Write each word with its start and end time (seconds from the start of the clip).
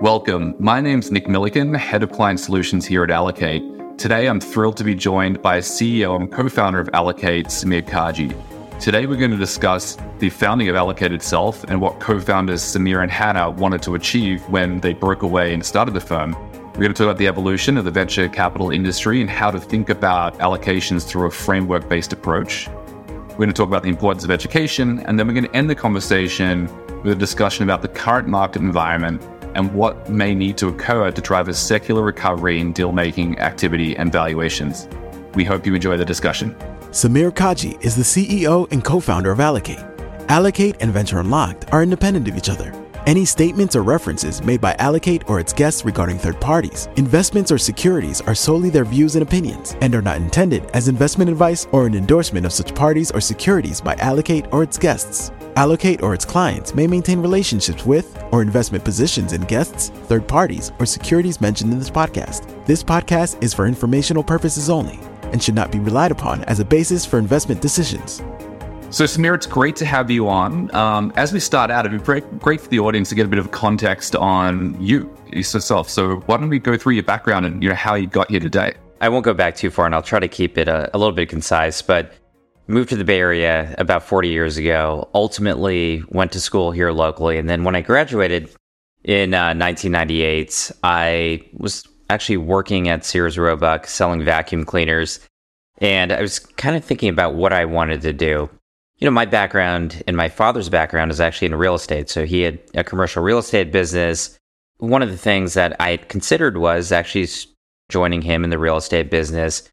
Welcome. 0.00 0.54
My 0.60 0.80
name's 0.80 1.10
Nic 1.10 1.26
Millikan, 1.26 1.76
Head 1.76 2.04
of 2.04 2.12
Client 2.12 2.38
Solutions 2.38 2.86
here 2.86 3.02
at 3.02 3.10
Allocate. 3.10 3.64
Today, 3.98 4.28
I'm 4.28 4.38
thrilled 4.38 4.76
to 4.76 4.84
be 4.84 4.94
joined 4.94 5.42
by 5.42 5.58
CEO 5.58 6.14
and 6.14 6.30
co 6.30 6.48
founder 6.48 6.78
of 6.78 6.88
Allocate, 6.92 7.46
Samir 7.46 7.82
Kaji. 7.82 8.32
Today, 8.78 9.06
we're 9.06 9.16
going 9.16 9.32
to 9.32 9.36
discuss 9.36 9.98
the 10.20 10.30
founding 10.30 10.68
of 10.68 10.76
Allocate 10.76 11.10
itself 11.10 11.64
and 11.64 11.80
what 11.80 11.98
co 11.98 12.20
founders 12.20 12.62
Samir 12.62 13.02
and 13.02 13.10
Hannah 13.10 13.50
wanted 13.50 13.82
to 13.82 13.96
achieve 13.96 14.48
when 14.48 14.78
they 14.78 14.94
broke 14.94 15.22
away 15.22 15.52
and 15.52 15.66
started 15.66 15.94
the 15.94 16.00
firm. 16.00 16.30
We're 16.52 16.84
going 16.84 16.94
to 16.94 16.94
talk 16.94 17.06
about 17.06 17.18
the 17.18 17.26
evolution 17.26 17.76
of 17.76 17.84
the 17.84 17.90
venture 17.90 18.28
capital 18.28 18.70
industry 18.70 19.20
and 19.20 19.28
how 19.28 19.50
to 19.50 19.58
think 19.58 19.90
about 19.90 20.38
allocations 20.38 21.08
through 21.08 21.26
a 21.26 21.30
framework 21.32 21.88
based 21.88 22.12
approach. 22.12 22.68
We're 23.30 23.36
going 23.46 23.48
to 23.48 23.52
talk 23.52 23.66
about 23.66 23.82
the 23.82 23.88
importance 23.88 24.22
of 24.22 24.30
education, 24.30 25.00
and 25.00 25.18
then 25.18 25.26
we're 25.26 25.34
going 25.34 25.46
to 25.46 25.56
end 25.56 25.68
the 25.68 25.74
conversation 25.74 26.66
with 27.02 27.14
a 27.14 27.16
discussion 27.16 27.64
about 27.64 27.82
the 27.82 27.88
current 27.88 28.28
market 28.28 28.62
environment 28.62 29.20
and 29.58 29.74
what 29.74 30.08
may 30.08 30.36
need 30.36 30.56
to 30.56 30.68
occur 30.68 31.10
to 31.10 31.20
drive 31.20 31.48
a 31.48 31.52
secular 31.52 32.02
recovery 32.02 32.60
in 32.60 32.72
deal 32.72 32.92
making 32.92 33.36
activity 33.40 33.96
and 33.96 34.12
valuations. 34.12 34.88
We 35.34 35.44
hope 35.44 35.66
you 35.66 35.74
enjoy 35.74 35.96
the 35.96 36.04
discussion. 36.04 36.54
Samir 36.92 37.32
Kaji 37.32 37.84
is 37.84 37.96
the 37.96 38.04
CEO 38.04 38.70
and 38.70 38.84
co 38.84 39.00
founder 39.00 39.32
of 39.32 39.40
Allocate. 39.40 39.84
Allocate 40.28 40.76
and 40.80 40.92
Venture 40.92 41.18
Unlocked 41.18 41.72
are 41.72 41.82
independent 41.82 42.28
of 42.28 42.36
each 42.36 42.48
other. 42.48 42.72
Any 43.08 43.24
statements 43.24 43.74
or 43.74 43.82
references 43.82 44.42
made 44.42 44.60
by 44.60 44.74
Allocate 44.74 45.30
or 45.30 45.40
its 45.40 45.54
guests 45.54 45.82
regarding 45.82 46.18
third 46.18 46.38
parties, 46.42 46.90
investments, 46.96 47.50
or 47.50 47.56
securities 47.56 48.20
are 48.20 48.34
solely 48.34 48.68
their 48.68 48.84
views 48.84 49.16
and 49.16 49.22
opinions 49.22 49.74
and 49.80 49.94
are 49.94 50.02
not 50.02 50.18
intended 50.18 50.66
as 50.74 50.88
investment 50.88 51.30
advice 51.30 51.66
or 51.72 51.86
an 51.86 51.94
endorsement 51.94 52.44
of 52.44 52.52
such 52.52 52.74
parties 52.74 53.10
or 53.10 53.22
securities 53.22 53.80
by 53.80 53.94
Allocate 53.94 54.44
or 54.52 54.62
its 54.62 54.76
guests. 54.76 55.32
Allocate 55.56 56.02
or 56.02 56.12
its 56.12 56.26
clients 56.26 56.74
may 56.74 56.86
maintain 56.86 57.18
relationships 57.18 57.86
with 57.86 58.22
or 58.30 58.42
investment 58.42 58.84
positions 58.84 59.32
in 59.32 59.40
guests, 59.44 59.88
third 60.04 60.28
parties, 60.28 60.70
or 60.78 60.84
securities 60.84 61.40
mentioned 61.40 61.72
in 61.72 61.78
this 61.78 61.88
podcast. 61.88 62.66
This 62.66 62.84
podcast 62.84 63.42
is 63.42 63.54
for 63.54 63.66
informational 63.66 64.22
purposes 64.22 64.68
only 64.68 65.00
and 65.32 65.42
should 65.42 65.54
not 65.54 65.72
be 65.72 65.78
relied 65.78 66.12
upon 66.12 66.44
as 66.44 66.60
a 66.60 66.64
basis 66.64 67.06
for 67.06 67.18
investment 67.18 67.62
decisions. 67.62 68.20
So, 68.90 69.04
Samir, 69.04 69.34
it's 69.34 69.46
great 69.46 69.76
to 69.76 69.84
have 69.84 70.10
you 70.10 70.28
on. 70.28 70.74
Um, 70.74 71.12
as 71.14 71.30
we 71.30 71.40
start 71.40 71.70
out, 71.70 71.84
it'd 71.84 72.00
be 72.00 72.04
great, 72.04 72.60
for 72.60 72.68
the 72.68 72.80
audience 72.80 73.10
to 73.10 73.14
get 73.14 73.26
a 73.26 73.28
bit 73.28 73.38
of 73.38 73.50
context 73.50 74.16
on 74.16 74.80
you 74.82 75.14
yourself. 75.30 75.90
So, 75.90 76.20
why 76.20 76.38
don't 76.38 76.48
we 76.48 76.58
go 76.58 76.74
through 76.74 76.94
your 76.94 77.02
background 77.02 77.44
and 77.44 77.62
you 77.62 77.68
know 77.68 77.74
how 77.74 77.96
you 77.96 78.06
got 78.06 78.30
here 78.30 78.40
today? 78.40 78.74
I 79.02 79.10
won't 79.10 79.26
go 79.26 79.34
back 79.34 79.56
too 79.56 79.68
far, 79.68 79.84
and 79.84 79.94
I'll 79.94 80.02
try 80.02 80.20
to 80.20 80.26
keep 80.26 80.56
it 80.56 80.68
a, 80.68 80.90
a 80.94 80.98
little 80.98 81.12
bit 81.12 81.28
concise. 81.28 81.82
But 81.82 82.14
moved 82.66 82.88
to 82.88 82.96
the 82.96 83.04
Bay 83.04 83.18
Area 83.18 83.74
about 83.76 84.04
40 84.04 84.30
years 84.30 84.56
ago. 84.56 85.06
Ultimately, 85.12 86.02
went 86.08 86.32
to 86.32 86.40
school 86.40 86.70
here 86.70 86.90
locally, 86.90 87.36
and 87.36 87.46
then 87.46 87.64
when 87.64 87.76
I 87.76 87.82
graduated 87.82 88.48
in 89.04 89.34
uh, 89.34 89.52
1998, 89.54 90.72
I 90.82 91.44
was 91.52 91.86
actually 92.08 92.38
working 92.38 92.88
at 92.88 93.04
Sears 93.04 93.36
Roebuck 93.36 93.86
selling 93.86 94.24
vacuum 94.24 94.64
cleaners, 94.64 95.20
and 95.76 96.10
I 96.10 96.22
was 96.22 96.38
kind 96.38 96.74
of 96.74 96.82
thinking 96.82 97.10
about 97.10 97.34
what 97.34 97.52
I 97.52 97.66
wanted 97.66 98.00
to 98.00 98.14
do. 98.14 98.48
You 98.98 99.06
know, 99.06 99.12
my 99.12 99.26
background 99.26 100.02
and 100.06 100.16
my 100.16 100.28
father's 100.28 100.68
background 100.68 101.10
is 101.10 101.20
actually 101.20 101.46
in 101.46 101.54
real 101.54 101.74
estate, 101.74 102.10
so 102.10 102.24
he 102.24 102.42
had 102.42 102.58
a 102.74 102.84
commercial 102.84 103.22
real 103.22 103.38
estate 103.38 103.70
business. 103.70 104.36
One 104.78 105.02
of 105.02 105.10
the 105.10 105.16
things 105.16 105.54
that 105.54 105.80
I 105.80 105.96
considered 105.96 106.56
was 106.56 106.92
actually 106.92 107.28
joining 107.88 108.22
him 108.22 108.44
in 108.44 108.50
the 108.50 108.58
real 108.58 108.76
estate 108.76 109.10
business 109.10 109.68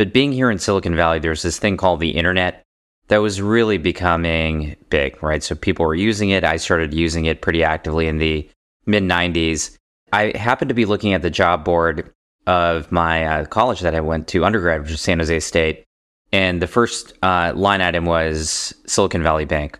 but 0.00 0.14
being 0.14 0.32
here 0.32 0.50
in 0.50 0.58
Silicon 0.58 0.96
Valley, 0.96 1.18
there's 1.18 1.42
this 1.42 1.58
thing 1.58 1.76
called 1.76 2.00
the 2.00 2.16
internet 2.16 2.62
that 3.08 3.18
was 3.18 3.42
really 3.42 3.76
becoming 3.76 4.74
big, 4.88 5.22
right? 5.22 5.42
So 5.42 5.54
people 5.54 5.84
were 5.84 5.94
using 5.94 6.30
it. 6.30 6.42
I 6.42 6.56
started 6.56 6.94
using 6.94 7.26
it 7.26 7.42
pretty 7.42 7.62
actively 7.62 8.06
in 8.06 8.16
the 8.16 8.48
mid 8.86 9.02
90s. 9.02 9.76
I 10.10 10.32
happened 10.34 10.70
to 10.70 10.74
be 10.74 10.86
looking 10.86 11.12
at 11.12 11.20
the 11.20 11.28
job 11.28 11.66
board 11.66 12.10
of 12.46 12.90
my 12.90 13.26
uh, 13.26 13.44
college 13.44 13.80
that 13.80 13.94
I 13.94 14.00
went 14.00 14.26
to 14.28 14.46
undergrad, 14.46 14.80
which 14.80 14.92
was 14.92 15.02
San 15.02 15.18
Jose 15.18 15.40
State. 15.40 15.84
And 16.32 16.62
the 16.62 16.66
first 16.66 17.12
uh, 17.22 17.52
line 17.56 17.80
item 17.80 18.04
was 18.04 18.74
Silicon 18.86 19.22
Valley 19.22 19.44
Bank. 19.44 19.78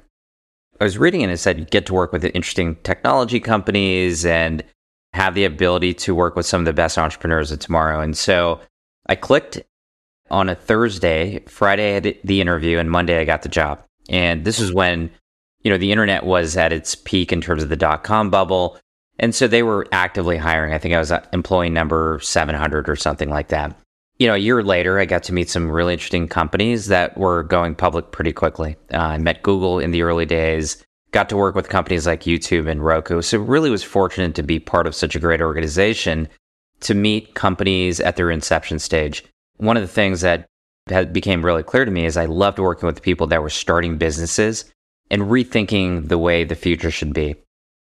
I 0.81 0.85
was 0.85 0.99
reading 0.99 1.23
and 1.23 1.31
it 1.31 1.37
said 1.37 1.71
get 1.71 1.87
to 1.87 1.95
work 1.95 2.13
with 2.13 2.25
interesting 2.25 2.77
technology 2.77 3.39
companies 3.39 4.25
and 4.25 4.65
have 5.13 5.35
the 5.35 5.45
ability 5.45 5.95
to 5.95 6.15
work 6.15 6.37
with 6.37 6.47
some 6.47 6.61
of 6.61 6.65
the 6.65 6.73
best 6.73 6.97
entrepreneurs 6.99 7.53
of 7.53 7.59
tomorrow. 7.59 8.01
And 8.01 8.17
so 8.17 8.61
I 9.07 9.17
clicked 9.17 9.61
on 10.31 10.49
a 10.49 10.55
Thursday. 10.55 11.41
Friday 11.47 11.91
I 11.91 11.95
had 11.95 12.17
the 12.25 12.41
interview, 12.41 12.79
and 12.79 12.91
Monday 12.91 13.19
I 13.19 13.25
got 13.25 13.43
the 13.43 13.49
job. 13.49 13.83
And 14.09 14.45
this 14.45 14.61
was 14.61 14.73
when, 14.73 15.11
you 15.63 15.71
know, 15.71 15.79
the 15.79 15.93
internet 15.93 16.25
was 16.25 16.57
at 16.57 16.73
its 16.73 16.95
peak 16.95 17.33
in 17.33 17.41
terms 17.41 17.63
of 17.63 17.69
the 17.69 17.77
dot 17.77 18.05
com 18.05 18.31
bubble. 18.31 18.79
And 19.19 19.35
so 19.35 19.47
they 19.47 19.63
were 19.63 19.87
actively 19.93 20.39
hiring. 20.39 20.73
I 20.73 20.79
think 20.79 20.95
I 20.95 20.99
was 20.99 21.13
employee 21.33 21.69
number 21.69 22.19
700 22.23 22.89
or 22.89 22.97
something 22.97 23.29
like 23.29 23.49
that. 23.49 23.77
You 24.21 24.29
know, 24.29 24.35
a 24.35 24.39
year 24.39 24.63
later, 24.63 25.01
I 25.01 25.07
got 25.07 25.25
to 25.25 25.33
meet 25.33 25.51
some 25.51 25.69
really 25.69 25.95
interesting 25.95 26.29
companies 26.29 26.87
that 26.87 27.17
were 27.17 27.43
going 27.43 27.75
public 27.75 28.13
pretty 28.13 28.33
quickly. 28.33 28.77
Uh, 28.93 28.99
I 28.99 29.19
met 29.19 29.43
Google 29.43 29.81
in 29.81 29.91
the 29.91 30.03
early 30.03 30.27
days, 30.27 30.85
got 31.11 31.29
to 31.31 31.37
work 31.37 31.57
with 31.57 31.69
companies 31.69 32.07
like 32.07 32.23
YouTube 32.23 32.71
and 32.71 32.85
Roku. 32.85 33.23
So, 33.23 33.39
really 33.39 33.71
was 33.71 33.83
fortunate 33.83 34.37
to 34.37 34.45
be 34.45 34.61
part 34.61 34.87
of 34.87 34.95
such 34.95 35.17
a 35.17 35.19
great 35.19 35.41
organization 35.41 36.29
to 36.81 36.95
meet 36.95 37.35
companies 37.35 37.99
at 37.99 38.17
their 38.17 38.31
inception 38.31 38.79
stage 38.79 39.25
one 39.61 39.77
of 39.77 39.83
the 39.83 39.89
things 39.89 40.23
that 40.23 40.49
became 41.13 41.45
really 41.45 41.63
clear 41.63 41.85
to 41.85 41.91
me 41.91 42.07
is 42.07 42.17
I 42.17 42.25
loved 42.25 42.59
working 42.59 42.87
with 42.87 43.03
people 43.03 43.27
that 43.29 43.43
were 43.43 43.51
starting 43.51 43.99
businesses 43.99 44.65
and 45.11 45.23
rethinking 45.23 46.09
the 46.09 46.19
way 46.19 46.45
the 46.45 46.55
future 46.55 46.91
should 46.91 47.13
be. 47.13 47.37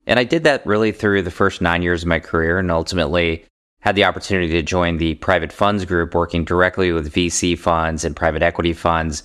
And 0.06 0.19
I 0.19 0.25
did 0.25 0.45
that 0.45 0.66
really 0.66 0.93
through 0.93 1.22
the 1.22 1.31
first 1.31 1.60
nine 1.60 1.83
years 1.83 2.03
of 2.03 2.09
my 2.09 2.21
career 2.21 2.59
and 2.59 2.71
ultimately 2.71 3.45
had 3.81 3.94
the 3.94 4.05
opportunity 4.05 4.49
to 4.53 4.62
join 4.62 4.97
the 4.97 5.15
private 5.16 5.53
funds 5.53 5.84
group 5.84 6.15
working 6.15 6.44
directly 6.44 6.93
with 6.93 7.12
VC 7.12 7.59
funds 7.59 8.05
and 8.05 8.16
private 8.16 8.43
equity 8.43 8.72
funds. 8.72 9.22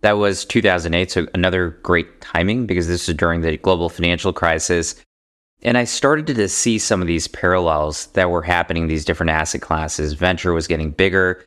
That 0.00 0.18
was 0.18 0.44
2008, 0.44 1.10
so 1.10 1.26
another 1.34 1.78
great 1.82 2.20
timing 2.20 2.66
because 2.66 2.88
this 2.88 3.08
is 3.08 3.14
during 3.14 3.40
the 3.40 3.56
global 3.56 3.88
financial 3.88 4.32
crisis. 4.32 4.96
And 5.62 5.78
I 5.78 5.84
started 5.84 6.26
to 6.26 6.48
see 6.48 6.78
some 6.78 7.00
of 7.00 7.06
these 7.06 7.28
parallels 7.28 8.06
that 8.08 8.30
were 8.30 8.42
happening 8.42 8.88
these 8.88 9.04
different 9.04 9.30
asset 9.30 9.60
classes. 9.60 10.14
Venture 10.14 10.52
was 10.52 10.66
getting 10.66 10.90
bigger, 10.90 11.44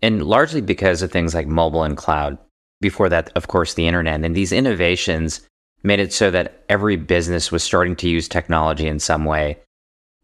and 0.00 0.22
largely 0.22 0.62
because 0.62 1.02
of 1.02 1.12
things 1.12 1.34
like 1.34 1.46
mobile 1.46 1.82
and 1.82 1.96
cloud. 1.96 2.38
Before 2.80 3.10
that, 3.10 3.30
of 3.36 3.48
course, 3.48 3.74
the 3.74 3.86
internet. 3.86 4.24
And 4.24 4.34
these 4.34 4.52
innovations 4.52 5.46
made 5.82 6.00
it 6.00 6.14
so 6.14 6.30
that 6.30 6.64
every 6.70 6.96
business 6.96 7.52
was 7.52 7.62
starting 7.62 7.96
to 7.96 8.08
use 8.08 8.26
technology 8.26 8.86
in 8.86 8.98
some 8.98 9.26
way. 9.26 9.58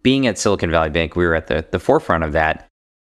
Being 0.06 0.28
at 0.28 0.38
Silicon 0.38 0.70
Valley 0.70 0.90
Bank, 0.90 1.16
we 1.16 1.26
were 1.26 1.34
at 1.34 1.48
the, 1.48 1.66
the 1.72 1.80
forefront 1.80 2.22
of 2.22 2.30
that. 2.30 2.68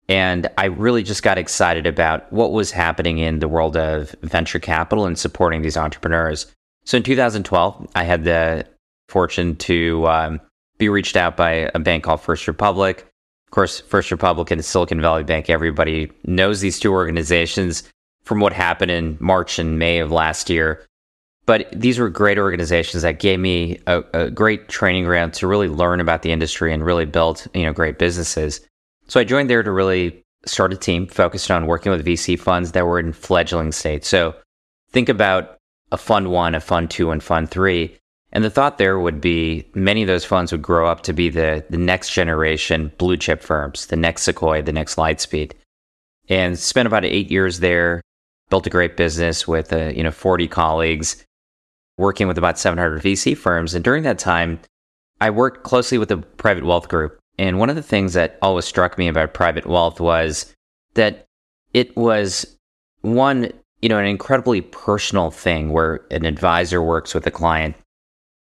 And 0.09 0.49
I 0.59 0.65
really 0.65 1.05
just 1.05 1.23
got 1.23 1.39
excited 1.39 1.87
about 1.87 2.33
what 2.33 2.51
was 2.51 2.73
happening 2.73 3.19
in 3.19 3.39
the 3.39 3.47
world 3.47 3.77
of 3.77 4.11
venture 4.23 4.59
capital 4.59 5.07
and 5.07 5.17
supporting 5.17 5.63
these 5.63 5.77
entrepreneurs. 5.77 6.53
So 6.85 6.97
in 6.97 7.05
2012, 7.05 7.87
I 7.95 8.03
had 8.03 8.25
the 8.25 8.67
fortune 9.09 9.55
to 9.59 10.09
um, 10.09 10.41
be 10.79 10.89
reached 10.89 11.15
out 11.15 11.37
by 11.37 11.71
a 11.73 11.79
bank 11.79 12.03
called 12.03 12.23
First 12.23 12.49
Republic 12.49 13.07
of 13.47 13.53
course, 13.53 13.81
First 13.81 14.13
Republic 14.13 14.53
and 14.53 14.65
Silicon 14.65 15.01
Valley 15.01 15.25
Bank, 15.25 15.51
everybody 15.51 16.09
knows 16.25 16.61
these 16.61 16.79
two 16.79 16.93
organizations 16.93 17.83
from 18.23 18.39
what 18.39 18.53
happened 18.53 18.93
in 18.93 19.17
March 19.19 19.59
and 19.59 19.77
May 19.77 19.99
of 19.99 20.13
last 20.13 20.49
year. 20.49 20.87
But 21.51 21.67
these 21.73 21.99
were 21.99 22.09
great 22.09 22.39
organizations 22.39 23.03
that 23.03 23.19
gave 23.19 23.41
me 23.41 23.81
a, 23.89 24.05
a 24.15 24.31
great 24.31 24.69
training 24.69 25.03
ground 25.03 25.35
to 25.35 25.49
really 25.49 25.67
learn 25.67 25.99
about 25.99 26.23
the 26.23 26.31
industry 26.31 26.73
and 26.73 26.87
really 26.87 27.07
build, 27.07 27.45
you 27.53 27.65
know, 27.65 27.73
great 27.73 27.99
businesses. 27.99 28.61
So 29.09 29.19
I 29.19 29.25
joined 29.25 29.51
there 29.51 29.65
to 29.65 29.73
really 29.73 30.23
start 30.47 30.73
a 30.73 30.77
team 30.77 31.09
focused 31.09 31.51
on 31.51 31.67
working 31.67 31.91
with 31.91 32.07
VC 32.07 32.39
funds 32.39 32.71
that 32.71 32.87
were 32.87 33.01
in 33.01 33.13
fledgling 33.13 33.73
state. 33.73 34.05
So 34.05 34.37
think 34.93 35.09
about 35.09 35.57
a 35.91 35.97
fund 35.97 36.31
one, 36.31 36.55
a 36.55 36.61
fund 36.61 36.89
two, 36.89 37.11
and 37.11 37.21
fund 37.21 37.51
three. 37.51 37.99
And 38.31 38.45
the 38.45 38.51
thought 38.51 38.79
there 38.79 39.01
would 39.01 39.21
be 39.21 39.69
many 39.75 40.03
of 40.03 40.07
those 40.07 40.25
funds 40.25 40.53
would 40.53 40.63
grow 40.63 40.89
up 40.89 41.03
to 41.03 41.13
be 41.13 41.31
the, 41.31 41.65
the 41.69 41.79
next 41.79 42.13
generation 42.13 42.93
blue 42.97 43.17
chip 43.17 43.43
firms, 43.43 43.87
the 43.87 43.97
next 43.97 44.23
Sequoia, 44.23 44.63
the 44.63 44.73
next 44.73 44.95
Lightspeed. 44.95 45.55
And 46.29 46.57
spent 46.57 46.87
about 46.87 47.05
eight 47.05 47.29
years 47.29 47.59
there, 47.59 48.03
built 48.51 48.69
a 48.69 48.71
great 48.71 48.97
business 48.97 49.49
with 49.49 49.73
uh, 49.73 49.87
you 49.87 50.05
know 50.05 50.13
40 50.13 50.47
colleagues, 50.47 51.25
working 52.01 52.27
with 52.27 52.39
about 52.39 52.59
700 52.59 53.03
VC 53.03 53.37
firms. 53.37 53.75
And 53.75 53.85
during 53.85 54.03
that 54.03 54.19
time, 54.19 54.59
I 55.21 55.31
worked 55.31 55.63
closely 55.63 55.99
with 55.99 56.09
the 56.09 56.17
private 56.19 56.65
wealth 56.65 56.89
group. 56.89 57.19
And 57.39 57.59
one 57.59 57.71
of 57.71 57.77
the 57.77 57.83
things 57.83 58.15
that 58.15 58.39
always 58.43 58.65
struck 58.65 58.99
me 58.99 59.07
about 59.07 59.35
private 59.35 59.67
wealth 59.67 60.01
was 60.01 60.55
that 60.95 61.27
it 61.73 61.97
was 61.97 62.57
one, 63.03 63.53
you 63.81 63.89
know, 63.89 63.99
an 63.99 64.07
incredibly 64.07 64.61
personal 64.61 65.31
thing 65.31 65.71
where 65.71 66.01
an 66.11 66.25
advisor 66.25 66.83
works 66.83 67.15
with 67.15 67.27
a 67.27 67.31
client 67.31 67.77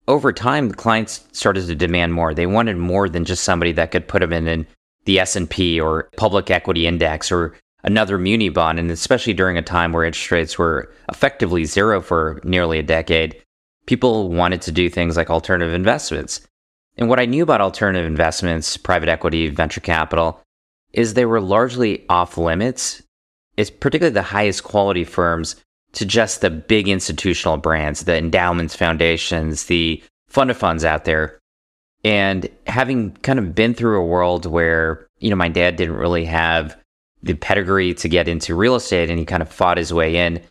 over 0.09 0.33
time, 0.33 0.69
the 0.69 0.75
clients 0.75 1.23
started 1.33 1.67
to 1.67 1.75
demand 1.75 2.15
more. 2.15 2.33
They 2.33 2.47
wanted 2.47 2.77
more 2.77 3.07
than 3.07 3.25
just 3.25 3.43
somebody 3.43 3.71
that 3.73 3.91
could 3.91 4.07
put 4.07 4.21
them 4.21 4.33
in, 4.33 4.65
the 5.05 5.19
S&P 5.19 5.79
or 5.79 6.09
public 6.17 6.49
equity 6.49 6.87
index 6.87 7.31
or 7.31 7.55
another 7.83 8.17
muni 8.17 8.49
bond. 8.49 8.79
And 8.79 8.89
especially 8.89 9.33
during 9.33 9.55
a 9.55 9.61
time 9.61 9.93
where 9.93 10.03
interest 10.03 10.31
rates 10.31 10.57
were 10.57 10.91
effectively 11.09 11.63
zero 11.65 12.01
for 12.01 12.41
nearly 12.43 12.79
a 12.79 12.83
decade, 12.83 13.39
people 13.89 14.29
wanted 14.29 14.61
to 14.61 14.71
do 14.71 14.87
things 14.87 15.17
like 15.17 15.31
alternative 15.31 15.73
investments. 15.73 16.41
And 16.99 17.09
what 17.09 17.19
I 17.19 17.25
knew 17.25 17.41
about 17.41 17.59
alternative 17.59 18.05
investments, 18.05 18.77
private 18.77 19.09
equity, 19.09 19.47
venture 19.47 19.81
capital, 19.81 20.43
is 20.93 21.15
they 21.15 21.25
were 21.25 21.41
largely 21.41 22.05
off 22.07 22.37
limits. 22.37 23.01
It's 23.57 23.71
particularly 23.71 24.13
the 24.13 24.21
highest 24.21 24.63
quality 24.63 25.03
firms 25.03 25.55
to 25.93 26.05
just 26.05 26.41
the 26.41 26.51
big 26.51 26.87
institutional 26.87 27.57
brands, 27.57 28.03
the 28.03 28.15
endowments, 28.15 28.75
foundations, 28.75 29.65
the 29.65 30.03
fund 30.27 30.51
of 30.51 30.57
funds 30.57 30.85
out 30.85 31.05
there. 31.05 31.39
And 32.03 32.47
having 32.67 33.13
kind 33.23 33.39
of 33.39 33.55
been 33.55 33.73
through 33.73 33.99
a 33.99 34.05
world 34.05 34.45
where, 34.45 35.07
you 35.17 35.31
know, 35.31 35.35
my 35.35 35.49
dad 35.49 35.77
didn't 35.77 35.95
really 35.95 36.25
have 36.25 36.77
the 37.23 37.33
pedigree 37.33 37.95
to 37.95 38.07
get 38.07 38.27
into 38.27 38.53
real 38.53 38.75
estate 38.75 39.09
and 39.09 39.17
he 39.17 39.25
kind 39.25 39.41
of 39.41 39.51
fought 39.51 39.77
his 39.77 39.91
way 39.91 40.15
in, 40.15 40.43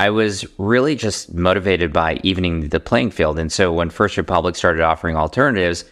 I 0.00 0.10
was 0.10 0.44
really 0.58 0.96
just 0.96 1.32
motivated 1.32 1.92
by 1.92 2.20
evening 2.22 2.68
the 2.68 2.80
playing 2.80 3.10
field. 3.10 3.38
And 3.38 3.52
so 3.52 3.72
when 3.72 3.90
First 3.90 4.16
Republic 4.16 4.56
started 4.56 4.82
offering 4.82 5.16
alternatives, 5.16 5.84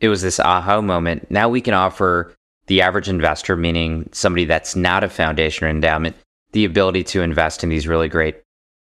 it 0.00 0.08
was 0.08 0.22
this 0.22 0.40
aha 0.40 0.80
moment. 0.80 1.30
Now 1.30 1.48
we 1.48 1.60
can 1.60 1.74
offer 1.74 2.34
the 2.66 2.80
average 2.80 3.08
investor, 3.08 3.56
meaning 3.56 4.08
somebody 4.12 4.44
that's 4.44 4.74
not 4.74 5.04
a 5.04 5.08
foundation 5.08 5.66
or 5.66 5.70
endowment, 5.70 6.16
the 6.52 6.64
ability 6.64 7.04
to 7.04 7.22
invest 7.22 7.62
in 7.62 7.68
these 7.68 7.88
really 7.88 8.08
great 8.08 8.36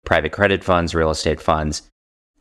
private 0.05 0.31
credit 0.31 0.63
funds, 0.63 0.95
real 0.95 1.11
estate 1.11 1.41
funds. 1.41 1.83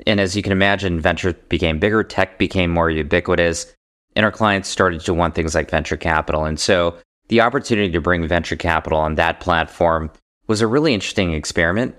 And 0.06 0.20
as 0.20 0.34
you 0.34 0.42
can 0.42 0.52
imagine, 0.52 1.00
venture 1.00 1.34
became 1.34 1.78
bigger, 1.78 2.02
tech 2.02 2.38
became 2.38 2.70
more 2.70 2.90
ubiquitous, 2.90 3.74
and 4.16 4.24
our 4.24 4.32
clients 4.32 4.68
started 4.68 5.00
to 5.02 5.14
want 5.14 5.34
things 5.34 5.54
like 5.54 5.70
venture 5.70 5.96
capital. 5.96 6.44
And 6.44 6.58
so 6.58 6.96
the 7.28 7.40
opportunity 7.40 7.92
to 7.92 8.00
bring 8.00 8.26
venture 8.26 8.56
capital 8.56 8.98
on 8.98 9.14
that 9.16 9.40
platform 9.40 10.10
was 10.46 10.60
a 10.60 10.66
really 10.66 10.94
interesting 10.94 11.32
experiment. 11.32 11.94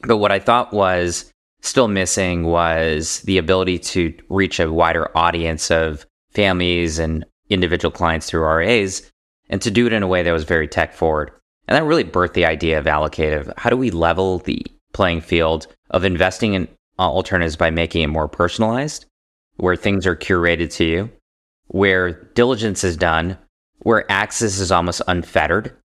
But 0.00 0.18
what 0.18 0.32
I 0.32 0.38
thought 0.38 0.72
was 0.72 1.32
still 1.60 1.88
missing 1.88 2.44
was 2.44 3.20
the 3.20 3.38
ability 3.38 3.78
to 3.78 4.14
reach 4.28 4.60
a 4.60 4.72
wider 4.72 5.16
audience 5.16 5.70
of 5.70 6.06
families 6.30 6.98
and 6.98 7.24
individual 7.48 7.92
clients 7.92 8.28
through 8.28 8.42
RAs 8.42 9.10
and 9.48 9.62
to 9.62 9.70
do 9.70 9.86
it 9.86 9.92
in 9.92 10.02
a 10.02 10.08
way 10.08 10.22
that 10.22 10.32
was 10.32 10.44
very 10.44 10.68
tech 10.68 10.92
forward. 10.94 11.30
And 11.66 11.76
that 11.76 11.84
really 11.84 12.04
birthed 12.04 12.34
the 12.34 12.44
idea 12.44 12.78
of 12.78 12.86
Allocate. 12.86 13.46
How 13.56 13.70
do 13.70 13.76
we 13.76 13.90
level 13.90 14.38
the 14.38 14.64
playing 14.92 15.22
field 15.22 15.66
of 15.90 16.04
investing 16.04 16.54
in 16.54 16.68
uh, 16.98 17.02
alternatives 17.02 17.56
by 17.56 17.70
making 17.70 18.02
it 18.02 18.08
more 18.08 18.28
personalized, 18.28 19.06
where 19.56 19.76
things 19.76 20.06
are 20.06 20.16
curated 20.16 20.72
to 20.74 20.84
you, 20.84 21.10
where 21.68 22.12
diligence 22.34 22.84
is 22.84 22.96
done, 22.96 23.38
where 23.78 24.10
access 24.10 24.58
is 24.58 24.70
almost 24.70 25.02
unfettered, 25.08 25.76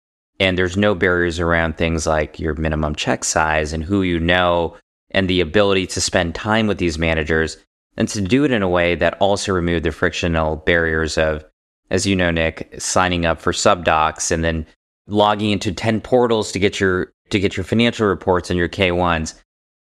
and 0.41 0.57
there's 0.57 0.77
no 0.77 0.95
barriers 0.95 1.41
around 1.41 1.77
things 1.77 2.07
like 2.07 2.39
your 2.39 2.55
minimum 2.55 2.95
check 2.95 3.25
size 3.25 3.73
and 3.73 3.85
who 3.85 4.03
you 4.03 4.21
know, 4.21 4.77
and 5.11 5.29
the 5.29 5.41
ability 5.41 5.87
to 5.89 6.01
spend 6.01 6.35
time 6.35 6.67
with 6.67 6.79
these 6.79 6.99
managers, 6.99 7.57
and 7.97 8.09
to 8.09 8.21
do 8.21 8.45
it 8.45 8.53
in 8.53 8.63
a 8.63 8.69
way 8.69 8.95
that 8.95 9.17
also 9.21 9.53
removed 9.53 9.85
the 9.85 9.91
frictional 9.91 10.57
barriers 10.57 11.19
of, 11.19 11.45
as 11.91 12.07
you 12.07 12.15
know, 12.15 12.31
Nic, 12.31 12.75
signing 12.79 13.27
up 13.27 13.41
for 13.41 13.53
subdocs 13.53 14.31
and 14.31 14.45
then 14.45 14.67
logging 15.09 15.51
into 15.51 15.73
10 15.73 16.01
portals 16.01 16.53
to 16.53 16.59
get 16.59 16.79
your 16.79 17.13
to 17.31 17.41
get 17.41 17.57
your 17.57 17.65
financial 17.65 18.07
reports 18.07 18.51
and 18.51 18.59
your 18.59 18.69
K1s. 18.69 19.35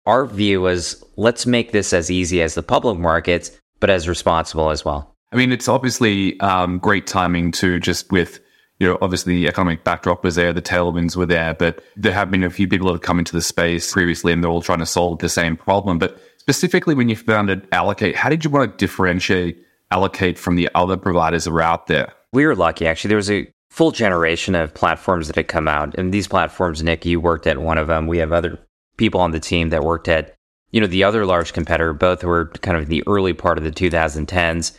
Our 0.05 0.25
view 0.25 0.61
was 0.61 1.03
let's 1.17 1.45
make 1.45 1.71
this 1.71 1.93
as 1.93 2.11
easy 2.11 2.41
as 2.41 2.55
the 2.55 2.63
public 2.63 2.97
markets, 2.99 3.51
but 3.79 3.89
as 3.89 4.07
responsible 4.07 4.69
as 4.69 4.85
well. 4.85 5.13
I 5.31 5.35
mean, 5.35 5.51
it's 5.51 5.67
obviously 5.67 6.39
um, 6.41 6.77
great 6.77 7.07
timing 7.07 7.51
to 7.53 7.79
just 7.79 8.11
with, 8.11 8.39
you 8.83 8.89
know, 8.89 8.97
obviously 9.01 9.35
the 9.35 9.47
economic 9.47 9.85
backdrop 9.85 10.25
was 10.25 10.35
there, 10.35 10.51
the 10.51 10.61
tailwinds 10.61 11.15
were 11.15 11.25
there, 11.25 11.53
but 11.53 11.81
there 11.95 12.11
have 12.11 12.29
been 12.29 12.43
a 12.43 12.49
few 12.49 12.67
people 12.67 12.87
that 12.87 12.95
have 12.95 13.01
come 13.01 13.17
into 13.17 13.31
the 13.31 13.41
space 13.41 13.93
previously 13.93 14.33
and 14.33 14.43
they're 14.43 14.51
all 14.51 14.61
trying 14.61 14.79
to 14.79 14.85
solve 14.85 15.19
the 15.19 15.29
same 15.29 15.55
problem. 15.55 15.97
But 15.97 16.19
specifically 16.37 16.93
when 16.93 17.07
you 17.07 17.15
founded 17.15 17.65
Allocate, 17.71 18.17
how 18.17 18.27
did 18.27 18.43
you 18.43 18.49
want 18.49 18.69
to 18.69 18.77
differentiate 18.77 19.57
Allocate 19.89 20.37
from 20.37 20.57
the 20.57 20.69
other 20.75 20.97
providers 20.97 21.45
that 21.45 21.51
were 21.51 21.61
out 21.61 21.87
there? 21.87 22.11
We 22.33 22.45
were 22.45 22.57
lucky, 22.57 22.85
actually. 22.85 23.07
There 23.07 23.15
was 23.15 23.31
a 23.31 23.49
full 23.69 23.91
generation 23.91 24.53
of 24.53 24.73
platforms 24.73 25.27
that 25.27 25.37
had 25.37 25.47
come 25.47 25.69
out. 25.69 25.95
And 25.95 26.13
these 26.13 26.27
platforms, 26.27 26.83
Nic, 26.83 27.05
you 27.05 27.21
worked 27.21 27.47
at 27.47 27.59
one 27.59 27.77
of 27.77 27.87
them. 27.87 28.07
We 28.07 28.17
have 28.17 28.33
other 28.33 28.59
people 28.97 29.21
on 29.21 29.31
the 29.31 29.39
team 29.39 29.69
that 29.69 29.85
worked 29.85 30.09
at, 30.09 30.35
you 30.71 30.81
know, 30.81 30.87
the 30.87 31.05
other 31.05 31.25
large 31.25 31.53
competitor. 31.53 31.93
Both 31.93 32.25
were 32.25 32.47
kind 32.61 32.75
of 32.75 32.87
the 32.87 33.01
early 33.07 33.31
part 33.31 33.57
of 33.57 33.63
the 33.63 33.71
2010s. 33.71 34.77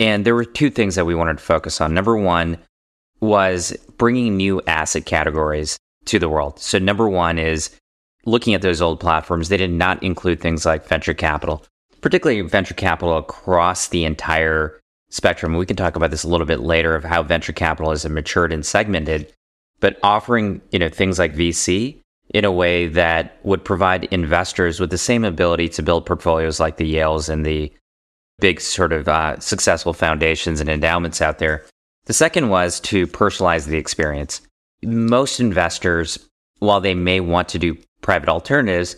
And 0.00 0.24
there 0.24 0.34
were 0.34 0.46
two 0.46 0.70
things 0.70 0.94
that 0.94 1.04
we 1.04 1.14
wanted 1.14 1.36
to 1.36 1.44
focus 1.44 1.82
on. 1.82 1.92
Number 1.92 2.16
one 2.16 2.56
was 3.24 3.76
bringing 3.98 4.36
new 4.36 4.60
asset 4.66 5.06
categories 5.06 5.78
to 6.06 6.18
the 6.18 6.28
world. 6.28 6.58
So 6.58 6.78
number 6.78 7.08
one 7.08 7.38
is 7.38 7.70
looking 8.26 8.54
at 8.54 8.62
those 8.62 8.80
old 8.80 9.00
platforms. 9.00 9.48
They 9.48 9.56
did 9.56 9.72
not 9.72 10.02
include 10.02 10.40
things 10.40 10.66
like 10.66 10.86
venture 10.86 11.14
capital, 11.14 11.64
particularly 12.00 12.40
venture 12.42 12.74
capital 12.74 13.16
across 13.16 13.88
the 13.88 14.04
entire 14.04 14.80
spectrum. 15.10 15.54
We 15.54 15.66
can 15.66 15.76
talk 15.76 15.96
about 15.96 16.10
this 16.10 16.24
a 16.24 16.28
little 16.28 16.46
bit 16.46 16.60
later 16.60 16.94
of 16.94 17.04
how 17.04 17.22
venture 17.22 17.52
capital 17.52 17.92
is 17.92 18.08
matured 18.08 18.52
and 18.52 18.64
segmented, 18.64 19.32
but 19.80 19.98
offering, 20.02 20.60
you 20.70 20.78
know, 20.78 20.88
things 20.88 21.18
like 21.18 21.34
VC 21.34 22.00
in 22.30 22.44
a 22.44 22.52
way 22.52 22.86
that 22.88 23.38
would 23.42 23.64
provide 23.64 24.04
investors 24.04 24.80
with 24.80 24.90
the 24.90 24.98
same 24.98 25.24
ability 25.24 25.68
to 25.68 25.82
build 25.82 26.06
portfolios 26.06 26.58
like 26.58 26.78
the 26.78 26.94
Yales 26.94 27.28
and 27.28 27.44
the 27.44 27.72
big 28.40 28.60
sort 28.60 28.92
of 28.92 29.08
uh, 29.08 29.38
successful 29.38 29.92
foundations 29.92 30.60
and 30.60 30.68
endowments 30.68 31.20
out 31.20 31.38
there. 31.38 31.64
The 32.06 32.12
second 32.12 32.50
was 32.50 32.80
to 32.80 33.06
personalize 33.06 33.66
the 33.66 33.78
experience. 33.78 34.40
Most 34.82 35.40
investors, 35.40 36.18
while 36.58 36.80
they 36.80 36.94
may 36.94 37.20
want 37.20 37.48
to 37.50 37.58
do 37.58 37.78
private 38.02 38.28
alternatives, 38.28 38.96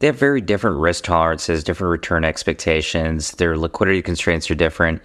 they 0.00 0.08
have 0.08 0.16
very 0.16 0.40
different 0.40 0.78
risk 0.78 1.04
tolerances, 1.04 1.64
different 1.64 1.92
return 1.92 2.24
expectations. 2.24 3.32
Their 3.32 3.56
liquidity 3.56 4.02
constraints 4.02 4.50
are 4.50 4.54
different 4.54 5.00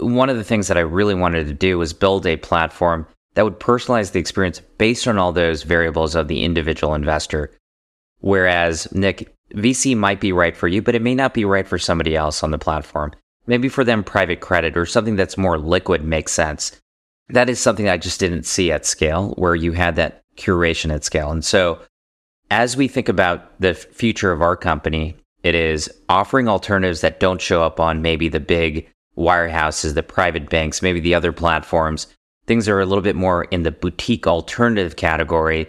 one 0.00 0.28
of 0.28 0.36
the 0.36 0.44
things 0.44 0.68
that 0.68 0.76
I 0.76 0.80
really 0.80 1.14
wanted 1.14 1.46
to 1.46 1.54
do 1.54 1.78
was 1.78 1.92
build 1.92 2.26
a 2.26 2.36
platform 2.36 3.06
that 3.34 3.44
would 3.44 3.60
personalize 3.60 4.12
the 4.12 4.20
experience 4.20 4.60
based 4.78 5.06
on 5.06 5.18
all 5.18 5.32
those 5.32 5.62
variables 5.62 6.14
of 6.14 6.28
the 6.28 6.42
individual 6.42 6.94
investor. 6.94 7.50
Whereas, 8.20 8.90
Nic, 8.92 9.34
VC 9.54 9.96
might 9.96 10.20
be 10.20 10.32
right 10.32 10.56
for 10.56 10.68
you, 10.68 10.82
but 10.82 10.94
it 10.94 11.02
may 11.02 11.14
not 11.14 11.34
be 11.34 11.44
right 11.44 11.66
for 11.66 11.78
somebody 11.78 12.16
else 12.16 12.42
on 12.42 12.50
the 12.50 12.58
platform. 12.58 13.12
Maybe 13.46 13.68
for 13.68 13.84
them, 13.84 14.02
private 14.02 14.40
credit 14.40 14.76
or 14.76 14.86
something 14.86 15.16
that's 15.16 15.38
more 15.38 15.58
liquid 15.58 16.02
makes 16.02 16.32
sense. 16.32 16.80
That 17.28 17.48
is 17.48 17.60
something 17.60 17.88
I 17.88 17.96
just 17.96 18.20
didn't 18.20 18.44
see 18.44 18.70
at 18.70 18.86
scale, 18.86 19.34
where 19.36 19.54
you 19.54 19.72
had 19.72 19.96
that 19.96 20.22
curation 20.36 20.94
at 20.94 21.04
scale. 21.04 21.30
And 21.30 21.44
so, 21.44 21.80
as 22.50 22.76
we 22.76 22.86
think 22.86 23.08
about 23.08 23.60
the 23.60 23.74
future 23.74 24.30
of 24.32 24.42
our 24.42 24.56
company, 24.56 25.16
it 25.42 25.54
is 25.54 25.90
offering 26.08 26.48
alternatives 26.48 27.00
that 27.00 27.20
don't 27.20 27.40
show 27.40 27.62
up 27.62 27.80
on 27.80 28.02
maybe 28.02 28.28
the 28.28 28.40
big 28.40 28.88
wirehouses, 29.16 29.94
the 29.94 30.02
private 30.02 30.48
banks, 30.48 30.82
maybe 30.82 31.00
the 31.00 31.14
other 31.14 31.32
platforms. 31.32 32.06
Things 32.46 32.68
are 32.68 32.80
a 32.80 32.86
little 32.86 33.02
bit 33.02 33.16
more 33.16 33.44
in 33.44 33.62
the 33.62 33.72
boutique 33.72 34.26
alternative 34.26 34.96
category 34.96 35.68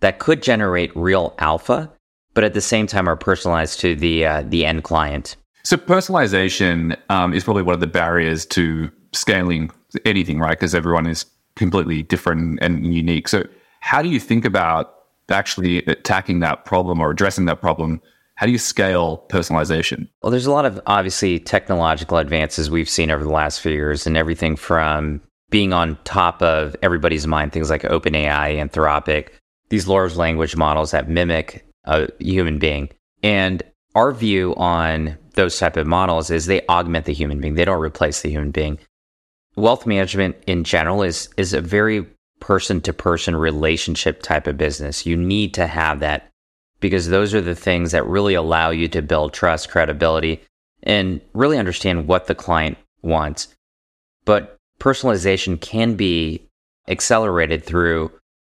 that 0.00 0.18
could 0.18 0.42
generate 0.42 0.96
real 0.96 1.34
alpha, 1.38 1.92
but 2.34 2.44
at 2.44 2.54
the 2.54 2.60
same 2.60 2.86
time 2.86 3.08
are 3.08 3.16
personalized 3.16 3.80
to 3.80 3.94
the 3.94 4.26
uh, 4.26 4.42
the 4.46 4.64
end 4.66 4.84
client. 4.84 5.36
So 5.66 5.76
personalization 5.76 6.96
um, 7.10 7.34
is 7.34 7.42
probably 7.42 7.64
one 7.64 7.74
of 7.74 7.80
the 7.80 7.88
barriers 7.88 8.46
to 8.46 8.88
scaling 9.12 9.72
anything, 10.04 10.38
right? 10.38 10.56
Because 10.56 10.76
everyone 10.76 11.08
is 11.08 11.26
completely 11.56 12.04
different 12.04 12.60
and 12.62 12.94
unique. 12.94 13.26
So 13.26 13.48
how 13.80 14.00
do 14.00 14.08
you 14.08 14.20
think 14.20 14.44
about 14.44 14.94
actually 15.28 15.78
attacking 15.86 16.38
that 16.38 16.66
problem 16.66 17.00
or 17.00 17.10
addressing 17.10 17.46
that 17.46 17.60
problem 17.60 18.00
how 18.36 18.44
do 18.44 18.52
you 18.52 18.58
scale 18.58 19.24
personalization? 19.30 20.08
Well, 20.22 20.30
there's 20.30 20.46
a 20.46 20.52
lot 20.52 20.66
of 20.66 20.78
obviously 20.86 21.38
technological 21.38 22.18
advances 22.18 22.70
we've 22.70 22.88
seen 22.88 23.10
over 23.10 23.24
the 23.24 23.30
last 23.30 23.62
few 23.62 23.72
years, 23.72 24.06
and 24.06 24.14
everything 24.14 24.56
from 24.56 25.22
being 25.48 25.72
on 25.72 25.98
top 26.04 26.42
of 26.42 26.76
everybody's 26.82 27.26
mind, 27.26 27.52
things 27.52 27.70
like 27.70 27.82
OpenAI, 27.82 28.56
Anthropic, 28.56 29.28
these 29.70 29.88
large 29.88 30.16
language 30.16 30.54
models 30.54 30.90
that 30.90 31.08
mimic 31.08 31.66
a 31.84 32.08
human 32.18 32.58
being. 32.58 32.90
And 33.22 33.62
our 33.94 34.12
view 34.12 34.54
on 34.56 35.16
those 35.36 35.58
type 35.58 35.76
of 35.76 35.86
models 35.86 36.30
is 36.30 36.46
they 36.46 36.66
augment 36.66 37.06
the 37.06 37.14
human 37.14 37.40
being. 37.40 37.54
They 37.54 37.64
don't 37.64 37.80
replace 37.80 38.22
the 38.22 38.30
human 38.30 38.50
being. 38.50 38.78
Wealth 39.54 39.86
management 39.86 40.36
in 40.46 40.64
general 40.64 41.02
is 41.02 41.28
is 41.36 41.54
a 41.54 41.60
very 41.60 42.06
person 42.40 42.80
to 42.82 42.92
person 42.92 43.36
relationship 43.36 44.22
type 44.22 44.46
of 44.46 44.58
business. 44.58 45.06
You 45.06 45.16
need 45.16 45.54
to 45.54 45.66
have 45.66 46.00
that 46.00 46.30
because 46.80 47.08
those 47.08 47.32
are 47.34 47.40
the 47.40 47.54
things 47.54 47.92
that 47.92 48.06
really 48.06 48.34
allow 48.34 48.70
you 48.70 48.88
to 48.88 49.00
build 49.00 49.32
trust, 49.32 49.70
credibility, 49.70 50.42
and 50.82 51.20
really 51.32 51.58
understand 51.58 52.06
what 52.06 52.26
the 52.26 52.34
client 52.34 52.76
wants. 53.02 53.48
But 54.24 54.56
personalization 54.78 55.60
can 55.60 55.94
be 55.94 56.46
accelerated 56.88 57.64
through 57.64 58.12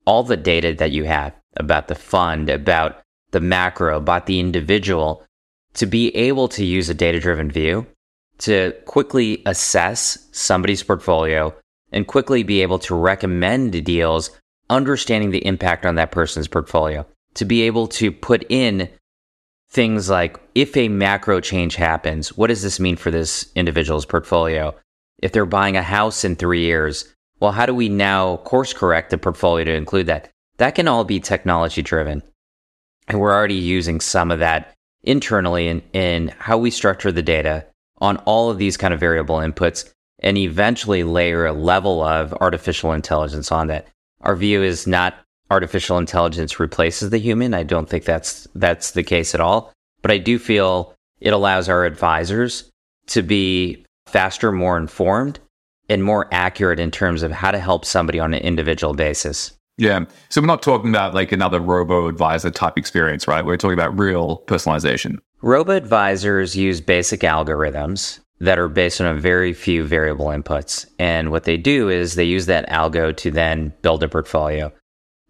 all 0.05 0.25
the 0.25 0.37
data 0.37 0.75
that 0.75 0.91
you 0.91 1.05
have 1.05 1.35
about 1.57 1.89
the 1.89 1.95
fund, 1.95 2.51
about 2.51 3.01
the 3.31 3.41
macro, 3.41 3.99
about 3.99 4.27
the 4.27 4.41
individual, 4.41 5.25
to 5.75 5.87
be 5.87 6.15
able 6.17 6.49
to 6.49 6.65
use 6.65 6.89
a 6.89 6.95
data 6.95 7.21
driven 7.21 7.51
view 7.51 7.87
to 8.39 8.73
quickly 8.87 9.43
assess 9.47 10.19
somebody's 10.33 10.83
portfolio 10.83 11.55
and 11.93 12.07
quickly 12.07 12.43
be 12.43 12.63
able 12.63 12.79
to 12.79 12.95
recommend 12.95 13.85
deals, 13.85 14.31
understanding 14.71 15.31
the 15.31 15.45
impact 15.47 15.85
on 15.87 15.97
that 15.97 16.13
person's 16.13 16.49
portfolio 16.49 17.07
to 17.35 17.45
be 17.45 17.63
able 17.63 17.87
to 17.87 18.11
put 18.11 18.45
in 18.49 18.89
things 19.71 20.11
like 20.11 20.41
if 20.55 20.77
a 20.77 20.89
macro 20.89 21.41
change 21.41 21.77
happens, 21.77 22.37
what 22.37 22.49
does 22.49 22.63
this 22.63 22.81
mean 22.81 22.97
for 22.97 23.11
this 23.11 23.51
individual's 23.55 24.07
portfolio? 24.07 24.75
If 25.23 25.33
they're 25.33 25.47
buying 25.47 25.77
a 25.77 25.83
house 25.83 26.25
in 26.25 26.37
three 26.37 26.63
years, 26.63 27.13
well, 27.41 27.53
how 27.53 27.67
do 27.67 27.75
we 27.75 27.89
now 27.89 28.39
course 28.39 28.73
correct 28.73 29.11
the 29.11 29.19
portfolio 29.19 29.65
to 29.65 29.75
include 29.75 30.07
that? 30.07 30.31
That 30.57 30.75
can 30.75 30.89
all 30.89 31.05
be 31.05 31.21
technology 31.21 31.83
driven. 31.83 32.23
And 33.07 33.21
we're 33.21 33.35
already 33.35 33.55
using 33.55 34.01
some 34.01 34.31
of 34.31 34.41
that 34.41 34.75
internally 35.09 35.69
in, 35.69 35.83
in 35.93 36.29
how 36.39 36.59
we 36.59 36.71
structure 36.71 37.11
the 37.11 37.23
data 37.23 37.65
on 37.99 38.19
all 38.19 38.51
of 38.51 38.59
these 38.59 38.77
kind 38.77 38.95
of 38.95 39.01
variable 39.01 39.37
inputs 39.37 39.93
and 40.21 40.37
eventually 40.37 41.03
layer 41.03 41.47
a 41.47 41.53
level 41.53 42.03
of 42.03 42.33
artificial 42.35 42.93
intelligence 42.93 43.51
on 43.51 43.69
that. 43.69 43.89
Our 44.21 44.37
view 44.37 44.63
is 44.63 44.87
not 44.87 45.15
artificial 45.51 45.97
intelligence 45.99 46.61
replaces 46.61 47.11
the 47.11 47.19
human. 47.19 47.55
I 47.55 47.63
don't 47.63 47.89
think 47.89 48.05
that's 48.05 48.47
that's 48.55 48.91
the 48.91 49.03
case 49.03 49.35
at 49.35 49.41
all. 49.41 49.73
But 50.03 50.11
I 50.11 50.19
do 50.19 50.39
feel 50.39 50.95
it 51.21 51.33
allows 51.33 51.69
our 51.69 51.85
advisors 51.85 52.71
to 53.09 53.23
be 53.23 53.87
faster, 54.07 54.53
more 54.53 54.77
informed, 54.77 55.41
and 55.89 56.05
more 56.05 56.29
accurate 56.31 56.79
in 56.79 56.91
terms 56.91 57.23
of 57.23 57.33
how 57.33 57.51
to 57.51 57.59
help 57.59 57.85
somebody 57.85 58.21
on 58.21 58.35
an 58.35 58.43
individual 58.43 58.93
basis. 58.93 59.53
Yeah. 59.79 60.05
So 60.29 60.41
we're 60.41 60.49
not 60.49 60.63
talking 60.63 60.91
about 60.91 61.15
like 61.15 61.33
another 61.33 61.61
robo 61.61 62.09
advisor 62.09 62.51
type 62.51 62.77
experience, 62.77 63.27
right? 63.27 63.45
We're 63.45 63.57
talking 63.57 63.79
about 63.79 63.99
real 63.99 64.43
personalization. 64.47 65.19
Robo 65.41 65.73
advisors 65.73 66.57
use 66.57 66.81
basic 66.81 67.21
algorithms 67.21 68.19
that 68.41 68.59
are 68.59 68.69
based 68.69 69.01
on 69.01 69.07
a 69.07 69.19
very 69.19 69.53
few 69.53 69.85
variable 69.85 70.27
inputs. 70.27 70.85
And 70.99 71.31
what 71.31 71.45
they 71.45 71.57
do 71.57 71.89
is 71.89 72.15
they 72.15 72.25
use 72.25 72.47
that 72.47 72.69
algo 72.69 73.17
to 73.17 73.31
then 73.31 73.73
build 73.83 74.03
a 74.03 74.09
portfolio. 74.09 74.73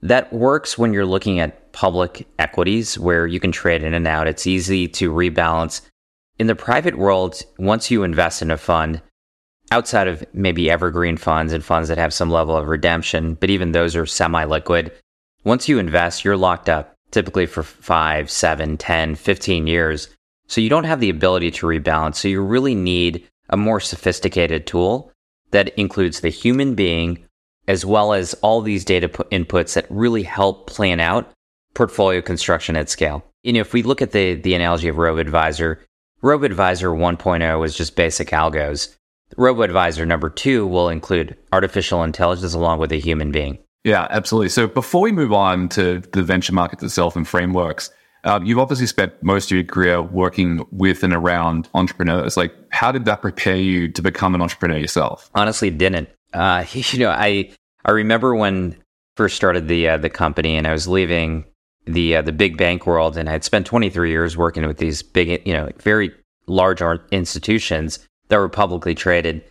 That 0.01 0.33
works 0.33 0.79
when 0.79 0.93
you're 0.93 1.07
looking 1.07 1.41
at 1.41 1.73
public 1.73 2.27
equities 2.39 2.99
where 2.99 3.27
you 3.27 3.41
can 3.41 3.53
trade 3.53 3.83
in 3.83 3.95
and 3.95 4.07
out. 4.07 4.29
It's 4.29 4.47
easy 4.47 4.89
to 4.89 5.13
rebalance. 5.13 5.83
In 6.39 6.47
the 6.47 6.55
private 6.55 6.97
world, 6.97 7.43
once 7.59 7.91
you 7.91 8.03
invest 8.03 8.43
in 8.43 8.51
a 8.51 8.57
fund, 8.57 9.03
outside 9.71 10.09
of 10.09 10.25
maybe 10.33 10.71
evergreen 10.71 11.17
funds 11.17 11.53
and 11.53 11.65
funds 11.65 11.89
that 11.89 11.99
have 11.99 12.15
some 12.15 12.31
level 12.31 12.57
of 12.57 12.69
redemption, 12.69 13.35
but 13.35 13.51
even 13.51 13.73
those 13.73 13.97
are 13.97 14.07
semi 14.07 14.45
liquid. 14.45 14.93
Once 15.45 15.69
you 15.69 15.79
invest, 15.79 16.25
you're 16.25 16.37
locked 16.37 16.69
up 16.69 16.95
typically 17.11 17.47
for 17.47 17.63
five, 17.63 18.31
seven, 18.31 18.77
10, 18.77 19.15
15 19.15 19.67
years. 19.67 20.09
So 20.47 20.61
you 20.61 20.69
don't 20.69 20.85
have 20.85 21.01
the 21.01 21.11
ability 21.11 21.51
to 21.53 21.67
rebalance. 21.67 22.17
So 22.17 22.29
you 22.29 22.43
really 22.43 22.75
need 22.75 23.27
a 23.51 23.57
more 23.57 23.81
sophisticated 23.81 24.67
tool 24.67 25.13
that 25.51 25.71
includes 25.79 26.21
the 26.21 26.29
human 26.29 26.75
being 26.75 27.25
as 27.67 27.85
well 27.85 28.15
as 28.15 28.35
all 28.35 28.63
these 28.63 28.85
data 28.85 29.09
inputs 29.09 29.75
that 29.75 29.87
really 29.91 30.23
help 30.23 30.67
plan 30.67 31.01
out 31.01 31.31
portfolio 31.75 32.21
construction 32.21 32.77
at 32.77 32.89
scale. 32.89 33.25
You 33.43 33.53
know, 33.53 33.61
if 33.61 33.73
we 33.73 33.83
look 33.83 34.03
at 34.03 34.13
the 34.13 34.35
the 34.35 34.55
analogy 34.55 34.89
of 34.89 34.97
RoboAdvisor, 34.97 35.79
RoboAdvisor 36.23 37.17
1.0 37.17 37.65
is 37.65 37.77
just 37.77 37.95
basic 37.95 38.29
algos. 38.29 38.97
RoboAdvisor 39.37 40.07
number 40.07 40.31
two 40.31 40.67
will 40.67 40.89
include 40.89 41.37
artificial 41.53 42.03
intelligence 42.03 42.55
along 42.55 42.79
with 42.79 42.93
a 42.93 42.99
human 42.99 43.31
being. 43.31 43.59
Yeah, 43.85 44.07
absolutely. 44.11 44.49
So 44.49 44.67
before 44.67 45.03
we 45.03 45.13
move 45.13 45.33
on 45.33 45.69
to 45.71 46.01
the 46.13 46.23
venture 46.23 46.53
market 46.53 46.83
itself 46.83 47.17
and 47.17 47.27
frameworks, 47.27 47.91
um, 48.25 48.45
you've 48.45 48.59
obviously 48.59 48.87
spent 48.87 49.15
most 49.23 49.51
of 49.51 49.57
your 49.57 49.65
career 49.65 50.03
working 50.03 50.67
with 50.73 51.03
and 51.03 51.13
around 51.13 51.69
entrepreneurs. 51.75 52.37
Like, 52.37 52.55
how 52.71 52.91
did 52.91 53.05
that 53.05 53.23
prepare 53.23 53.57
you 53.57 53.89
to 53.93 54.03
become 54.03 54.35
an 54.35 54.43
entrepreneur 54.43 54.77
yourself? 54.77 55.31
Honestly, 55.35 55.71
didn't. 55.71 56.09
Uh, 56.35 56.65
you 56.73 56.99
know, 56.99 57.11
I 57.11 57.51
I 57.85 57.93
remember 57.93 58.35
when 58.35 58.77
first 59.17 59.37
started 59.37 59.69
the 59.69 59.89
uh, 59.89 59.97
the 59.97 60.11
company, 60.11 60.57
and 60.57 60.67
I 60.67 60.73
was 60.73 60.89
leaving 60.89 61.45
the 61.87 62.17
uh, 62.17 62.23
the 62.23 62.33
big 62.33 62.57
bank 62.57 62.87
world, 62.87 63.17
and 63.17 63.29
I 63.29 63.33
had 63.33 63.45
spent 63.45 63.67
23 63.67 64.11
years 64.11 64.37
working 64.37 64.67
with 64.67 64.79
these 64.79 65.03
big, 65.03 65.47
you 65.47 65.53
know, 65.53 65.71
very 65.79 66.13
large 66.47 66.83
institutions 67.13 68.08
that 68.29 68.39
were 68.39 68.49
publicly 68.49 68.95
traded. 68.95 69.43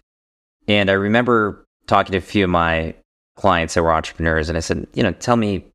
And 0.67 0.89
I 0.89 0.93
remember 0.93 1.65
talking 1.87 2.11
to 2.11 2.17
a 2.17 2.21
few 2.21 2.43
of 2.43 2.49
my 2.49 2.95
clients 3.35 3.73
that 3.73 3.83
were 3.83 3.93
entrepreneurs, 3.93 4.49
and 4.49 4.57
I 4.57 4.61
said, 4.61 4.87
you 4.93 5.03
know, 5.03 5.11
tell 5.13 5.35
me 5.35 5.65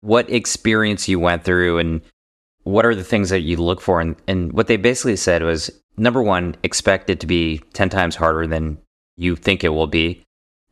what 0.00 0.28
experience 0.30 1.08
you 1.08 1.18
went 1.18 1.44
through 1.44 1.78
and 1.78 2.00
what 2.64 2.84
are 2.84 2.94
the 2.94 3.04
things 3.04 3.30
that 3.30 3.40
you 3.40 3.56
look 3.56 3.80
for. 3.80 4.00
And, 4.00 4.16
and 4.26 4.52
what 4.52 4.66
they 4.66 4.76
basically 4.76 5.16
said 5.16 5.42
was 5.42 5.70
number 5.96 6.22
one, 6.22 6.56
expect 6.62 7.10
it 7.10 7.20
to 7.20 7.26
be 7.26 7.58
10 7.72 7.88
times 7.88 8.16
harder 8.16 8.46
than 8.46 8.78
you 9.16 9.36
think 9.36 9.64
it 9.64 9.70
will 9.70 9.86
be, 9.86 10.22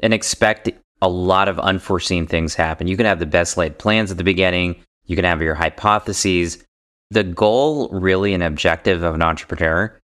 and 0.01 0.13
expect 0.13 0.71
a 1.03 1.09
lot 1.09 1.49
of 1.49 1.59
unforeseen 1.59 2.27
things 2.27 2.55
happen. 2.55 2.87
You 2.87 2.97
can 2.97 3.07
have 3.07 3.19
the 3.19 3.27
best 3.27 3.57
laid 3.57 3.79
plans 3.79 4.11
at 4.11 4.19
the 4.19 4.25
beginning, 4.25 4.77
you 5.07 5.17
can 5.17 5.25
have 5.25 5.43
your 5.43 5.55
hypotheses. 5.55 6.65
The 7.13 7.25
goal, 7.25 7.89
really, 7.89 8.35
an 8.35 8.43
objective 8.43 9.03
of 9.03 9.17
an 9.17 9.23
entrepreneur 9.23 10.00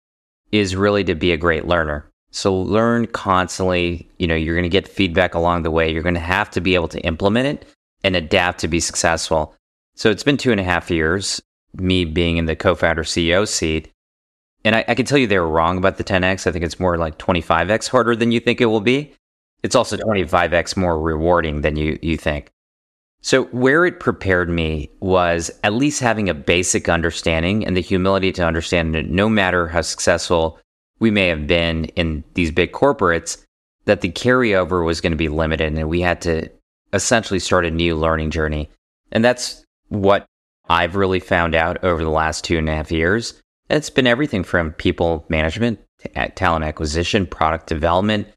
is 0.52 0.76
really 0.76 1.04
to 1.04 1.14
be 1.14 1.32
a 1.32 1.36
great 1.36 1.66
learner. 1.66 2.10
So 2.30 2.54
learn 2.54 3.06
constantly. 3.06 4.08
You 4.18 4.26
know, 4.26 4.34
you're 4.34 4.56
going 4.56 4.64
to 4.64 4.68
get 4.68 4.88
feedback 4.88 5.34
along 5.34 5.62
the 5.62 5.70
way. 5.70 5.92
You're 5.92 6.02
going 6.02 6.14
to 6.14 6.20
have 6.20 6.50
to 6.52 6.60
be 6.60 6.74
able 6.74 6.88
to 6.88 7.00
implement 7.00 7.46
it 7.46 7.68
and 8.02 8.16
adapt 8.16 8.58
to 8.60 8.68
be 8.68 8.80
successful. 8.80 9.54
So 9.94 10.10
it's 10.10 10.24
been 10.24 10.36
two 10.36 10.50
and 10.50 10.60
a 10.60 10.64
half 10.64 10.90
years, 10.90 11.40
me 11.74 12.04
being 12.04 12.36
in 12.36 12.46
the 12.46 12.56
co 12.56 12.74
founder 12.74 13.04
CEO 13.04 13.46
seat. 13.46 13.90
And 14.64 14.74
I, 14.74 14.84
I, 14.88 14.94
can 14.94 15.04
tell 15.04 15.18
you 15.18 15.26
they 15.26 15.38
were 15.38 15.48
wrong 15.48 15.76
about 15.76 15.98
the 15.98 16.04
10x. 16.04 16.46
I 16.46 16.52
think 16.52 16.64
it's 16.64 16.80
more 16.80 16.96
like 16.96 17.18
25x 17.18 17.88
harder 17.88 18.16
than 18.16 18.32
you 18.32 18.40
think 18.40 18.60
it 18.60 18.66
will 18.66 18.80
be. 18.80 19.14
It's 19.62 19.74
also 19.74 19.96
25x 19.96 20.76
more 20.76 20.98
rewarding 21.00 21.60
than 21.60 21.76
you, 21.76 21.98
you 22.02 22.16
think. 22.16 22.50
So, 23.24 23.44
where 23.44 23.86
it 23.86 24.00
prepared 24.00 24.50
me 24.50 24.90
was 25.00 25.50
at 25.64 25.72
least 25.72 26.00
having 26.00 26.28
a 26.28 26.34
basic 26.34 26.90
understanding 26.90 27.64
and 27.64 27.74
the 27.74 27.80
humility 27.80 28.32
to 28.32 28.44
understand 28.44 28.94
that 28.94 29.08
no 29.08 29.30
matter 29.30 29.66
how 29.66 29.80
successful 29.80 30.60
we 30.98 31.10
may 31.10 31.28
have 31.28 31.46
been 31.46 31.86
in 31.96 32.22
these 32.34 32.50
big 32.50 32.72
corporates, 32.72 33.42
that 33.86 34.02
the 34.02 34.12
carryover 34.12 34.84
was 34.84 35.00
going 35.00 35.12
to 35.12 35.16
be 35.16 35.30
limited 35.30 35.72
and 35.72 35.88
we 35.88 36.02
had 36.02 36.20
to 36.20 36.50
essentially 36.92 37.38
start 37.38 37.64
a 37.64 37.70
new 37.70 37.96
learning 37.96 38.30
journey. 38.30 38.68
And 39.10 39.24
that's 39.24 39.64
what 39.88 40.26
I've 40.68 40.94
really 40.94 41.20
found 41.20 41.54
out 41.54 41.82
over 41.82 42.04
the 42.04 42.10
last 42.10 42.44
two 42.44 42.58
and 42.58 42.68
a 42.68 42.74
half 42.74 42.92
years. 42.92 43.40
It's 43.70 43.88
been 43.88 44.06
everything 44.06 44.44
from 44.44 44.72
people 44.72 45.24
management, 45.30 45.80
talent 46.34 46.66
acquisition, 46.66 47.26
product 47.26 47.68
development, 47.68 48.28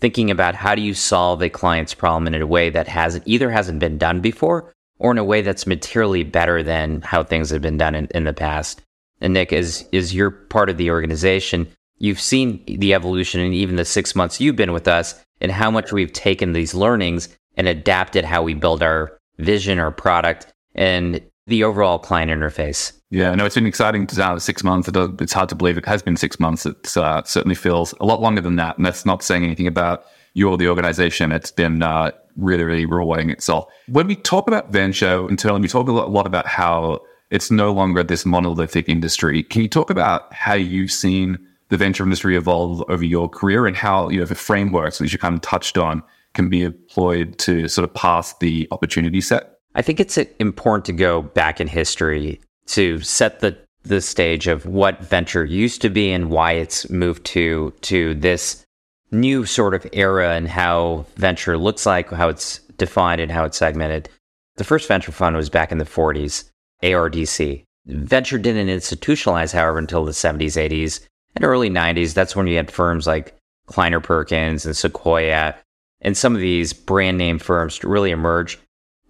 thinking 0.00 0.30
about 0.30 0.54
how 0.54 0.74
do 0.74 0.82
you 0.82 0.94
solve 0.94 1.42
a 1.42 1.48
client's 1.48 1.94
problem 1.94 2.32
in 2.32 2.40
a 2.40 2.46
way 2.46 2.70
that 2.70 2.88
hasn't 2.88 3.26
either 3.26 3.50
hasn't 3.50 3.80
been 3.80 3.98
done 3.98 4.20
before 4.20 4.72
or 4.98 5.10
in 5.10 5.18
a 5.18 5.24
way 5.24 5.42
that's 5.42 5.66
materially 5.66 6.24
better 6.24 6.62
than 6.62 7.00
how 7.02 7.22
things 7.22 7.50
have 7.50 7.62
been 7.62 7.78
done 7.78 7.94
in, 7.94 8.06
in 8.14 8.24
the 8.24 8.32
past. 8.32 8.82
And 9.20 9.34
Nic, 9.34 9.52
is 9.52 9.88
is 9.92 10.14
you're 10.14 10.30
part 10.30 10.70
of 10.70 10.76
the 10.76 10.90
organization, 10.90 11.68
you've 11.98 12.20
seen 12.20 12.62
the 12.66 12.94
evolution 12.94 13.40
in 13.40 13.52
even 13.52 13.76
the 13.76 13.84
six 13.84 14.14
months 14.14 14.40
you've 14.40 14.56
been 14.56 14.72
with 14.72 14.86
us 14.88 15.20
and 15.40 15.50
how 15.52 15.70
much 15.70 15.92
we've 15.92 16.12
taken 16.12 16.52
these 16.52 16.74
learnings 16.74 17.28
and 17.56 17.66
adapted 17.66 18.24
how 18.24 18.42
we 18.42 18.54
build 18.54 18.82
our 18.82 19.18
vision, 19.38 19.78
our 19.78 19.90
product, 19.90 20.46
and 20.74 21.20
the 21.46 21.64
overall 21.64 21.98
client 21.98 22.30
interface. 22.30 22.92
Yeah, 23.10 23.34
no, 23.34 23.46
it's 23.46 23.54
been 23.54 23.66
exciting 23.66 24.06
to 24.08 24.24
uh, 24.24 24.38
six 24.38 24.62
months. 24.62 24.88
It's 24.92 25.32
hard 25.32 25.48
to 25.48 25.54
believe 25.54 25.78
it 25.78 25.86
has 25.86 26.02
been 26.02 26.16
six 26.16 26.38
months. 26.38 26.66
It 26.66 26.94
uh, 26.96 27.22
certainly 27.24 27.54
feels 27.54 27.94
a 28.00 28.04
lot 28.04 28.20
longer 28.20 28.42
than 28.42 28.56
that. 28.56 28.76
And 28.76 28.84
that's 28.84 29.06
not 29.06 29.22
saying 29.22 29.44
anything 29.44 29.66
about 29.66 30.04
you 30.34 30.48
or 30.48 30.58
the 30.58 30.68
organization. 30.68 31.32
It's 31.32 31.50
been 31.50 31.82
uh, 31.82 32.10
really, 32.36 32.64
really 32.64 32.84
rewarding 32.84 33.30
itself. 33.30 33.66
When 33.88 34.06
we 34.06 34.16
talk 34.16 34.46
about 34.46 34.72
venture 34.72 35.26
internally, 35.28 35.62
we 35.62 35.68
talk 35.68 35.88
a 35.88 35.92
lot 35.92 36.26
about 36.26 36.46
how 36.46 37.00
it's 37.30 37.50
no 37.50 37.72
longer 37.72 38.02
this 38.02 38.26
monolithic 38.26 38.88
industry. 38.88 39.42
Can 39.42 39.62
you 39.62 39.68
talk 39.68 39.88
about 39.88 40.32
how 40.34 40.54
you've 40.54 40.92
seen 40.92 41.38
the 41.70 41.76
venture 41.78 42.04
industry 42.04 42.36
evolve 42.36 42.82
over 42.88 43.04
your 43.04 43.28
career 43.28 43.66
and 43.66 43.76
how 43.76 44.08
you 44.10 44.18
know 44.18 44.26
the 44.26 44.34
frameworks, 44.34 45.00
which 45.00 45.12
you 45.12 45.18
kind 45.18 45.34
of 45.34 45.40
touched 45.40 45.78
on, 45.78 46.02
can 46.34 46.48
be 46.48 46.62
employed 46.62 47.38
to 47.38 47.68
sort 47.68 47.88
of 47.88 47.94
pass 47.94 48.34
the 48.38 48.68
opportunity 48.70 49.20
set? 49.20 49.58
I 49.74 49.82
think 49.82 50.00
it's 50.00 50.16
important 50.16 50.84
to 50.86 50.92
go 50.92 51.22
back 51.22 51.60
in 51.60 51.68
history 51.68 52.40
to 52.68 53.00
set 53.00 53.40
the 53.40 53.56
the 53.84 54.00
stage 54.00 54.46
of 54.46 54.66
what 54.66 55.00
venture 55.00 55.44
used 55.44 55.80
to 55.80 55.88
be 55.88 56.10
and 56.10 56.30
why 56.30 56.52
it's 56.52 56.90
moved 56.90 57.24
to 57.24 57.72
to 57.80 58.14
this 58.14 58.64
new 59.10 59.46
sort 59.46 59.74
of 59.74 59.86
era 59.92 60.34
and 60.34 60.48
how 60.48 61.06
venture 61.16 61.56
looks 61.56 61.86
like, 61.86 62.10
how 62.10 62.28
it's 62.28 62.58
defined 62.76 63.20
and 63.20 63.32
how 63.32 63.44
it's 63.44 63.56
segmented. 63.56 64.08
The 64.56 64.64
first 64.64 64.88
venture 64.88 65.12
fund 65.12 65.36
was 65.36 65.48
back 65.48 65.72
in 65.72 65.78
the 65.78 65.84
40s, 65.84 66.50
ARDC. 66.82 67.64
Venture 67.86 68.38
didn't 68.38 68.68
institutionalize, 68.68 69.52
however, 69.52 69.78
until 69.78 70.04
the 70.04 70.12
70s, 70.12 70.58
80s, 70.58 71.00
and 71.34 71.44
early 71.44 71.70
90s. 71.70 72.12
That's 72.12 72.36
when 72.36 72.46
you 72.46 72.56
had 72.56 72.70
firms 72.70 73.06
like 73.06 73.34
Kleiner 73.66 74.00
Perkins 74.00 74.66
and 74.66 74.76
Sequoia 74.76 75.54
and 76.00 76.16
some 76.16 76.34
of 76.34 76.40
these 76.40 76.72
brand 76.72 77.18
name 77.18 77.38
firms 77.38 77.82
really 77.82 78.10
emerge 78.10 78.58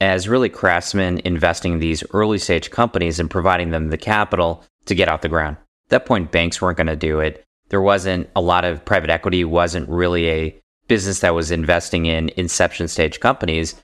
as 0.00 0.28
really 0.28 0.48
craftsmen 0.48 1.20
investing 1.24 1.74
in 1.74 1.78
these 1.78 2.04
early 2.12 2.38
stage 2.38 2.70
companies 2.70 3.18
and 3.18 3.30
providing 3.30 3.70
them 3.70 3.88
the 3.88 3.98
capital 3.98 4.64
to 4.86 4.94
get 4.94 5.08
off 5.08 5.22
the 5.22 5.28
ground. 5.28 5.56
At 5.86 5.90
that 5.90 6.06
point, 6.06 6.30
banks 6.30 6.60
weren't 6.60 6.76
going 6.76 6.86
to 6.86 6.96
do 6.96 7.20
it. 7.20 7.44
There 7.68 7.82
wasn't 7.82 8.30
a 8.36 8.40
lot 8.40 8.64
of 8.64 8.84
private 8.84 9.10
equity, 9.10 9.44
wasn't 9.44 9.88
really 9.88 10.28
a 10.28 10.60
business 10.86 11.20
that 11.20 11.34
was 11.34 11.50
investing 11.50 12.06
in 12.06 12.30
inception 12.36 12.88
stage 12.88 13.20
companies. 13.20 13.74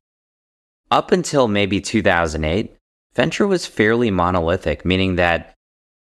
Up 0.90 1.12
until 1.12 1.49
maybe 1.49 1.80
2008, 1.80 2.76
venture 3.14 3.47
was 3.47 3.66
fairly 3.66 4.11
monolithic, 4.11 4.85
meaning 4.85 5.16
that 5.16 5.54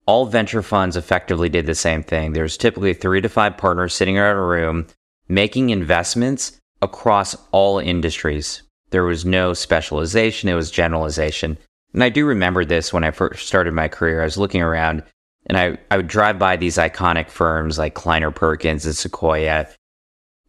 all 0.06 0.26
venture 0.26 0.64
funds 0.64 0.98
effectively 0.98 1.50
did 1.50 1.68
the 1.68 1.76
same 1.76 2.04
thing. 2.04 2.34
There's 2.34 2.58
typically 2.58 2.94
three 2.94 3.22
to 3.22 3.30
five 3.30 3.58
partners 3.58 3.94
sitting 3.94 4.18
around 4.18 4.38
a 4.38 4.42
room 4.42 4.88
making 5.28 5.70
investments 5.70 6.60
across 6.82 7.36
all 7.52 7.78
industries. 7.78 8.64
There 8.92 9.04
was 9.04 9.26
no 9.26 9.54
specialization, 9.54 10.50
it 10.50 10.56
was 10.56 10.72
generalization. 10.72 11.58
And 11.94 12.04
I 12.04 12.10
do 12.10 12.26
remember 12.26 12.66
this 12.66 12.94
when 12.94 13.04
I 13.04 13.12
first 13.12 13.48
started 13.48 13.74
my 13.74 13.88
career. 13.88 14.22
I 14.22 14.26
was 14.26 14.38
looking 14.38 14.62
around 14.62 15.04
and 15.46 15.58
I, 15.58 15.78
I 15.90 15.98
would 15.98 16.08
drive 16.08 16.38
by 16.38 16.56
these 16.56 16.78
iconic 16.78 17.30
firms 17.30 17.78
like 17.78 17.96
Kleiner 17.96 18.32
Perkins 18.32 18.86
and 18.86 18.96
Sequoia. 18.96 19.68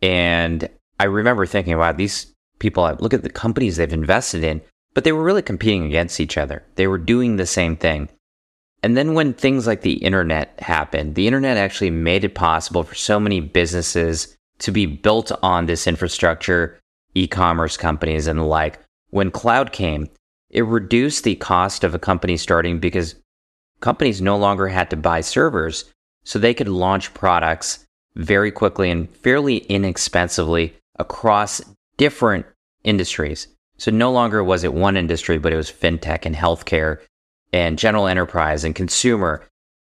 And 0.03 0.69
I 0.99 1.05
remember 1.05 1.47
thinking, 1.47 1.77
wow, 1.79 1.93
these 1.93 2.33
people, 2.59 2.85
look 3.01 3.15
at 3.15 3.23
the 3.23 3.31
companies 3.31 3.77
they've 3.77 3.93
invested 3.93 4.45
in, 4.45 4.61
but 4.93 5.05
they 5.05 5.13
were 5.13 5.23
really 5.23 5.43
competing 5.43 5.85
against 5.85 6.21
each 6.21 6.37
other. 6.37 6.65
They 6.75 6.87
were 6.87 6.99
doing 6.99 7.37
the 7.37 7.47
same 7.47 7.77
thing. 7.77 8.09
And 8.83 8.97
then 8.97 9.15
when 9.15 9.35
things 9.35 9.67
like 9.67 9.83
the 9.83 9.95
internet 9.95 10.59
happened, 10.59 11.15
the 11.15 11.27
internet 11.27 11.57
actually 11.57 11.91
made 11.91 12.25
it 12.25 12.35
possible 12.35 12.83
for 12.83 12.95
so 12.95 13.21
many 13.21 13.41
businesses 13.41 14.37
to 14.61 14.73
be 14.73 14.87
built 14.87 15.33
on 15.43 15.67
this 15.67 15.87
infrastructure, 15.87 16.79
e-commerce 17.15 17.77
companies 17.77 18.27
and 18.27 18.39
the 18.39 18.45
like. 18.45 18.79
When 19.11 19.31
cloud 19.31 19.73
came, 19.73 20.09
it 20.51 20.65
reduced 20.65 21.25
the 21.25 21.37
cost 21.37 21.85
of 21.85 21.95
a 21.95 21.99
company 21.99 22.37
starting 22.37 22.79
because 22.79 23.17
companies 23.81 24.21
no 24.21 24.37
longer 24.37 24.69
had 24.69 24.91
to 24.91 24.97
buy 24.97 25.21
servers, 25.21 25.91
so 26.25 26.39
they 26.39 26.55
could 26.55 26.69
launch 26.69 27.15
products 27.15 27.87
very 28.15 28.51
quickly 28.51 28.91
and 28.91 29.09
fairly 29.17 29.59
inexpensively 29.59 30.77
across 30.99 31.63
different 31.97 32.47
industries. 32.85 33.49
So 33.79 33.91
no 33.91 34.13
longer 34.13 34.45
was 34.45 34.65
it 34.65 34.75
one 34.75 34.97
industry, 34.97 35.39
but 35.39 35.53
it 35.53 35.57
was 35.57 35.71
fintech 35.71 36.27
and 36.27 36.37
healthcare 36.37 36.99
and 37.53 37.79
general 37.79 38.07
enterprise 38.07 38.65
and 38.65 38.75
consumer. 38.75 39.47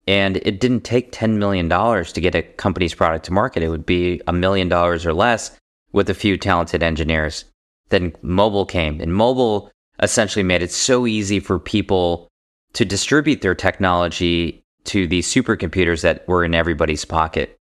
And 0.08 0.36
it 0.38 0.60
didn't 0.60 0.82
take 0.82 1.12
$10 1.12 1.36
million 1.36 1.68
to 1.68 2.20
get 2.20 2.34
a 2.34 2.42
company's 2.42 2.94
product 2.94 3.26
to 3.26 3.32
market. 3.32 3.62
It 3.62 3.68
would 3.68 3.86
be 3.86 4.20
a 4.26 4.32
million 4.32 4.68
dollars 4.68 5.06
or 5.06 5.12
less 5.12 5.56
with 5.92 6.10
a 6.10 6.14
few 6.14 6.36
talented 6.36 6.82
engineers. 6.82 7.44
Then 7.88 8.12
mobile 8.22 8.66
came, 8.66 9.00
and 9.00 9.14
mobile 9.14 9.70
essentially 10.02 10.42
made 10.42 10.62
it 10.62 10.72
so 10.72 11.06
easy 11.06 11.40
for 11.40 11.58
people 11.58 12.28
to 12.74 12.84
distribute 12.84 13.40
their 13.40 13.54
technology 13.54 14.64
to 14.84 15.06
these 15.06 15.26
supercomputers 15.26 16.02
that 16.02 16.26
were 16.28 16.44
in 16.44 16.54
everybody's 16.54 17.04
pocket. 17.04 17.56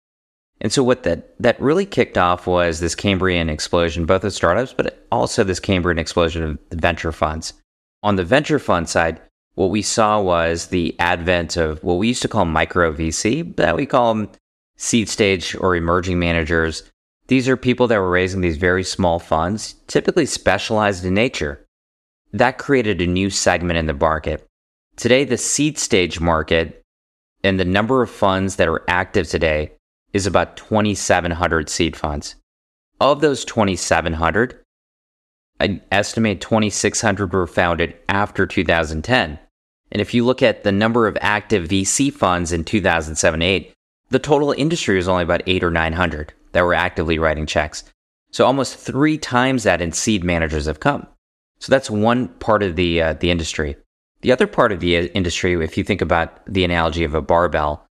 And 0.60 0.72
so 0.72 0.84
what 0.84 1.02
that 1.02 1.34
that 1.40 1.60
really 1.60 1.84
kicked 1.84 2.16
off 2.16 2.46
was 2.46 2.78
this 2.78 2.94
Cambrian 2.94 3.48
explosion, 3.48 4.06
both 4.06 4.24
of 4.24 4.32
startups, 4.32 4.72
but 4.72 5.04
also 5.10 5.42
this 5.42 5.60
Cambrian 5.60 5.98
explosion 5.98 6.44
of 6.44 6.58
venture 6.70 7.12
funds. 7.12 7.52
On 8.02 8.16
the 8.16 8.24
venture 8.24 8.58
fund 8.58 8.88
side, 8.88 9.20
what 9.54 9.70
we 9.70 9.82
saw 9.82 10.20
was 10.20 10.68
the 10.68 10.96
advent 10.98 11.56
of 11.56 11.82
what 11.82 11.94
we 11.94 12.08
used 12.08 12.22
to 12.22 12.28
call 12.28 12.44
micro 12.44 12.92
VC, 12.92 13.54
but 13.54 13.76
we 13.76 13.86
call 13.86 14.14
them 14.14 14.30
seed 14.76 15.08
stage 15.08 15.54
or 15.56 15.76
emerging 15.76 16.18
managers. 16.18 16.84
These 17.32 17.48
are 17.48 17.56
people 17.56 17.86
that 17.86 17.98
were 17.98 18.10
raising 18.10 18.42
these 18.42 18.58
very 18.58 18.84
small 18.84 19.18
funds, 19.18 19.76
typically 19.86 20.26
specialized 20.26 21.02
in 21.06 21.14
nature. 21.14 21.64
That 22.30 22.58
created 22.58 23.00
a 23.00 23.06
new 23.06 23.30
segment 23.30 23.78
in 23.78 23.86
the 23.86 23.94
market. 23.94 24.46
Today, 24.96 25.24
the 25.24 25.38
seed 25.38 25.78
stage 25.78 26.20
market 26.20 26.82
and 27.42 27.58
the 27.58 27.64
number 27.64 28.02
of 28.02 28.10
funds 28.10 28.56
that 28.56 28.68
are 28.68 28.84
active 28.86 29.30
today 29.30 29.72
is 30.12 30.26
about 30.26 30.58
2,700 30.58 31.70
seed 31.70 31.96
funds. 31.96 32.34
Of 33.00 33.22
those 33.22 33.46
2,700, 33.46 34.60
I 35.58 35.80
estimate 35.90 36.42
2,600 36.42 37.32
were 37.32 37.46
founded 37.46 37.96
after 38.10 38.46
2010. 38.46 39.38
And 39.90 40.02
if 40.02 40.12
you 40.12 40.26
look 40.26 40.42
at 40.42 40.64
the 40.64 40.72
number 40.72 41.06
of 41.06 41.16
active 41.22 41.68
VC 41.68 42.12
funds 42.12 42.52
in 42.52 42.64
2007 42.64 43.40
8, 43.40 43.72
the 44.10 44.18
total 44.18 44.52
industry 44.52 44.96
was 44.96 45.08
only 45.08 45.22
about 45.22 45.44
eight 45.46 45.64
or 45.64 45.70
900 45.70 46.34
that 46.52 46.62
were 46.62 46.74
actively 46.74 47.18
writing 47.18 47.46
checks. 47.46 47.84
So 48.30 48.46
almost 48.46 48.76
three 48.76 49.18
times 49.18 49.64
that 49.64 49.80
in 49.80 49.92
seed 49.92 50.24
managers 50.24 50.66
have 50.66 50.80
come. 50.80 51.06
So 51.58 51.70
that's 51.70 51.90
one 51.90 52.28
part 52.28 52.62
of 52.62 52.76
the, 52.76 53.02
uh, 53.02 53.12
the 53.14 53.30
industry. 53.30 53.76
The 54.22 54.32
other 54.32 54.46
part 54.46 54.72
of 54.72 54.80
the 54.80 54.96
uh, 54.96 55.02
industry, 55.14 55.52
if 55.64 55.76
you 55.76 55.84
think 55.84 56.00
about 56.00 56.44
the 56.46 56.64
analogy 56.64 57.04
of 57.04 57.14
a 57.14 57.22
barbell, 57.22 57.86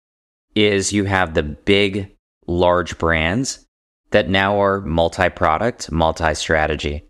is 0.56 0.92
you 0.92 1.06
have 1.06 1.34
the 1.34 1.44
big, 1.44 2.16
large 2.48 2.98
brands 2.98 3.66
that 4.12 4.30
now 4.30 4.62
are 4.62 4.82
multi 4.82 5.30
product, 5.30 5.92
multi 5.92 6.34
strategy. 6.34 7.04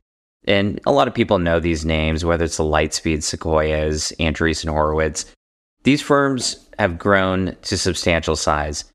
And 0.45 0.79
a 0.85 0.91
lot 0.91 1.07
of 1.07 1.13
people 1.13 1.39
know 1.39 1.59
these 1.59 1.85
names, 1.85 2.25
whether 2.25 2.45
it's 2.45 2.57
the 2.57 2.63
Lightspeed, 2.63 3.23
Sequoias, 3.23 4.11
Andreessen 4.19 4.69
Horowitz. 4.69 5.25
These 5.83 6.01
firms 6.01 6.67
have 6.79 6.97
grown 6.97 7.55
to 7.63 7.77
substantial 7.77 8.35
size. 8.35 8.90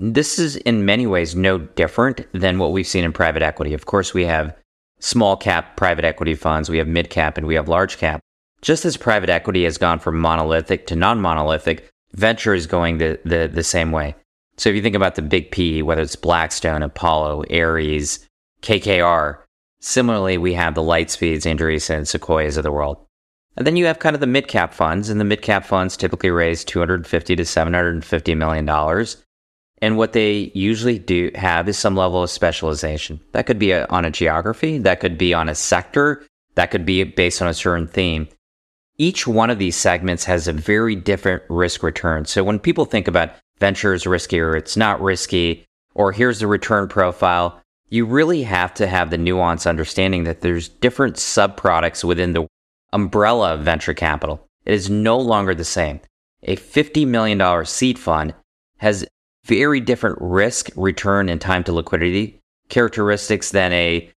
This 0.00 0.38
is 0.38 0.54
in 0.58 0.84
many 0.84 1.08
ways 1.08 1.34
no 1.34 1.58
different 1.58 2.24
than 2.32 2.58
what 2.58 2.70
we've 2.70 2.86
seen 2.86 3.02
in 3.02 3.12
private 3.12 3.42
equity. 3.42 3.74
Of 3.74 3.86
course, 3.86 4.14
we 4.14 4.24
have 4.26 4.56
small 5.00 5.36
cap 5.36 5.76
private 5.76 6.04
equity 6.04 6.36
funds, 6.36 6.70
we 6.70 6.78
have 6.78 6.86
mid 6.86 7.10
cap, 7.10 7.36
and 7.36 7.48
we 7.48 7.56
have 7.56 7.68
large 7.68 7.98
cap. 7.98 8.20
Just 8.62 8.84
as 8.84 8.96
private 8.96 9.28
equity 9.28 9.64
has 9.64 9.76
gone 9.76 9.98
from 9.98 10.20
monolithic 10.20 10.86
to 10.86 10.96
non 10.96 11.20
monolithic, 11.20 11.90
venture 12.12 12.54
is 12.54 12.68
going 12.68 12.98
the, 12.98 13.18
the, 13.24 13.50
the 13.52 13.64
same 13.64 13.90
way. 13.90 14.14
So 14.56 14.70
if 14.70 14.76
you 14.76 14.82
think 14.82 14.94
about 14.94 15.16
the 15.16 15.22
big 15.22 15.50
P, 15.50 15.82
whether 15.82 16.02
it's 16.02 16.16
Blackstone, 16.16 16.82
Apollo, 16.82 17.44
Ares, 17.50 18.20
KKR, 18.62 19.38
similarly, 19.80 20.38
we 20.38 20.54
have 20.54 20.76
the 20.76 20.80
Lightspeeds, 20.80 21.42
Andreessen, 21.42 21.96
and 21.96 22.08
Sequoias 22.08 22.56
of 22.56 22.62
the 22.62 22.72
world. 22.72 23.04
And 23.56 23.66
then 23.66 23.76
you 23.76 23.86
have 23.86 23.98
kind 23.98 24.14
of 24.14 24.20
the 24.20 24.28
mid 24.28 24.46
cap 24.46 24.72
funds, 24.72 25.10
and 25.10 25.20
the 25.20 25.24
mid 25.24 25.42
cap 25.42 25.64
funds 25.64 25.96
typically 25.96 26.30
raise 26.30 26.64
250 26.64 27.34
to 27.34 27.44
750 27.44 28.34
million 28.36 28.64
dollars. 28.64 29.24
And 29.80 29.96
what 29.96 30.12
they 30.12 30.50
usually 30.54 30.98
do 30.98 31.30
have 31.34 31.68
is 31.68 31.78
some 31.78 31.96
level 31.96 32.22
of 32.22 32.30
specialization. 32.30 33.20
That 33.32 33.46
could 33.46 33.58
be 33.58 33.70
a, 33.70 33.86
on 33.86 34.04
a 34.04 34.10
geography, 34.10 34.78
that 34.78 35.00
could 35.00 35.16
be 35.16 35.32
on 35.32 35.48
a 35.48 35.54
sector, 35.54 36.26
that 36.56 36.70
could 36.70 36.84
be 36.84 37.04
based 37.04 37.40
on 37.40 37.48
a 37.48 37.54
certain 37.54 37.86
theme 37.86 38.28
each 38.98 39.26
one 39.26 39.48
of 39.48 39.58
these 39.58 39.76
segments 39.76 40.24
has 40.24 40.48
a 40.48 40.52
very 40.52 40.96
different 40.96 41.42
risk 41.48 41.82
return. 41.82 42.24
So 42.24 42.42
when 42.42 42.58
people 42.58 42.84
think 42.84 43.06
about 43.06 43.30
ventures 43.60 44.06
risky 44.06 44.40
or 44.40 44.56
it's 44.56 44.76
not 44.76 45.00
risky, 45.00 45.64
or 45.94 46.12
here's 46.12 46.40
the 46.40 46.46
return 46.46 46.88
profile, 46.88 47.60
you 47.88 48.04
really 48.04 48.42
have 48.42 48.74
to 48.74 48.86
have 48.86 49.10
the 49.10 49.18
nuance 49.18 49.66
understanding 49.66 50.24
that 50.24 50.40
there's 50.40 50.68
different 50.68 51.16
sub 51.16 51.56
products 51.56 52.04
within 52.04 52.32
the 52.32 52.46
umbrella 52.92 53.54
of 53.54 53.60
venture 53.60 53.94
capital. 53.94 54.44
It 54.66 54.74
is 54.74 54.90
no 54.90 55.18
longer 55.18 55.54
the 55.54 55.64
same. 55.64 56.00
A 56.42 56.56
$50 56.56 57.06
million 57.06 57.64
seed 57.64 57.98
fund 57.98 58.34
has 58.78 59.06
very 59.48 59.80
different 59.80 60.18
risk, 60.20 60.70
return, 60.76 61.28
and 61.28 61.40
time 61.40 61.64
to 61.64 61.72
liquidity 61.72 62.38
characteristics 62.68 63.50
than 63.50 63.72
a 63.72 64.10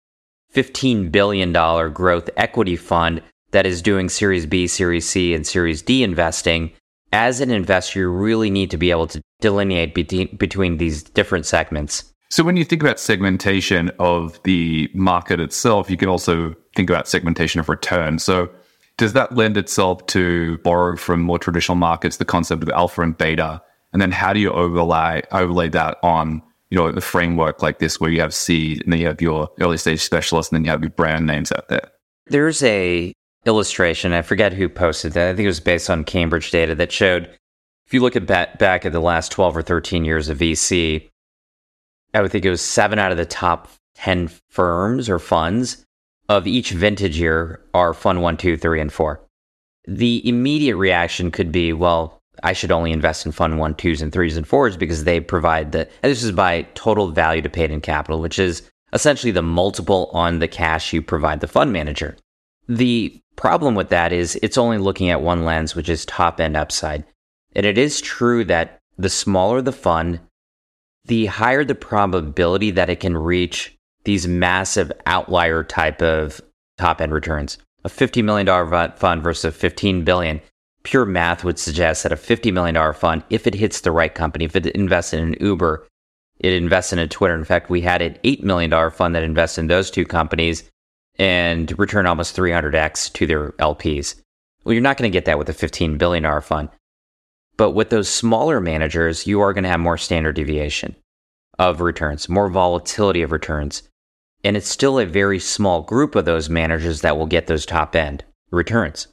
$15 0.55 1.11
billion 1.13 1.53
growth 1.93 2.29
equity 2.37 2.77
fund 2.77 3.23
that 3.53 3.67
is 3.67 3.81
doing 3.81 4.09
Series 4.09 4.47
B, 4.47 4.67
Series 4.67 5.09
C, 5.09 5.35
and 5.35 5.47
Series 5.47 5.83
D 5.83 6.03
investing, 6.03 6.73
as 7.13 7.41
an 7.41 7.51
investor, 7.51 8.01
you 8.01 8.09
really 8.09 8.51
need 8.51 8.71
to 8.71 8.77
be 8.77 8.91
able 8.91 9.09
to 9.09 9.21
delineate 9.41 9.95
between, 9.95 10.37
between 10.37 10.77
these 10.77 11.03
different 11.03 11.47
segments. 11.47 12.05
So, 12.29 12.45
when 12.45 12.57
you 12.57 12.65
think 12.65 12.83
about 12.83 13.01
segmentation 13.01 13.91
of 13.99 14.41
the 14.45 14.89
market 14.95 15.41
itself, 15.41 15.91
you 15.91 15.97
can 15.97 16.09
also 16.09 16.55
think 16.77 16.89
about 16.89 17.09
segmentation 17.09 17.59
of 17.59 17.69
return. 17.69 18.21
So, 18.21 18.49
does 18.97 19.15
that 19.15 19.35
lend 19.35 19.57
itself 19.57 20.07
to 20.09 20.59
borrow 20.59 20.97
from 20.97 21.23
more 21.23 21.39
traditional 21.41 21.75
markets 21.75 22.19
the 22.19 22.25
concept 22.25 22.63
of 22.63 22.69
alpha 22.69 23.03
and 23.03 23.19
beta? 23.19 23.61
And 23.93 24.01
then, 24.01 24.13
how 24.13 24.33
do 24.33 24.41
you 24.41 24.51
overlay 24.51 25.23
overlay 25.33 25.69
that 25.71 25.99
on 26.03 26.43
you 26.71 26.79
know 26.79 26.93
the 26.93 27.01
framework 27.01 27.63
like 27.63 27.79
this, 27.79 28.01
where 28.01 28.11
you 28.11 28.21
have 28.21 28.35
seed 28.35 28.83
and 28.83 28.93
then 28.93 29.01
you 29.01 29.07
have 29.07 29.21
your 29.21 29.49
early 29.61 29.77
stage 29.77 30.01
specialists, 30.01 30.53
and 30.53 30.57
then 30.57 30.65
you 30.65 30.71
have 30.71 30.83
your 30.83 30.91
brand 30.91 31.27
names 31.27 31.53
out 31.53 31.69
there? 31.69 31.91
There's 32.27 32.63
a 32.63 33.13
illustration. 33.47 34.13
I 34.13 34.23
forget 34.23 34.53
who 34.53 34.69
posted 34.69 35.13
that. 35.13 35.31
I 35.31 35.35
think 35.35 35.45
it 35.45 35.49
was 35.49 35.61
based 35.61 35.91
on 35.91 36.05
Cambridge 36.05 36.51
data 36.51 36.75
that 36.77 36.93
showed 36.93 37.31
if 37.87 37.95
you 37.95 38.01
look 38.01 38.15
at 38.15 38.27
back 38.27 38.87
at 38.87 38.93
the 38.93 39.01
last 39.01 39.33
12 39.33 39.57
or 39.57 39.63
13 39.63 40.05
years 40.05 40.29
of 40.29 40.39
VC, 40.39 41.09
I 42.15 42.23
would 42.23 42.31
think 42.31 42.45
it 42.45 42.51
was 42.51 42.61
seven 42.61 43.01
out 43.01 43.11
of 43.11 43.19
the 43.19 43.27
top 43.27 43.69
10 43.97 44.31
firms 44.49 45.09
or 45.09 45.19
funds 45.19 45.85
of 46.29 46.47
each 46.47 46.71
vintage 46.71 47.19
year 47.19 47.61
are 47.75 47.93
fund 47.93 48.23
one, 48.23 48.37
two, 48.37 48.57
three, 48.57 48.81
and 48.81 48.93
four. 48.93 49.21
The 49.89 50.27
immediate 50.29 50.77
reaction 50.77 51.33
could 51.33 51.51
be, 51.51 51.73
well, 51.73 52.20
I 52.43 52.53
should 52.53 52.73
only 52.73 52.93
invest 52.93 53.27
in 53.27 53.33
fund 53.33 53.59
one, 53.59 53.75
twos, 53.75 54.03
and 54.03 54.13
threes 54.13 54.37
and 54.37 54.47
fours 54.47 54.77
because 54.77 55.05
they 55.05 55.21
provide 55.21 55.73
the, 55.73 55.81
and 56.03 56.11
this 56.11 56.23
is 56.23 56.33
by 56.33 56.63
total 56.75 57.11
value 57.11 57.43
to 57.43 57.51
paid 57.51 57.71
in 57.71 57.81
capital, 57.81 58.21
which 58.21 58.39
is 58.39 58.69
essentially 58.93 59.31
the 59.31 59.43
multiple 59.43 60.11
on 60.13 60.39
the 60.39 60.49
cash 60.49 60.93
you 60.93 61.03
provide 61.03 61.41
the 61.41 61.49
fund 61.49 61.73
manager. 61.73 62.17
The 62.69 63.21
problem 63.37 63.75
with 63.75 63.89
that 63.89 64.13
is 64.13 64.39
it's 64.43 64.59
only 64.59 64.79
looking 64.79 65.11
at 65.11 65.23
one 65.23 65.45
lens, 65.45 65.75
which 65.75 65.89
is 65.89 66.05
top 66.05 66.41
end 66.41 66.57
upside. 66.57 67.05
And 67.55 67.67
it 67.67 67.79
is 67.79 68.01
true 68.01 68.45
that 68.45 68.79
the 68.97 69.09
smaller 69.09 69.63
the 69.63 69.73
fund, 69.73 70.21
the 71.07 71.27
higher 71.27 71.65
the 71.65 71.75
probability 71.75 72.71
that 72.73 72.91
it 72.91 73.01
can 73.01 73.17
reach 73.17 73.77
these 74.05 74.29
massive 74.29 74.93
outlier 75.07 75.65
type 75.65 76.01
of 76.03 76.41
top 76.79 77.01
end 77.01 77.13
returns. 77.13 77.59
A 77.85 77.89
$50 77.89 78.23
million 78.23 78.93
fund 78.97 79.23
versus 79.23 79.45
a 79.45 79.53
15 79.53 80.05
billion. 80.05 80.41
Pure 80.83 81.05
math 81.05 81.45
would 81.45 81.59
suggest 81.59 82.03
that 82.03 82.13
a 82.13 82.17
$50 82.17 82.53
million 82.53 82.95
fund, 82.95 83.23
if 83.31 83.47
it 83.47 83.55
hits 83.55 83.81
the 83.81 83.93
right 83.93 84.15
company, 84.15 84.45
if 84.45 84.57
it 84.57 84.67
invests 84.67 85.13
in 85.13 85.21
an 85.21 85.37
Uber, 85.41 85.87
it 86.39 86.53
invests 86.55 86.93
in 86.93 86.99
a 86.99 87.07
Twitter. 87.07 87.35
In 87.35 87.45
fact, 87.45 87.71
we 87.71 87.83
had 87.83 88.01
an 88.01 88.19
$8 88.25 88.43
million 88.43 88.91
fund 88.91 89.15
that 89.15 89.23
invests 89.23 89.59
in 89.59 89.67
those 89.67 89.91
two 89.91 90.05
companies 90.05 90.69
and 91.19 91.79
return 91.79 92.07
almost 92.07 92.37
300x 92.37 93.13
to 93.13 93.27
their 93.27 93.51
LPs. 93.53 94.15
Well, 94.65 94.73
you're 94.73 94.83
not 94.83 94.97
going 94.97 95.11
to 95.11 95.17
get 95.17 95.27
that 95.27 95.39
with 95.39 95.49
a 95.49 95.55
$15 95.55 95.99
billion 95.99 96.41
fund. 96.41 96.71
But 97.57 97.73
with 97.73 97.91
those 97.91 98.09
smaller 98.09 98.59
managers, 98.59 99.27
you 99.27 99.43
are 99.43 99.53
going 99.53 99.65
to 99.65 99.71
have 99.71 99.81
more 99.81 99.99
standard 99.99 100.37
deviation 100.37 100.97
of 101.59 101.83
returns, 101.83 102.27
more 102.27 102.49
volatility 102.49 103.21
of 103.21 103.33
returns. 103.33 103.83
And 104.43 104.57
it's 104.57 104.71
still 104.71 104.99
a 104.99 105.05
very 105.05 105.39
small 105.39 105.83
group 105.83 106.15
of 106.15 106.25
those 106.25 106.49
managers 106.49 107.03
that 107.03 107.19
will 107.19 107.27
get 107.27 107.49
those 107.49 107.67
top 107.67 107.95
end 107.95 108.25
returns. 108.51 109.09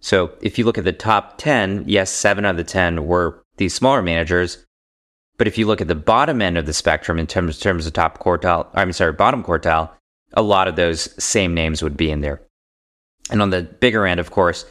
So 0.00 0.32
if 0.40 0.58
you 0.58 0.64
look 0.64 0.78
at 0.78 0.84
the 0.84 0.92
top 0.92 1.38
10, 1.38 1.84
yes, 1.86 2.10
seven 2.10 2.44
out 2.44 2.52
of 2.52 2.56
the 2.56 2.64
10 2.64 3.06
were 3.06 3.42
these 3.56 3.74
smaller 3.74 4.02
managers. 4.02 4.64
But 5.36 5.46
if 5.46 5.58
you 5.58 5.66
look 5.66 5.80
at 5.80 5.88
the 5.88 5.94
bottom 5.94 6.42
end 6.42 6.58
of 6.58 6.66
the 6.66 6.72
spectrum 6.72 7.18
in 7.18 7.26
terms, 7.26 7.58
terms 7.58 7.86
of 7.86 7.92
top 7.92 8.18
quartile, 8.18 8.68
I'm 8.74 8.92
sorry, 8.92 9.12
bottom 9.12 9.42
quartile, 9.44 9.90
a 10.34 10.42
lot 10.42 10.68
of 10.68 10.76
those 10.76 11.22
same 11.22 11.54
names 11.54 11.82
would 11.82 11.96
be 11.96 12.10
in 12.10 12.20
there. 12.20 12.40
And 13.30 13.42
on 13.42 13.50
the 13.50 13.62
bigger 13.62 14.06
end, 14.06 14.20
of 14.20 14.30
course, 14.30 14.64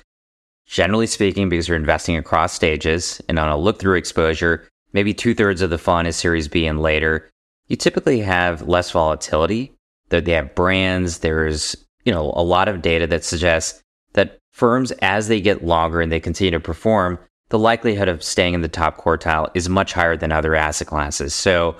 generally 0.65 1.07
speaking, 1.07 1.49
because 1.49 1.67
you're 1.67 1.77
investing 1.77 2.17
across 2.17 2.53
stages 2.53 3.21
and 3.29 3.39
on 3.39 3.49
a 3.49 3.57
look 3.57 3.79
through 3.79 3.97
exposure, 3.97 4.67
maybe 4.93 5.13
two 5.13 5.33
thirds 5.33 5.61
of 5.61 5.69
the 5.69 5.77
fund 5.77 6.07
is 6.07 6.15
Series 6.15 6.47
B 6.47 6.65
and 6.65 6.81
later, 6.81 7.29
you 7.67 7.75
typically 7.75 8.19
have 8.19 8.67
less 8.67 8.91
volatility. 8.91 9.73
That 10.09 10.23
they 10.23 10.31
have 10.31 10.55
brands. 10.55 11.19
There's 11.19 11.75
you 12.05 12.13
know 12.13 12.31
a 12.33 12.41
lot 12.41 12.69
of 12.69 12.81
data 12.81 13.07
that 13.07 13.25
suggests 13.25 13.83
that 14.13 14.39
firms, 14.57 14.91
as 15.03 15.27
they 15.27 15.39
get 15.39 15.63
longer 15.63 16.01
and 16.01 16.11
they 16.11 16.19
continue 16.19 16.49
to 16.49 16.59
perform, 16.59 17.19
the 17.49 17.59
likelihood 17.59 18.07
of 18.07 18.23
staying 18.23 18.55
in 18.55 18.61
the 18.61 18.67
top 18.67 18.97
quartile 18.97 19.51
is 19.53 19.69
much 19.69 19.93
higher 19.93 20.17
than 20.17 20.31
other 20.31 20.55
asset 20.55 20.87
classes. 20.87 21.35
So 21.35 21.75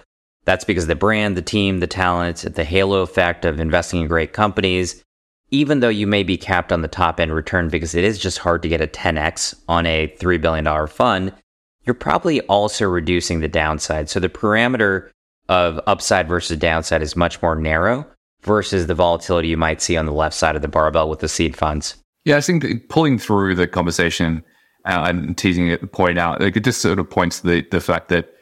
that's 0.46 0.64
because 0.64 0.86
the 0.86 0.96
brand, 0.96 1.36
the 1.36 1.42
team, 1.42 1.80
the 1.80 1.88
talent, 1.88 2.46
the 2.54 2.64
halo 2.64 3.02
effect 3.02 3.46
of 3.46 3.60
investing 3.60 4.02
in 4.02 4.08
great 4.08 4.32
companies, 4.32 5.04
even 5.50 5.80
though 5.80 5.90
you 5.90 6.06
may 6.06 6.22
be 6.22 6.38
capped 6.38 6.72
on 6.72 6.84
the 6.84 6.88
top 6.88 7.20
end 7.20 7.34
return 7.34 7.68
because 7.70 7.96
it 7.96 8.04
is 8.04 8.20
just 8.20 8.38
hard 8.38 8.62
to 8.62 8.70
get 8.70 8.80
a 8.80 8.88
10x 8.88 9.56
on 9.68 9.88
a 9.88 10.08
$3 10.20 10.40
billion 10.40 10.88
fund, 10.88 11.34
you're 11.84 11.96
probably 11.96 12.42
also 12.42 12.86
reducing 12.86 13.40
the 13.40 13.48
downside. 13.48 14.08
So 14.08 14.20
the 14.20 14.30
parameter 14.30 15.10
of 15.50 15.80
upside 15.88 16.28
versus 16.28 16.58
downside 16.58 17.02
is 17.02 17.16
much 17.16 17.42
more 17.42 17.56
narrow 17.56 18.06
versus 18.42 18.86
the 18.86 18.94
volatility 18.94 19.48
you 19.48 19.58
might 19.58 19.82
see 19.82 19.98
on 19.98 20.06
the 20.06 20.12
left 20.12 20.36
side 20.36 20.56
of 20.56 20.62
the 20.62 20.68
barbell 20.68 21.10
with 21.10 21.20
the 21.20 21.28
seed 21.28 21.58
funds. 21.58 21.96
Yeah, 22.28 22.36
I 22.36 22.42
think 22.42 22.90
pulling 22.90 23.18
through 23.20 23.56
the 23.56 23.68
conversation 23.68 24.44
uh, 24.84 25.06
and 25.08 25.38
teasing 25.38 25.70
it, 25.70 25.94
point 25.94 26.20
out, 26.20 26.42
like 26.42 26.58
it 26.58 26.66
just 26.66 26.82
sort 26.82 27.00
of 27.00 27.10
points 27.10 27.40
to 27.40 27.48
the, 27.48 27.62
the 27.72 27.80
fact 27.80 28.10
that 28.10 28.36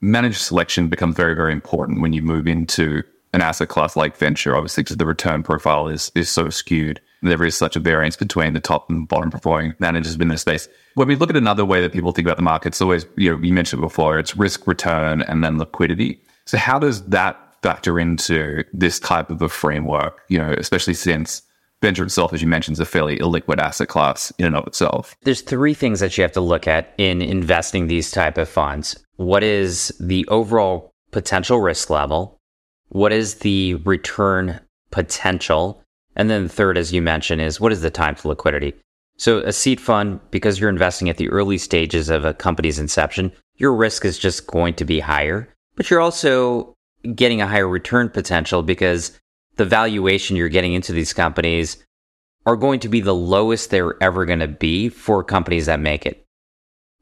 managed 0.00 0.36
selection 0.36 0.86
becomes 0.86 1.16
very, 1.16 1.34
very 1.34 1.52
important 1.52 2.00
when 2.00 2.12
you 2.12 2.22
move 2.22 2.46
into 2.46 3.02
an 3.32 3.40
asset 3.40 3.68
class 3.68 3.96
like 3.96 4.16
venture, 4.16 4.54
obviously, 4.54 4.84
because 4.84 4.98
the 4.98 5.04
return 5.04 5.42
profile 5.42 5.88
is 5.88 6.12
is 6.14 6.28
so 6.28 6.48
skewed. 6.48 7.00
There 7.22 7.42
is 7.42 7.56
such 7.56 7.74
a 7.74 7.80
variance 7.80 8.16
between 8.16 8.52
the 8.52 8.60
top 8.60 8.88
and 8.88 9.08
bottom 9.08 9.32
performing 9.32 9.74
managers 9.80 10.14
in 10.14 10.28
this 10.28 10.42
space. 10.42 10.68
When 10.94 11.08
we 11.08 11.16
look 11.16 11.30
at 11.30 11.36
another 11.36 11.64
way 11.64 11.80
that 11.80 11.92
people 11.92 12.12
think 12.12 12.28
about 12.28 12.36
the 12.36 12.44
market, 12.44 12.68
it's 12.68 12.80
always, 12.80 13.04
you 13.16 13.32
know, 13.32 13.42
you 13.42 13.52
mentioned 13.52 13.82
before, 13.82 14.16
it's 14.16 14.36
risk 14.36 14.68
return 14.68 15.22
and 15.22 15.42
then 15.42 15.58
liquidity. 15.58 16.20
So 16.44 16.56
how 16.56 16.78
does 16.78 17.04
that 17.06 17.36
factor 17.62 17.98
into 17.98 18.62
this 18.72 19.00
type 19.00 19.28
of 19.28 19.42
a 19.42 19.48
framework, 19.48 20.20
you 20.28 20.38
know, 20.38 20.54
especially 20.56 20.94
since 20.94 21.42
venture 21.84 22.04
itself, 22.04 22.32
as 22.32 22.40
you 22.40 22.48
mentioned, 22.48 22.76
is 22.76 22.80
a 22.80 22.86
fairly 22.86 23.18
illiquid 23.18 23.58
asset 23.58 23.88
class 23.88 24.32
in 24.38 24.46
and 24.46 24.56
of 24.56 24.66
itself. 24.66 25.14
There's 25.22 25.42
three 25.42 25.74
things 25.74 26.00
that 26.00 26.16
you 26.16 26.22
have 26.22 26.32
to 26.32 26.40
look 26.40 26.66
at 26.66 26.94
in 26.96 27.20
investing 27.20 27.86
these 27.86 28.10
type 28.10 28.38
of 28.38 28.48
funds. 28.48 29.04
What 29.16 29.42
is 29.42 29.92
the 30.00 30.26
overall 30.28 30.90
potential 31.10 31.60
risk 31.60 31.90
level? 31.90 32.38
What 32.88 33.12
is 33.12 33.36
the 33.36 33.74
return 33.84 34.60
potential? 34.90 35.82
And 36.16 36.30
then 36.30 36.44
the 36.44 36.48
third, 36.48 36.78
as 36.78 36.92
you 36.92 37.02
mentioned, 37.02 37.42
is 37.42 37.60
what 37.60 37.72
is 37.72 37.82
the 37.82 37.90
time 37.90 38.14
to 38.16 38.28
liquidity? 38.28 38.74
So 39.16 39.38
a 39.38 39.52
seed 39.52 39.80
fund, 39.80 40.20
because 40.30 40.58
you're 40.58 40.70
investing 40.70 41.08
at 41.08 41.18
the 41.18 41.28
early 41.28 41.58
stages 41.58 42.08
of 42.08 42.24
a 42.24 42.34
company's 42.34 42.78
inception, 42.78 43.30
your 43.56 43.74
risk 43.74 44.04
is 44.04 44.18
just 44.18 44.46
going 44.46 44.74
to 44.74 44.84
be 44.84 45.00
higher, 45.00 45.48
but 45.76 45.90
you're 45.90 46.00
also 46.00 46.74
getting 47.14 47.42
a 47.42 47.46
higher 47.46 47.68
return 47.68 48.08
potential 48.08 48.62
because 48.62 49.18
the 49.56 49.64
valuation 49.64 50.36
you're 50.36 50.48
getting 50.48 50.72
into 50.72 50.92
these 50.92 51.12
companies 51.12 51.84
are 52.46 52.56
going 52.56 52.80
to 52.80 52.88
be 52.88 53.00
the 53.00 53.14
lowest 53.14 53.70
they're 53.70 54.02
ever 54.02 54.24
going 54.24 54.40
to 54.40 54.48
be 54.48 54.88
for 54.88 55.24
companies 55.24 55.66
that 55.66 55.80
make 55.80 56.06
it. 56.06 56.24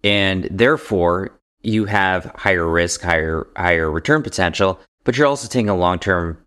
And 0.04 0.48
therefore, 0.50 1.40
you 1.62 1.84
have 1.86 2.24
higher 2.36 2.68
risk, 2.68 3.02
higher 3.02 3.46
higher 3.56 3.90
return 3.90 4.22
potential, 4.22 4.80
but 5.04 5.16
you're 5.16 5.26
also 5.26 5.48
taking 5.48 5.68
a 5.68 5.76
long 5.76 5.98
term 5.98 6.38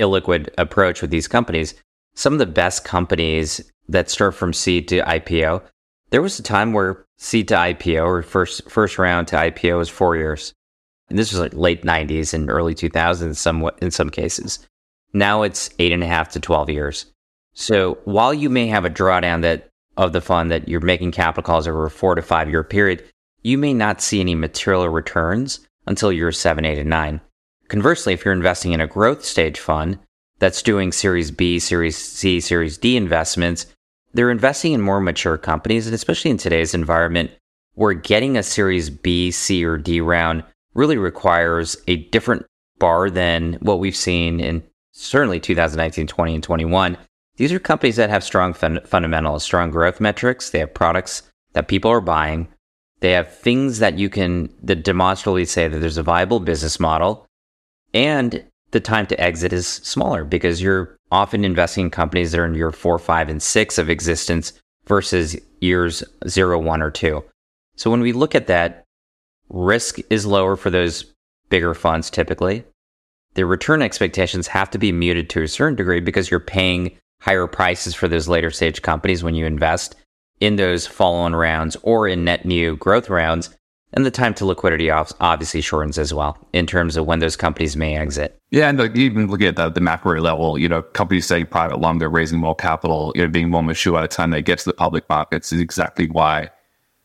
illiquid 0.00 0.48
approach 0.58 1.00
with 1.00 1.10
these 1.10 1.28
companies. 1.28 1.74
Some 2.14 2.32
of 2.32 2.38
the 2.38 2.46
best 2.46 2.84
companies 2.84 3.60
that 3.88 4.10
start 4.10 4.34
from 4.34 4.52
seed 4.52 4.88
to 4.88 5.00
IPO, 5.02 5.62
there 6.10 6.22
was 6.22 6.38
a 6.38 6.42
time 6.42 6.72
where 6.72 7.04
seed 7.18 7.48
to 7.48 7.54
IPO 7.54 8.04
or 8.04 8.22
first 8.22 8.68
first 8.70 8.98
round 8.98 9.28
to 9.28 9.36
IPO 9.36 9.78
was 9.78 9.88
four 9.88 10.16
years. 10.16 10.52
And 11.08 11.18
this 11.18 11.32
was 11.32 11.40
like 11.40 11.54
late 11.54 11.82
90s 11.82 12.34
and 12.34 12.50
early 12.50 12.74
2000s 12.74 13.36
somewhat 13.36 13.78
in 13.80 13.92
some 13.92 14.10
cases. 14.10 14.66
Now 15.12 15.42
it's 15.42 15.70
eight 15.78 15.92
and 15.92 16.02
a 16.02 16.06
half 16.06 16.30
to 16.30 16.40
12 16.40 16.70
years. 16.70 17.06
So 17.54 17.98
while 18.04 18.34
you 18.34 18.50
may 18.50 18.66
have 18.66 18.84
a 18.84 18.90
drawdown 18.90 19.42
that 19.42 19.68
of 19.96 20.12
the 20.12 20.20
fund 20.20 20.50
that 20.50 20.68
you're 20.68 20.80
making 20.80 21.12
capital 21.12 21.42
calls 21.42 21.66
over 21.66 21.86
a 21.86 21.90
four 21.90 22.14
to 22.14 22.22
five 22.22 22.50
year 22.50 22.62
period, 22.62 23.02
you 23.42 23.56
may 23.56 23.72
not 23.72 24.02
see 24.02 24.20
any 24.20 24.34
material 24.34 24.88
returns 24.88 25.60
until 25.86 26.12
year 26.12 26.32
seven, 26.32 26.64
eight, 26.64 26.78
and 26.78 26.90
nine. 26.90 27.20
Conversely, 27.68 28.12
if 28.12 28.24
you're 28.24 28.34
investing 28.34 28.72
in 28.72 28.80
a 28.80 28.86
growth 28.86 29.24
stage 29.24 29.58
fund 29.58 29.98
that's 30.38 30.62
doing 30.62 30.92
Series 30.92 31.30
B, 31.30 31.58
Series 31.58 31.96
C, 31.96 32.40
Series 32.40 32.76
D 32.78 32.96
investments, 32.96 33.66
they're 34.12 34.30
investing 34.30 34.72
in 34.72 34.80
more 34.80 35.00
mature 35.00 35.38
companies. 35.38 35.86
And 35.86 35.94
especially 35.94 36.30
in 36.30 36.38
today's 36.38 36.74
environment, 36.74 37.30
where 37.74 37.92
getting 37.92 38.36
a 38.36 38.42
Series 38.42 38.90
B, 38.90 39.30
C, 39.30 39.64
or 39.64 39.78
D 39.78 40.00
round 40.00 40.44
really 40.74 40.96
requires 40.96 41.76
a 41.86 41.96
different 41.96 42.44
bar 42.78 43.08
than 43.10 43.54
what 43.54 43.78
we've 43.78 43.96
seen 43.96 44.40
in 44.40 44.62
certainly 44.96 45.40
2019, 45.40 46.06
20, 46.06 46.34
and 46.34 46.42
21. 46.42 46.96
These 47.36 47.52
are 47.52 47.58
companies 47.58 47.96
that 47.96 48.10
have 48.10 48.24
strong 48.24 48.54
fun- 48.54 48.80
fundamentals, 48.86 49.44
strong 49.44 49.70
growth 49.70 50.00
metrics. 50.00 50.50
They 50.50 50.60
have 50.60 50.72
products 50.72 51.22
that 51.52 51.68
people 51.68 51.90
are 51.90 52.00
buying. 52.00 52.48
They 53.00 53.12
have 53.12 53.32
things 53.32 53.78
that 53.78 53.98
you 53.98 54.08
can 54.08 54.52
that 54.62 54.84
demonstrably 54.84 55.44
say 55.44 55.68
that 55.68 55.78
there's 55.78 55.98
a 55.98 56.02
viable 56.02 56.40
business 56.40 56.80
model 56.80 57.26
and 57.92 58.44
the 58.72 58.80
time 58.80 59.06
to 59.06 59.20
exit 59.20 59.52
is 59.52 59.66
smaller 59.66 60.24
because 60.24 60.60
you're 60.60 60.96
often 61.10 61.44
investing 61.44 61.86
in 61.86 61.90
companies 61.90 62.32
that 62.32 62.40
are 62.40 62.46
in 62.46 62.54
year 62.54 62.72
four, 62.72 62.98
five, 62.98 63.28
and 63.28 63.42
six 63.42 63.78
of 63.78 63.88
existence 63.88 64.52
versus 64.86 65.36
years 65.60 66.02
zero, 66.28 66.58
one, 66.58 66.82
or 66.82 66.90
two. 66.90 67.24
So 67.76 67.90
when 67.90 68.00
we 68.00 68.12
look 68.12 68.34
at 68.34 68.48
that, 68.48 68.84
risk 69.48 69.98
is 70.10 70.26
lower 70.26 70.56
for 70.56 70.70
those 70.70 71.12
bigger 71.48 71.74
funds 71.74 72.10
typically. 72.10 72.64
The 73.36 73.44
return 73.44 73.82
expectations 73.82 74.46
have 74.46 74.70
to 74.70 74.78
be 74.78 74.92
muted 74.92 75.28
to 75.30 75.42
a 75.42 75.48
certain 75.48 75.76
degree 75.76 76.00
because 76.00 76.30
you're 76.30 76.40
paying 76.40 76.96
higher 77.20 77.46
prices 77.46 77.94
for 77.94 78.08
those 78.08 78.28
later 78.28 78.50
stage 78.50 78.80
companies 78.80 79.22
when 79.22 79.34
you 79.34 79.44
invest 79.44 79.94
in 80.40 80.56
those 80.56 80.86
follow 80.86 81.18
on 81.18 81.36
rounds 81.36 81.76
or 81.82 82.08
in 82.08 82.24
net 82.24 82.46
new 82.46 82.76
growth 82.76 83.10
rounds 83.10 83.54
and 83.92 84.06
the 84.06 84.10
time 84.10 84.32
to 84.34 84.46
liquidity 84.46 84.90
obviously 84.90 85.60
shortens 85.60 85.98
as 85.98 86.14
well 86.14 86.38
in 86.54 86.66
terms 86.66 86.96
of 86.96 87.04
when 87.04 87.18
those 87.18 87.36
companies 87.36 87.76
may 87.76 87.94
exit. 87.98 88.38
Yeah, 88.50 88.70
and 88.70 88.80
even 88.96 89.26
looking 89.26 89.48
at 89.48 89.56
the, 89.56 89.68
the 89.68 89.82
macro 89.82 90.18
level, 90.18 90.56
you 90.56 90.68
know, 90.68 90.80
companies 90.80 91.26
staying 91.26 91.46
private 91.46 91.78
longer, 91.78 92.08
raising 92.08 92.38
more 92.38 92.54
capital, 92.54 93.12
you 93.14 93.22
know, 93.22 93.28
being 93.28 93.50
more 93.50 93.62
mature 93.62 93.92
by 93.92 94.00
the 94.00 94.08
time 94.08 94.30
they 94.30 94.40
get 94.40 94.60
to 94.60 94.64
the 94.64 94.72
public 94.72 95.06
markets 95.10 95.52
is 95.52 95.60
exactly 95.60 96.08
why 96.08 96.48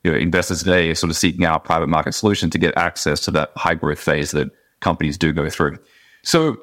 you 0.05 0.11
know, 0.11 0.17
investors 0.17 0.59
today 0.59 0.89
are 0.89 0.95
sort 0.95 1.09
of 1.09 1.17
seeking 1.17 1.43
out 1.43 1.65
private 1.65 1.87
market 1.87 2.13
solutions 2.13 2.53
to 2.53 2.57
get 2.57 2.77
access 2.77 3.19
to 3.19 3.31
that 3.31 3.51
high 3.57 3.75
growth 3.75 3.99
phase 3.99 4.31
that 4.31 4.49
companies 4.79 5.17
do 5.17 5.33
go 5.33 5.49
through. 5.49 5.77
So, 6.23 6.57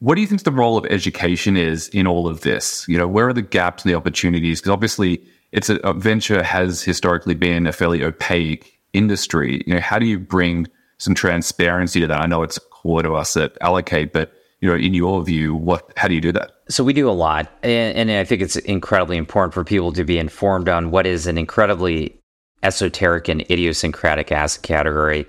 what 0.00 0.16
do 0.16 0.20
you 0.20 0.26
think 0.26 0.42
the 0.42 0.50
role 0.50 0.76
of 0.76 0.84
education 0.86 1.56
is 1.56 1.88
in 1.90 2.06
all 2.06 2.26
of 2.26 2.40
this? 2.40 2.84
You 2.88 2.98
know, 2.98 3.06
where 3.06 3.28
are 3.28 3.32
the 3.32 3.42
gaps 3.42 3.84
and 3.84 3.90
the 3.90 3.96
opportunities? 3.96 4.60
Because 4.60 4.72
obviously, 4.72 5.22
it's 5.52 5.70
a, 5.70 5.76
a 5.76 5.92
venture 5.92 6.42
has 6.42 6.82
historically 6.82 7.34
been 7.34 7.66
a 7.66 7.72
fairly 7.72 8.02
opaque 8.02 8.80
industry, 8.92 9.62
you 9.66 9.74
know, 9.74 9.80
how 9.80 9.98
do 9.98 10.06
you 10.06 10.18
bring 10.18 10.66
some 10.98 11.14
transparency 11.14 12.00
to 12.00 12.06
that? 12.06 12.20
I 12.20 12.26
know 12.26 12.42
it's 12.42 12.58
core 12.58 13.02
to 13.02 13.14
us 13.14 13.36
at 13.36 13.56
Allocate, 13.60 14.12
but 14.12 14.32
you 14.60 14.68
know, 14.68 14.76
in 14.76 14.94
your 14.94 15.24
view, 15.24 15.54
what 15.54 15.92
how 15.96 16.06
do 16.06 16.14
you 16.14 16.20
do 16.20 16.32
that? 16.32 16.52
So 16.68 16.84
we 16.84 16.92
do 16.92 17.10
a 17.10 17.12
lot, 17.12 17.50
and, 17.62 17.98
and 17.98 18.10
I 18.10 18.24
think 18.24 18.42
it's 18.42 18.56
incredibly 18.56 19.16
important 19.16 19.54
for 19.54 19.64
people 19.64 19.92
to 19.92 20.04
be 20.04 20.18
informed 20.18 20.68
on 20.68 20.90
what 20.90 21.06
is 21.06 21.26
an 21.26 21.36
incredibly 21.36 22.18
esoteric 22.62 23.28
and 23.28 23.40
idiosyncratic 23.50 24.30
asset 24.30 24.62
category. 24.62 25.26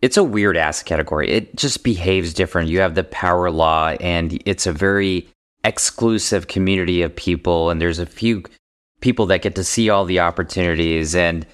It's 0.00 0.16
a 0.16 0.24
weird 0.24 0.56
ass 0.56 0.82
category. 0.82 1.28
It 1.28 1.56
just 1.56 1.82
behaves 1.82 2.32
different. 2.32 2.68
You 2.68 2.80
have 2.80 2.94
the 2.94 3.04
power 3.04 3.50
law, 3.50 3.88
and 4.00 4.40
it's 4.46 4.66
a 4.66 4.72
very 4.72 5.28
exclusive 5.64 6.46
community 6.46 7.02
of 7.02 7.16
people, 7.16 7.70
and 7.70 7.80
there's 7.80 7.98
a 7.98 8.06
few 8.06 8.44
people 9.00 9.26
that 9.26 9.42
get 9.42 9.54
to 9.56 9.64
see 9.64 9.90
all 9.90 10.04
the 10.04 10.20
opportunities. 10.20 11.16
And 11.16 11.46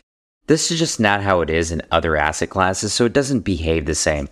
this 0.46 0.70
is 0.70 0.78
just 0.78 1.00
not 1.00 1.22
how 1.22 1.40
it 1.40 1.48
is 1.48 1.70
in 1.70 1.82
other 1.90 2.16
asset 2.16 2.50
classes, 2.50 2.92
so 2.92 3.06
it 3.06 3.14
doesn't 3.14 3.40
behave 3.40 3.86
the 3.86 3.94
same. 3.94 4.28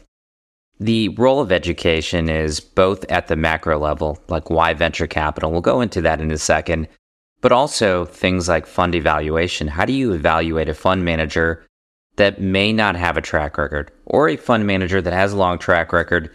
The 0.79 1.11
role 1.11 1.41
of 1.41 1.53
education 1.53 2.29
is 2.29 2.61
both 2.61 3.05
at 3.11 3.29
the 3.29 3.37
macro 3.37 3.79
level, 3.79 4.19
like 4.29 4.51
why 4.51 4.75
venture 4.75 5.07
capital, 5.07 5.53
we'll 5.53 5.61
go 5.61 5.81
into 5.81 6.01
that 6.03 6.21
in 6.21 6.31
a 6.31 6.39
second, 6.39 6.89
but 7.41 7.53
also 7.53 8.05
things 8.05 8.49
like 8.49 8.67
fund 8.67 8.95
evaluation. 8.95 9.69
How 9.69 9.85
do 9.85 9.93
you 9.93 10.13
evaluate 10.13 10.69
a 10.69 10.75
fund 10.75 11.05
manager 11.05 11.65
that 12.17 12.41
may 12.41 12.73
not 12.73 12.97
have 12.97 13.17
a 13.17 13.23
track 13.23 13.57
record 13.59 13.91
or 14.05 14.29
a 14.29 14.37
fund 14.37 14.67
manager 14.67 15.01
that 15.01 15.13
has 15.13 15.33
a 15.33 15.37
long 15.37 15.59
track 15.59 15.93
record 15.93 16.31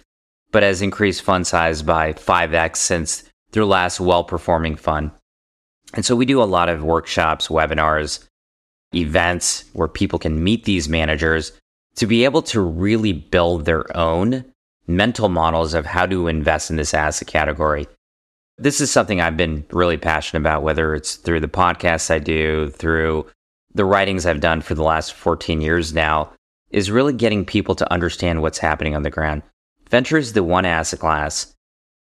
but 0.52 0.64
has 0.64 0.82
increased 0.82 1.22
fund 1.22 1.46
size 1.46 1.82
by 1.82 2.14
5x 2.14 2.78
since 2.78 3.24
their 3.52 3.66
last 3.66 4.00
well 4.00 4.24
performing 4.24 4.76
fund? 4.76 5.12
And 5.94 6.06
so 6.06 6.16
we 6.16 6.26
do 6.26 6.42
a 6.42 6.46
lot 6.46 6.70
of 6.70 6.84
workshops, 6.84 7.48
webinars, 7.48 8.26
events 8.96 9.66
where 9.74 9.88
people 9.88 10.20
can 10.20 10.44
meet 10.44 10.66
these 10.66 10.90
managers 10.90 11.52
to 11.96 12.08
be 12.08 12.26
able 12.26 12.42
to 12.44 12.62
really 12.62 13.14
build 13.14 13.66
their 13.66 13.96
own 13.98 14.46
mental 14.88 15.30
models 15.30 15.74
of 15.74 15.86
how 15.86 16.06
to 16.06 16.28
invest 16.28 16.70
in 16.70 16.78
this 16.78 16.94
asset 16.94 17.28
category. 17.28 17.88
This 18.58 18.82
is 18.82 18.90
something 18.90 19.20
I've 19.22 19.38
been 19.38 19.66
really 19.72 19.98
passionate 19.98 20.40
about, 20.40 20.64
whether 20.64 20.96
it's 20.96 21.16
through 21.16 21.42
the 21.42 21.48
podcasts 21.48 22.10
I 22.10 22.20
do, 22.20 22.70
through 22.70 23.28
the 23.74 23.86
writings 23.86 24.26
I've 24.26 24.40
done 24.40 24.62
for 24.62 24.76
the 24.76 24.84
last 24.84 25.14
14 25.14 25.62
years 25.62 25.94
now, 25.94 26.32
is 26.72 26.92
really 26.92 27.14
getting 27.14 27.46
people 27.46 27.76
to 27.76 27.92
understand 27.92 28.42
what's 28.42 28.58
happening 28.58 28.96
on 28.96 29.04
the 29.04 29.10
ground. 29.10 29.44
Venture 29.90 30.18
is 30.18 30.34
the 30.34 30.44
one 30.44 30.66
asset 30.66 31.00
class 31.00 31.54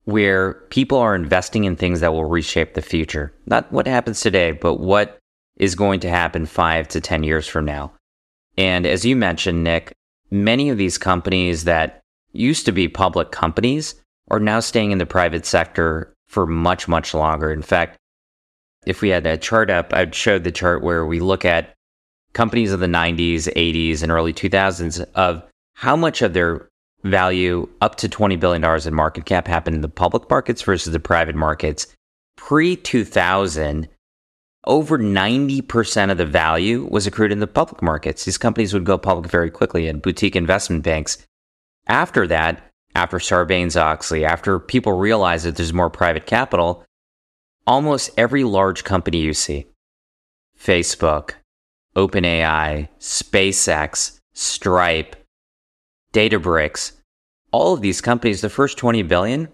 where 0.05 0.53
people 0.69 0.97
are 0.97 1.15
investing 1.15 1.63
in 1.63 1.75
things 1.75 1.99
that 1.99 2.13
will 2.13 2.25
reshape 2.25 2.73
the 2.73 2.81
future. 2.81 3.33
Not 3.47 3.71
what 3.71 3.87
happens 3.87 4.21
today, 4.21 4.51
but 4.51 4.75
what 4.75 5.17
is 5.57 5.75
going 5.75 5.99
to 6.01 6.09
happen 6.09 6.45
five 6.45 6.87
to 6.89 7.01
10 7.01 7.23
years 7.23 7.47
from 7.47 7.65
now. 7.65 7.91
And 8.57 8.85
as 8.85 9.03
you 9.03 9.15
mentioned, 9.15 9.63
Nic, 9.63 9.93
many 10.29 10.69
of 10.69 10.77
these 10.77 10.97
companies 10.97 11.63
that 11.63 12.01
used 12.31 12.65
to 12.65 12.71
be 12.71 12.87
public 12.87 13.31
companies 13.31 13.95
are 14.29 14.39
now 14.39 14.59
staying 14.59 14.91
in 14.91 14.97
the 14.97 15.05
private 15.05 15.45
sector 15.45 16.13
for 16.27 16.45
much, 16.45 16.87
much 16.87 17.13
longer. 17.13 17.51
In 17.51 17.61
fact, 17.61 17.97
if 18.85 19.01
we 19.01 19.09
had 19.09 19.25
a 19.25 19.37
chart 19.37 19.69
up, 19.69 19.93
I'd 19.93 20.15
show 20.15 20.39
the 20.39 20.51
chart 20.51 20.83
where 20.83 21.05
we 21.05 21.19
look 21.19 21.45
at 21.45 21.73
companies 22.33 22.71
of 22.71 22.79
the 22.79 22.87
90s, 22.87 23.51
80s, 23.53 24.03
and 24.03 24.11
early 24.11 24.33
2000s 24.33 25.05
of 25.15 25.43
how 25.73 25.95
much 25.95 26.21
of 26.21 26.33
their 26.33 26.67
value 27.03 27.69
up 27.81 27.95
to 27.95 28.09
$20 28.09 28.39
billion 28.39 28.63
in 28.87 28.93
market 28.93 29.25
cap 29.25 29.47
happened 29.47 29.75
in 29.75 29.81
the 29.81 29.87
public 29.89 30.29
markets 30.29 30.61
versus 30.61 30.91
the 30.91 30.99
private 30.99 31.35
markets. 31.35 31.87
Pre 32.35 32.75
2000, 32.75 33.87
over 34.65 34.97
90% 34.97 36.11
of 36.11 36.17
the 36.17 36.25
value 36.25 36.87
was 36.89 37.05
accrued 37.07 37.31
in 37.31 37.39
the 37.39 37.47
public 37.47 37.81
markets. 37.81 38.25
These 38.25 38.37
companies 38.37 38.73
would 38.73 38.83
go 38.83 38.97
public 38.97 39.29
very 39.29 39.51
quickly 39.51 39.87
and 39.87 40.01
boutique 40.01 40.35
investment 40.35 40.83
banks. 40.83 41.19
After 41.87 42.25
that, 42.27 42.61
after 42.95 43.17
Sarbanes 43.17 43.79
Oxley, 43.79 44.25
after 44.25 44.59
people 44.59 44.93
realize 44.93 45.43
that 45.43 45.55
there's 45.55 45.73
more 45.73 45.89
private 45.89 46.25
capital, 46.25 46.83
almost 47.67 48.11
every 48.17 48.43
large 48.43 48.83
company 48.83 49.19
you 49.19 49.33
see 49.33 49.67
Facebook, 50.59 51.31
OpenAI, 51.95 52.87
SpaceX, 52.99 54.19
Stripe, 54.33 55.15
Databricks, 56.13 56.93
all 57.51 57.73
of 57.73 57.81
these 57.81 58.01
companies, 58.01 58.41
the 58.41 58.49
first 58.49 58.77
20 58.77 59.03
billion, 59.03 59.47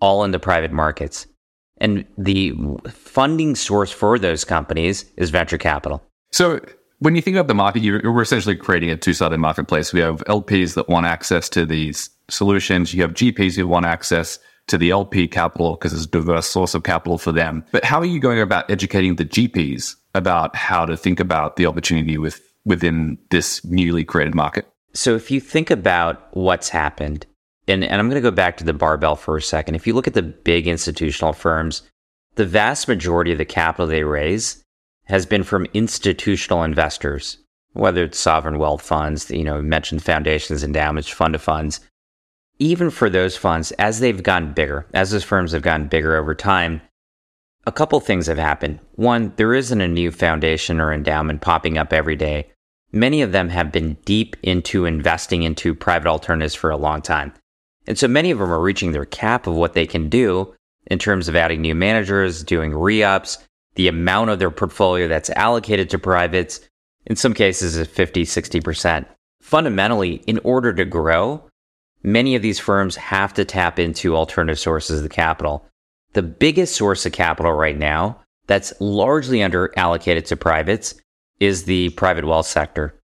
all 0.00 0.24
in 0.24 0.30
the 0.30 0.38
private 0.38 0.72
markets. 0.72 1.26
And 1.78 2.06
the 2.16 2.54
funding 2.90 3.54
source 3.54 3.90
for 3.92 4.18
those 4.18 4.44
companies 4.44 5.04
is 5.16 5.30
venture 5.30 5.58
capital. 5.58 6.02
So 6.32 6.60
when 7.00 7.14
you 7.14 7.20
think 7.20 7.36
about 7.36 7.48
the 7.48 7.54
market, 7.54 7.82
you're, 7.82 8.22
essentially 8.22 8.56
creating 8.56 8.90
a 8.90 8.96
two-sided 8.96 9.38
marketplace. 9.38 9.92
We 9.92 10.00
have 10.00 10.24
LPs 10.24 10.74
that 10.74 10.88
want 10.88 11.04
access 11.04 11.48
to 11.50 11.66
these 11.66 12.08
solutions. 12.30 12.94
You 12.94 13.02
have 13.02 13.12
GPs 13.12 13.56
who 13.56 13.66
want 13.66 13.84
access 13.84 14.38
to 14.68 14.78
the 14.78 14.90
LP 14.90 15.28
capital 15.28 15.72
because 15.72 15.92
it's 15.92 16.04
a 16.04 16.08
diverse 16.08 16.46
source 16.46 16.74
of 16.74 16.82
capital 16.82 17.18
for 17.18 17.32
them. 17.32 17.64
But 17.70 17.84
how 17.84 18.00
are 18.00 18.06
you 18.06 18.18
going 18.18 18.40
about 18.40 18.70
educating 18.70 19.16
the 19.16 19.24
GPs 19.24 19.94
about 20.14 20.56
how 20.56 20.84
to 20.86 20.96
think 20.96 21.20
about 21.20 21.56
the 21.56 21.66
opportunity 21.66 22.18
with 22.18 22.40
within 22.64 23.16
this 23.30 23.64
newly 23.64 24.04
created 24.04 24.34
market? 24.34 24.66
So 24.92 25.14
if 25.14 25.30
you 25.30 25.40
think 25.40 25.70
about 25.70 26.28
what's 26.36 26.68
happened, 26.68 27.26
and, 27.68 27.84
and 27.84 28.00
I'm 28.00 28.08
going 28.08 28.22
to 28.22 28.30
go 28.30 28.34
back 28.34 28.56
to 28.58 28.64
the 28.64 28.72
barbell 28.72 29.16
for 29.16 29.36
a 29.36 29.42
second. 29.42 29.74
If 29.74 29.86
you 29.86 29.94
look 29.94 30.06
at 30.06 30.14
the 30.14 30.22
big 30.22 30.66
institutional 30.66 31.32
firms, 31.32 31.82
the 32.36 32.46
vast 32.46 32.88
majority 32.88 33.32
of 33.32 33.38
the 33.38 33.44
capital 33.44 33.86
they 33.86 34.04
raise 34.04 34.62
has 35.06 35.26
been 35.26 35.42
from 35.42 35.66
institutional 35.74 36.62
investors, 36.62 37.38
whether 37.72 38.04
it's 38.04 38.18
sovereign 38.18 38.58
wealth 38.58 38.82
funds, 38.82 39.30
you 39.30 39.44
know, 39.44 39.62
mentioned 39.62 40.02
foundations, 40.02 40.62
endowments, 40.62 41.08
fund 41.08 41.34
of 41.34 41.42
funds. 41.42 41.80
Even 42.58 42.90
for 42.90 43.10
those 43.10 43.36
funds, 43.36 43.70
as 43.72 44.00
they've 44.00 44.22
gotten 44.22 44.52
bigger, 44.52 44.86
as 44.94 45.10
those 45.10 45.24
firms 45.24 45.52
have 45.52 45.62
gotten 45.62 45.88
bigger 45.88 46.16
over 46.16 46.34
time, 46.34 46.80
a 47.66 47.72
couple 47.72 48.00
things 48.00 48.26
have 48.28 48.38
happened. 48.38 48.78
One, 48.94 49.32
there 49.36 49.52
isn't 49.52 49.80
a 49.80 49.88
new 49.88 50.10
foundation 50.10 50.80
or 50.80 50.92
endowment 50.92 51.42
popping 51.42 51.76
up 51.76 51.92
every 51.92 52.16
day. 52.16 52.48
Many 52.92 53.20
of 53.20 53.32
them 53.32 53.50
have 53.50 53.72
been 53.72 53.94
deep 54.04 54.36
into 54.42 54.86
investing 54.86 55.42
into 55.42 55.74
private 55.74 56.08
alternatives 56.08 56.54
for 56.54 56.70
a 56.70 56.76
long 56.76 57.02
time. 57.02 57.34
And 57.86 57.98
so 57.98 58.08
many 58.08 58.30
of 58.30 58.38
them 58.38 58.52
are 58.52 58.60
reaching 58.60 58.92
their 58.92 59.04
cap 59.04 59.46
of 59.46 59.54
what 59.54 59.74
they 59.74 59.86
can 59.86 60.08
do 60.08 60.54
in 60.86 60.98
terms 60.98 61.28
of 61.28 61.36
adding 61.36 61.60
new 61.60 61.74
managers, 61.74 62.42
doing 62.42 62.72
re 62.72 63.02
ups, 63.02 63.38
the 63.74 63.88
amount 63.88 64.30
of 64.30 64.38
their 64.38 64.50
portfolio 64.50 65.08
that's 65.08 65.30
allocated 65.30 65.90
to 65.90 65.98
privates, 65.98 66.60
in 67.04 67.16
some 67.16 67.34
cases 67.34 67.76
is 67.76 67.86
50, 67.86 68.24
60%. 68.24 69.06
Fundamentally, 69.42 70.14
in 70.26 70.38
order 70.42 70.72
to 70.72 70.84
grow, 70.84 71.42
many 72.06 72.34
of 72.34 72.42
these 72.42 72.58
firms 72.58 72.96
have 72.96 73.34
to 73.34 73.44
tap 73.44 73.78
into 73.78 74.16
alternative 74.16 74.58
sources 74.58 75.02
of 75.02 75.10
capital. 75.10 75.66
The 76.14 76.22
biggest 76.22 76.74
source 76.74 77.04
of 77.04 77.12
capital 77.12 77.52
right 77.52 77.76
now 77.76 78.22
that's 78.46 78.72
largely 78.80 79.42
under 79.42 79.72
allocated 79.76 80.24
to 80.26 80.36
privates 80.36 80.94
is 81.40 81.64
the 81.64 81.90
private 81.90 82.24
wealth 82.24 82.46
sector. 82.46 82.98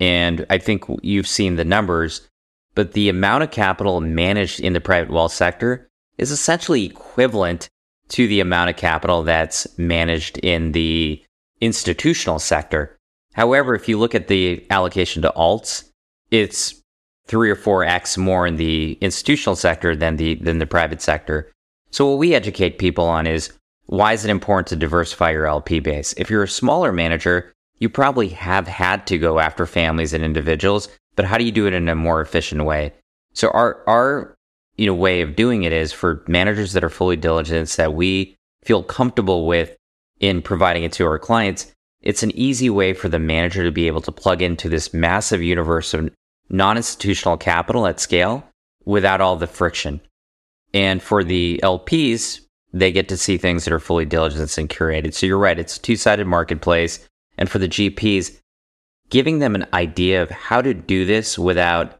And 0.00 0.46
I 0.50 0.58
think 0.58 0.84
you've 1.02 1.28
seen 1.28 1.54
the 1.56 1.64
numbers 1.64 2.26
but 2.74 2.92
the 2.92 3.08
amount 3.08 3.42
of 3.42 3.50
capital 3.50 4.00
managed 4.00 4.60
in 4.60 4.72
the 4.72 4.80
private 4.80 5.10
wealth 5.10 5.32
sector 5.32 5.88
is 6.18 6.30
essentially 6.30 6.84
equivalent 6.84 7.68
to 8.08 8.26
the 8.26 8.40
amount 8.40 8.70
of 8.70 8.76
capital 8.76 9.22
that's 9.22 9.66
managed 9.78 10.38
in 10.38 10.72
the 10.72 11.22
institutional 11.60 12.38
sector. 12.38 12.96
However, 13.34 13.74
if 13.74 13.88
you 13.88 13.98
look 13.98 14.14
at 14.14 14.28
the 14.28 14.66
allocation 14.70 15.22
to 15.22 15.32
alts, 15.36 15.90
it's 16.30 16.79
three 17.26 17.50
or 17.50 17.56
four 17.56 17.84
X 17.84 18.18
more 18.18 18.46
in 18.46 18.56
the 18.56 18.98
institutional 19.00 19.56
sector 19.56 19.94
than 19.94 20.16
the, 20.16 20.34
than 20.36 20.58
the 20.58 20.66
private 20.66 21.00
sector. 21.00 21.50
So 21.90 22.08
what 22.08 22.18
we 22.18 22.34
educate 22.34 22.78
people 22.78 23.04
on 23.04 23.26
is 23.26 23.52
why 23.86 24.12
is 24.12 24.24
it 24.24 24.30
important 24.30 24.68
to 24.68 24.76
diversify 24.76 25.30
your 25.32 25.46
LP 25.46 25.80
base? 25.80 26.12
If 26.16 26.30
you're 26.30 26.44
a 26.44 26.48
smaller 26.48 26.92
manager, 26.92 27.52
you 27.78 27.88
probably 27.88 28.28
have 28.28 28.68
had 28.68 29.06
to 29.08 29.18
go 29.18 29.38
after 29.38 29.66
families 29.66 30.12
and 30.12 30.22
individuals 30.22 30.88
but 31.16 31.24
how 31.24 31.36
do 31.36 31.44
you 31.44 31.52
do 31.52 31.66
it 31.66 31.74
in 31.74 31.88
a 31.88 31.94
more 31.94 32.22
efficient 32.22 32.64
way? 32.64 32.94
So 33.34 33.50
our 33.50 33.82
our 33.86 34.34
you 34.76 34.86
know 34.86 34.94
way 34.94 35.20
of 35.20 35.36
doing 35.36 35.64
it 35.64 35.72
is 35.72 35.92
for 35.92 36.24
managers 36.26 36.72
that 36.72 36.82
are 36.82 36.88
fully 36.88 37.16
diligent 37.16 37.68
that 37.70 37.92
we 37.92 38.36
feel 38.64 38.82
comfortable 38.82 39.46
with 39.46 39.76
in 40.20 40.42
providing 40.42 40.84
it 40.84 40.92
to 40.92 41.04
our 41.04 41.18
clients. 41.18 41.72
It's 42.00 42.22
an 42.22 42.30
easy 42.34 42.70
way 42.70 42.94
for 42.94 43.10
the 43.10 43.18
manager 43.18 43.62
to 43.64 43.70
be 43.70 43.86
able 43.86 44.00
to 44.00 44.12
plug 44.12 44.40
into 44.40 44.70
this 44.70 44.94
massive 44.94 45.42
universe 45.42 45.92
of 45.92 46.10
non-institutional 46.50 47.36
capital 47.36 47.86
at 47.86 48.00
scale 48.00 48.44
without 48.84 49.20
all 49.20 49.36
the 49.36 49.46
friction. 49.46 50.00
And 50.74 51.02
for 51.02 51.24
the 51.24 51.60
LPs, 51.62 52.40
they 52.72 52.92
get 52.92 53.08
to 53.08 53.16
see 53.16 53.36
things 53.36 53.64
that 53.64 53.72
are 53.72 53.80
fully 53.80 54.04
diligent 54.04 54.58
and 54.58 54.68
curated. 54.68 55.14
So 55.14 55.26
you're 55.26 55.38
right, 55.38 55.58
it's 55.58 55.76
a 55.76 55.80
two-sided 55.80 56.26
marketplace. 56.26 57.08
And 57.38 57.48
for 57.48 57.58
the 57.58 57.68
GPs, 57.68 58.38
giving 59.10 59.40
them 59.40 59.54
an 59.54 59.66
idea 59.74 60.22
of 60.22 60.30
how 60.30 60.62
to 60.62 60.72
do 60.72 61.04
this 61.04 61.38
without 61.38 61.96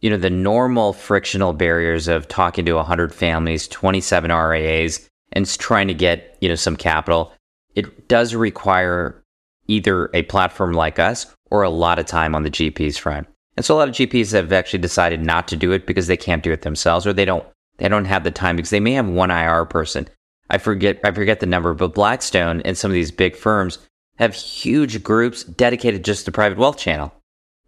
you 0.00 0.10
know 0.10 0.16
the 0.16 0.30
normal 0.30 0.92
frictional 0.92 1.52
barriers 1.52 2.08
of 2.08 2.28
talking 2.28 2.64
to 2.66 2.74
100 2.74 3.14
families 3.14 3.68
27 3.68 4.30
RIAs 4.30 5.08
and 5.32 5.46
trying 5.58 5.88
to 5.88 5.94
get 5.94 6.36
you 6.40 6.48
know 6.48 6.54
some 6.54 6.76
capital 6.76 7.32
it 7.74 8.06
does 8.06 8.34
require 8.34 9.22
either 9.66 10.10
a 10.14 10.22
platform 10.22 10.72
like 10.72 10.98
us 10.98 11.26
or 11.50 11.62
a 11.62 11.70
lot 11.70 11.98
of 11.98 12.06
time 12.06 12.34
on 12.34 12.42
the 12.42 12.50
GP's 12.50 12.98
front 12.98 13.26
and 13.56 13.64
so 13.64 13.74
a 13.74 13.78
lot 13.78 13.88
of 13.88 13.94
GPs 13.94 14.32
have 14.32 14.52
actually 14.52 14.80
decided 14.80 15.20
not 15.20 15.48
to 15.48 15.56
do 15.56 15.72
it 15.72 15.86
because 15.86 16.06
they 16.06 16.16
can't 16.16 16.42
do 16.42 16.52
it 16.52 16.62
themselves 16.62 17.06
or 17.06 17.12
they 17.12 17.24
don't 17.24 17.46
they 17.78 17.88
don't 17.88 18.04
have 18.04 18.24
the 18.24 18.30
time 18.30 18.56
because 18.56 18.70
they 18.70 18.80
may 18.80 18.92
have 18.92 19.08
one 19.08 19.30
IR 19.30 19.64
person 19.64 20.08
I 20.50 20.58
forget 20.58 21.00
I 21.04 21.10
forget 21.12 21.40
the 21.40 21.46
number 21.46 21.74
but 21.74 21.94
Blackstone 21.94 22.60
and 22.62 22.76
some 22.76 22.90
of 22.90 22.94
these 22.94 23.10
big 23.10 23.36
firms 23.36 23.78
have 24.18 24.34
huge 24.34 25.02
groups 25.02 25.44
dedicated 25.44 26.04
just 26.04 26.24
to 26.24 26.32
private 26.32 26.58
wealth 26.58 26.78
channel. 26.78 27.12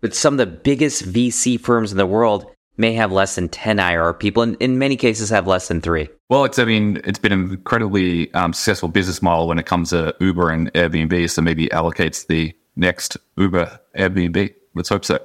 But 0.01 0.15
some 0.15 0.35
of 0.35 0.39
the 0.39 0.47
biggest 0.47 1.05
VC 1.05 1.59
firms 1.59 1.91
in 1.91 1.99
the 1.99 2.07
world 2.07 2.51
may 2.77 2.93
have 2.93 3.11
less 3.11 3.35
than 3.35 3.49
10 3.49 3.79
IR 3.79 4.13
people, 4.13 4.43
and 4.43 4.57
in 4.61 4.79
many 4.79 4.97
cases 4.97 5.31
have 5.31 5.47
less 5.47 5.69
than 5.69 5.81
three. 5.81 6.09
Well, 6.29 6.45
it's, 6.45 6.59
I 6.59 6.65
mean, 6.65 7.01
it's 7.05 7.19
been 7.19 7.33
an 7.33 7.51
incredibly 7.51 8.33
um, 8.35 8.53
successful 8.53 8.91
business 8.91 9.23
model 9.23 9.49
when 9.49 9.59
it 9.59 9.65
comes 9.65 9.91
to 9.91 10.15
Uber 10.21 10.51
and 10.51 10.73
Airbnb. 10.75 11.31
So 11.31 11.41
maybe 11.41 11.69
allocates 11.69 12.27
the 12.27 12.55
next 12.77 13.17
Uber 13.37 13.81
Airbnb. 13.97 14.55
Let's 14.75 14.91
hope 14.91 15.05
so. 15.05 15.19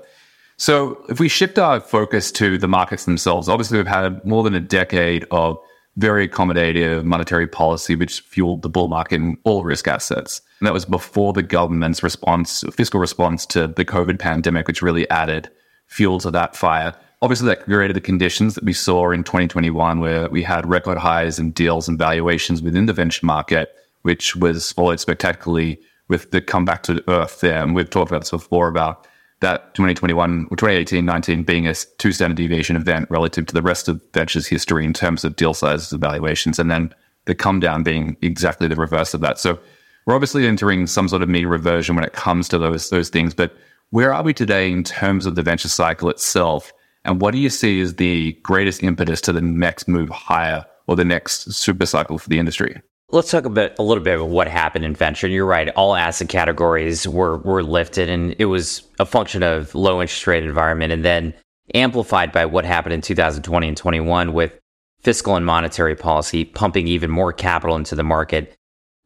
So 0.57 1.03
if 1.09 1.19
we 1.19 1.27
shift 1.27 1.57
our 1.57 1.79
focus 1.79 2.31
to 2.33 2.57
the 2.57 2.67
markets 2.67 3.05
themselves, 3.05 3.49
obviously 3.49 3.77
we've 3.77 3.87
had 3.87 4.23
more 4.25 4.43
than 4.43 4.53
a 4.53 4.59
decade 4.59 5.25
of 5.31 5.57
very 5.97 6.27
accommodative 6.27 7.03
monetary 7.03 7.47
policy, 7.47 7.95
which 7.95 8.21
fueled 8.21 8.61
the 8.61 8.69
bull 8.69 8.87
market 8.87 9.15
in 9.15 9.37
all 9.43 9.63
risk 9.63 9.87
assets. 9.87 10.41
And 10.59 10.67
that 10.67 10.73
was 10.73 10.85
before 10.85 11.33
the 11.33 11.43
government's 11.43 12.03
response, 12.03 12.63
fiscal 12.73 12.99
response 12.99 13.45
to 13.47 13.67
the 13.67 13.85
COVID 13.85 14.19
pandemic, 14.19 14.67
which 14.67 14.81
really 14.81 15.09
added 15.09 15.49
fuel 15.87 16.19
to 16.19 16.31
that 16.31 16.55
fire. 16.55 16.95
Obviously, 17.21 17.47
that 17.47 17.65
created 17.65 17.95
the 17.95 18.01
conditions 18.01 18.55
that 18.55 18.63
we 18.63 18.73
saw 18.73 19.11
in 19.11 19.23
2021, 19.23 19.99
where 19.99 20.29
we 20.29 20.41
had 20.41 20.67
record 20.67 20.97
highs 20.97 21.37
in 21.37 21.51
deals 21.51 21.87
and 21.87 21.99
valuations 21.99 22.61
within 22.61 22.85
the 22.85 22.93
venture 22.93 23.25
market, 23.25 23.75
which 24.01 24.35
was 24.35 24.71
followed 24.71 24.99
spectacularly 24.99 25.79
with 26.07 26.31
the 26.31 26.41
comeback 26.41 26.83
to 26.83 27.03
earth 27.09 27.41
there. 27.41 27.61
And 27.61 27.75
we've 27.75 27.89
talked 27.89 28.11
about 28.11 28.21
this 28.21 28.31
before 28.31 28.67
about 28.67 29.07
that 29.41 29.73
2021 29.73 30.47
or 30.49 30.55
2018 30.55 31.03
19 31.03 31.43
being 31.43 31.67
a 31.67 31.75
two 31.97 32.11
standard 32.11 32.37
deviation 32.37 32.75
event 32.75 33.09
relative 33.09 33.45
to 33.47 33.53
the 33.53 33.61
rest 33.61 33.87
of 33.87 34.01
ventures 34.13 34.47
history 34.47 34.85
in 34.85 34.93
terms 34.93 35.23
of 35.23 35.35
deal 35.35 35.53
sizes 35.53 35.91
and 35.91 36.01
valuations. 36.01 36.57
And 36.57 36.71
then 36.71 36.93
the 37.25 37.35
come 37.35 37.59
down 37.59 37.83
being 37.83 38.17
exactly 38.21 38.67
the 38.67 38.75
reverse 38.75 39.13
of 39.13 39.21
that. 39.21 39.37
So 39.37 39.59
we're 40.05 40.15
obviously 40.15 40.47
entering 40.47 40.87
some 40.87 41.07
sort 41.07 41.21
of 41.21 41.29
mean 41.29 41.47
reversion 41.47 41.95
when 41.95 42.05
it 42.05 42.13
comes 42.13 42.47
to 42.49 42.57
those 42.57 42.89
those 42.89 43.09
things. 43.09 43.33
But 43.33 43.55
where 43.89 44.13
are 44.13 44.23
we 44.23 44.33
today 44.33 44.71
in 44.71 44.83
terms 44.83 45.25
of 45.25 45.35
the 45.35 45.43
venture 45.43 45.69
cycle 45.69 46.09
itself? 46.09 46.71
And 47.03 47.19
what 47.19 47.31
do 47.31 47.39
you 47.39 47.49
see 47.49 47.81
as 47.81 47.95
the 47.95 48.33
greatest 48.43 48.83
impetus 48.83 49.21
to 49.21 49.33
the 49.33 49.41
next 49.41 49.87
move 49.87 50.09
higher 50.09 50.65
or 50.87 50.95
the 50.95 51.05
next 51.05 51.51
super 51.51 51.85
cycle 51.85 52.17
for 52.17 52.29
the 52.29 52.39
industry? 52.39 52.81
Let's 53.13 53.29
talk 53.29 53.43
about 53.43 53.77
a 53.77 53.83
little 53.83 54.01
bit 54.01 54.15
about 54.15 54.29
what 54.29 54.47
happened 54.47 54.85
in 54.85 54.95
venture. 54.95 55.27
You're 55.27 55.45
right; 55.45 55.67
all 55.75 55.95
asset 55.95 56.29
categories 56.29 57.05
were 57.05 57.39
were 57.39 57.61
lifted, 57.61 58.07
and 58.07 58.33
it 58.39 58.45
was 58.45 58.83
a 58.99 59.05
function 59.05 59.43
of 59.43 59.75
low 59.75 60.01
interest 60.01 60.25
rate 60.27 60.45
environment, 60.45 60.93
and 60.93 61.03
then 61.03 61.33
amplified 61.75 62.31
by 62.31 62.45
what 62.45 62.63
happened 62.63 62.93
in 62.93 63.01
2020 63.01 63.67
and 63.67 63.75
21 63.75 64.31
with 64.31 64.57
fiscal 65.01 65.35
and 65.35 65.45
monetary 65.45 65.93
policy 65.93 66.45
pumping 66.45 66.87
even 66.87 67.11
more 67.11 67.33
capital 67.33 67.75
into 67.75 67.95
the 67.95 68.03
market. 68.03 68.55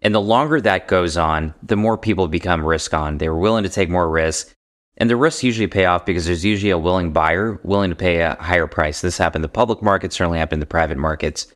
And 0.03 0.13
the 0.13 0.21
longer 0.21 0.61
that 0.61 0.87
goes 0.87 1.17
on, 1.17 1.55
the 1.63 1.75
more 1.75 1.97
people 1.97 2.27
become 2.27 2.63
risk 2.63 2.93
on. 2.93 3.17
They're 3.17 3.33
willing 3.33 3.63
to 3.63 3.69
take 3.69 3.89
more 3.89 4.07
risk, 4.07 4.53
and 4.97 5.09
the 5.09 5.15
risks 5.15 5.43
usually 5.43 5.65
pay 5.65 5.85
off 5.85 6.05
because 6.05 6.27
there's 6.27 6.45
usually 6.45 6.69
a 6.69 6.77
willing 6.77 7.11
buyer 7.11 7.59
willing 7.63 7.89
to 7.89 7.95
pay 7.95 8.21
a 8.21 8.37
higher 8.39 8.67
price. 8.67 9.01
This 9.01 9.17
happened 9.17 9.37
in 9.37 9.49
the 9.49 9.49
public 9.49 9.81
market, 9.81 10.13
certainly 10.13 10.37
happened 10.37 10.57
in 10.57 10.59
the 10.59 10.67
private 10.67 10.99
markets. 10.99 11.47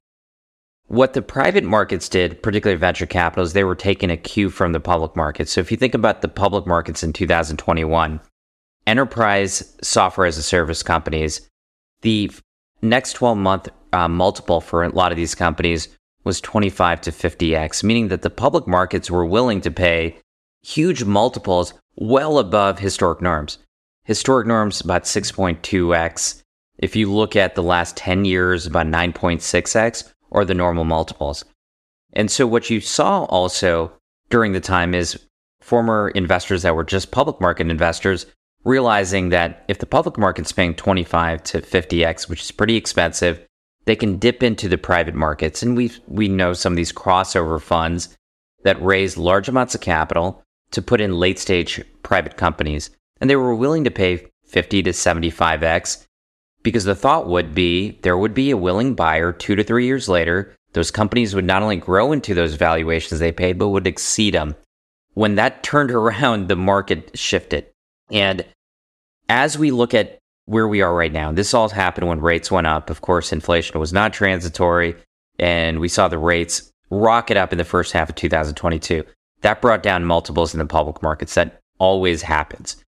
What 0.89 1.13
the 1.13 1.21
private 1.21 1.63
markets 1.63 2.09
did, 2.09 2.41
particularly 2.41 2.79
venture 2.79 3.05
capital, 3.05 3.43
is 3.43 3.53
they 3.53 3.63
were 3.63 3.75
taking 3.75 4.09
a 4.09 4.17
cue 4.17 4.49
from 4.49 4.71
the 4.71 4.79
public 4.79 5.15
markets. 5.15 5.51
So 5.51 5.61
if 5.61 5.69
you 5.69 5.77
think 5.77 5.93
about 5.93 6.23
the 6.23 6.27
public 6.27 6.65
markets 6.65 7.03
in 7.03 7.13
2021, 7.13 8.19
enterprise 8.87 9.77
software 9.83 10.25
as 10.25 10.39
a 10.39 10.43
service 10.43 10.81
companies, 10.81 11.47
the 12.01 12.31
next 12.81 13.13
12 13.13 13.37
month 13.37 13.69
uh, 13.93 14.07
multiple 14.07 14.61
for 14.61 14.83
a 14.83 14.89
lot 14.89 15.11
of 15.11 15.15
these 15.15 15.35
companies 15.35 15.89
was 16.23 16.41
25 16.41 17.01
to 17.01 17.11
50x, 17.11 17.83
meaning 17.83 18.07
that 18.07 18.23
the 18.23 18.31
public 18.31 18.65
markets 18.65 19.11
were 19.11 19.25
willing 19.25 19.61
to 19.61 19.69
pay 19.69 20.17
huge 20.63 21.03
multiples 21.03 21.75
well 21.97 22.39
above 22.39 22.79
historic 22.79 23.21
norms. 23.21 23.59
Historic 24.05 24.47
norms 24.47 24.81
about 24.81 25.03
6.2x. 25.03 26.41
If 26.79 26.95
you 26.95 27.13
look 27.13 27.35
at 27.35 27.53
the 27.53 27.61
last 27.61 27.95
10 27.95 28.25
years, 28.25 28.65
about 28.65 28.87
9.6x 28.87 30.11
or 30.31 30.45
the 30.45 30.53
normal 30.53 30.85
multiples. 30.85 31.45
And 32.13 32.29
so 32.29 32.47
what 32.47 32.69
you 32.69 32.79
saw 32.79 33.25
also 33.25 33.91
during 34.29 34.53
the 34.53 34.59
time 34.59 34.93
is 34.93 35.19
former 35.61 36.09
investors 36.09 36.63
that 36.63 36.75
were 36.75 36.83
just 36.83 37.11
public 37.11 37.39
market 37.41 37.69
investors 37.69 38.25
realizing 38.63 39.29
that 39.29 39.63
if 39.67 39.79
the 39.79 39.85
public 39.85 40.17
market's 40.17 40.51
paying 40.51 40.75
25 40.75 41.43
to 41.43 41.61
50x, 41.61 42.27
which 42.27 42.41
is 42.41 42.51
pretty 42.51 42.75
expensive, 42.75 43.45
they 43.85 43.95
can 43.95 44.17
dip 44.17 44.43
into 44.43 44.67
the 44.67 44.77
private 44.77 45.15
markets. 45.15 45.63
And 45.63 45.75
we 45.75 45.91
we 46.07 46.27
know 46.27 46.53
some 46.53 46.73
of 46.73 46.77
these 46.77 46.91
crossover 46.91 47.61
funds 47.61 48.15
that 48.63 48.81
raise 48.81 49.17
large 49.17 49.47
amounts 49.47 49.75
of 49.75 49.81
capital 49.81 50.43
to 50.71 50.81
put 50.81 51.01
in 51.01 51.19
late 51.19 51.39
stage 51.39 51.81
private 52.03 52.37
companies. 52.37 52.89
And 53.21 53.29
they 53.29 53.35
were 53.35 53.55
willing 53.55 53.83
to 53.85 53.91
pay 53.91 54.27
50 54.45 54.83
to 54.83 54.91
75x 54.91 56.05
because 56.63 56.83
the 56.83 56.95
thought 56.95 57.27
would 57.27 57.55
be 57.55 57.99
there 58.01 58.17
would 58.17 58.33
be 58.33 58.51
a 58.51 58.57
willing 58.57 58.95
buyer 58.95 59.31
two 59.31 59.55
to 59.55 59.63
three 59.63 59.85
years 59.85 60.09
later. 60.09 60.55
Those 60.73 60.91
companies 60.91 61.33
would 61.33 61.45
not 61.45 61.63
only 61.63 61.77
grow 61.77 62.11
into 62.11 62.33
those 62.33 62.55
valuations 62.55 63.19
they 63.19 63.31
paid, 63.31 63.57
but 63.57 63.69
would 63.69 63.87
exceed 63.87 64.33
them. 64.33 64.55
When 65.13 65.35
that 65.35 65.63
turned 65.63 65.91
around, 65.91 66.47
the 66.47 66.55
market 66.55 67.17
shifted. 67.17 67.67
And 68.11 68.45
as 69.27 69.57
we 69.57 69.71
look 69.71 69.93
at 69.93 70.19
where 70.45 70.67
we 70.67 70.81
are 70.81 70.93
right 70.93 71.11
now, 71.11 71.31
this 71.31 71.53
all 71.53 71.69
happened 71.69 72.07
when 72.07 72.21
rates 72.21 72.51
went 72.51 72.67
up. 72.67 72.89
Of 72.89 73.01
course, 73.01 73.31
inflation 73.31 73.79
was 73.79 73.93
not 73.93 74.13
transitory, 74.13 74.95
and 75.37 75.79
we 75.79 75.87
saw 75.87 76.07
the 76.07 76.17
rates 76.17 76.71
rocket 76.89 77.37
up 77.37 77.51
in 77.51 77.57
the 77.57 77.63
first 77.63 77.93
half 77.93 78.09
of 78.09 78.15
2022. 78.15 79.03
That 79.41 79.61
brought 79.61 79.83
down 79.83 80.05
multiples 80.05 80.53
in 80.53 80.59
the 80.59 80.65
public 80.65 81.01
markets. 81.01 81.35
That 81.35 81.59
always 81.77 82.23
happens. 82.23 82.83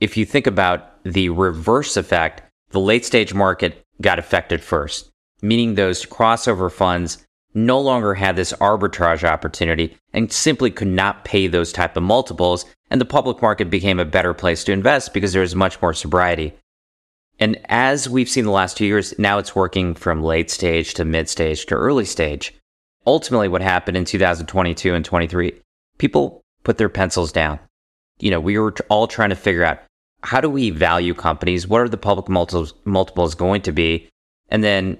If 0.00 0.16
you 0.16 0.24
think 0.24 0.46
about 0.46 1.02
the 1.04 1.28
reverse 1.28 1.96
effect, 1.96 2.42
the 2.72 2.80
late 2.80 3.04
stage 3.04 3.32
market 3.32 3.84
got 4.00 4.18
affected 4.18 4.60
first, 4.60 5.10
meaning 5.40 5.74
those 5.74 6.04
crossover 6.04 6.70
funds 6.70 7.24
no 7.54 7.78
longer 7.78 8.14
had 8.14 8.36
this 8.36 8.52
arbitrage 8.54 9.24
opportunity 9.24 9.96
and 10.12 10.32
simply 10.32 10.70
could 10.70 10.88
not 10.88 11.24
pay 11.24 11.46
those 11.46 11.72
type 11.72 11.96
of 11.96 12.02
multiples 12.02 12.64
and 12.90 13.00
the 13.00 13.06
public 13.06 13.40
market 13.40 13.70
became 13.70 13.98
a 13.98 14.04
better 14.04 14.34
place 14.34 14.64
to 14.64 14.72
invest 14.72 15.14
because 15.14 15.32
there 15.32 15.42
was 15.42 15.54
much 15.54 15.80
more 15.80 15.94
sobriety. 15.94 16.52
And 17.38 17.58
as 17.64 18.08
we've 18.08 18.28
seen 18.28 18.44
the 18.44 18.50
last 18.50 18.76
two 18.76 18.84
years, 18.84 19.18
now 19.18 19.38
it's 19.38 19.56
working 19.56 19.94
from 19.94 20.22
late 20.22 20.50
stage 20.50 20.94
to 20.94 21.04
mid 21.04 21.28
stage 21.28 21.64
to 21.66 21.74
early 21.74 22.04
stage. 22.04 22.54
Ultimately, 23.06 23.48
what 23.48 23.62
happened 23.62 23.96
in 23.96 24.04
2022 24.04 24.94
and 24.94 25.04
23, 25.04 25.54
people 25.98 26.42
put 26.64 26.78
their 26.78 26.90
pencils 26.90 27.32
down. 27.32 27.58
You 28.18 28.30
know, 28.30 28.40
we 28.40 28.58
were 28.58 28.74
all 28.88 29.06
trying 29.06 29.30
to 29.30 29.36
figure 29.36 29.64
out 29.64 29.80
how 30.22 30.40
do 30.40 30.48
we 30.48 30.70
value 30.70 31.14
companies? 31.14 31.66
What 31.66 31.80
are 31.80 31.88
the 31.88 31.96
public 31.96 32.28
multiples, 32.28 32.74
multiples 32.84 33.34
going 33.34 33.62
to 33.62 33.72
be? 33.72 34.08
And 34.48 34.62
then 34.62 34.98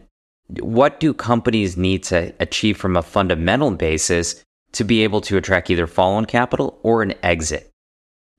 what 0.60 1.00
do 1.00 1.14
companies 1.14 1.76
need 1.76 2.02
to 2.04 2.32
achieve 2.40 2.76
from 2.76 2.96
a 2.96 3.02
fundamental 3.02 3.70
basis 3.70 4.42
to 4.72 4.84
be 4.84 5.04
able 5.04 5.20
to 5.22 5.36
attract 5.36 5.70
either 5.70 5.86
follow-on 5.86 6.26
capital 6.26 6.78
or 6.82 7.02
an 7.02 7.14
exit? 7.22 7.70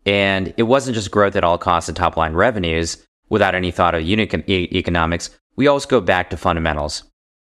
And 0.06 0.54
it 0.58 0.64
wasn't 0.64 0.96
just 0.96 1.12
growth 1.12 1.36
at 1.36 1.44
all 1.44 1.58
costs 1.58 1.88
and 1.88 1.96
top 1.96 2.18
line 2.18 2.34
revenues 2.34 3.06
without 3.30 3.56
any 3.56 3.72
thought 3.72 3.96
of 3.96 4.04
unit 4.04 4.34
economics. 4.50 5.30
We 5.56 5.68
always 5.68 5.86
go 5.86 6.02
back 6.02 6.30
to 6.30 6.38
fundamentals. 6.38 7.04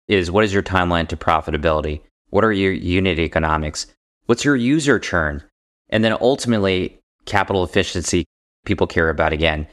Is 0.08 0.30
what 0.30 0.44
is 0.44 0.52
your 0.52 0.62
timeline 0.62 1.06
to 1.08 1.16
profitability? 1.16 2.00
What 2.30 2.44
are 2.44 2.52
your 2.52 2.72
unit 2.72 3.18
economics? 3.18 3.86
What's 4.26 4.44
your 4.44 4.56
user 4.56 4.98
churn? 4.98 5.42
And 5.90 6.02
then 6.02 6.16
ultimately, 6.20 6.98
capital 7.26 7.62
efficiency 7.62 8.24
people 8.68 8.86
care 8.86 9.10
about 9.10 9.32
again. 9.32 9.66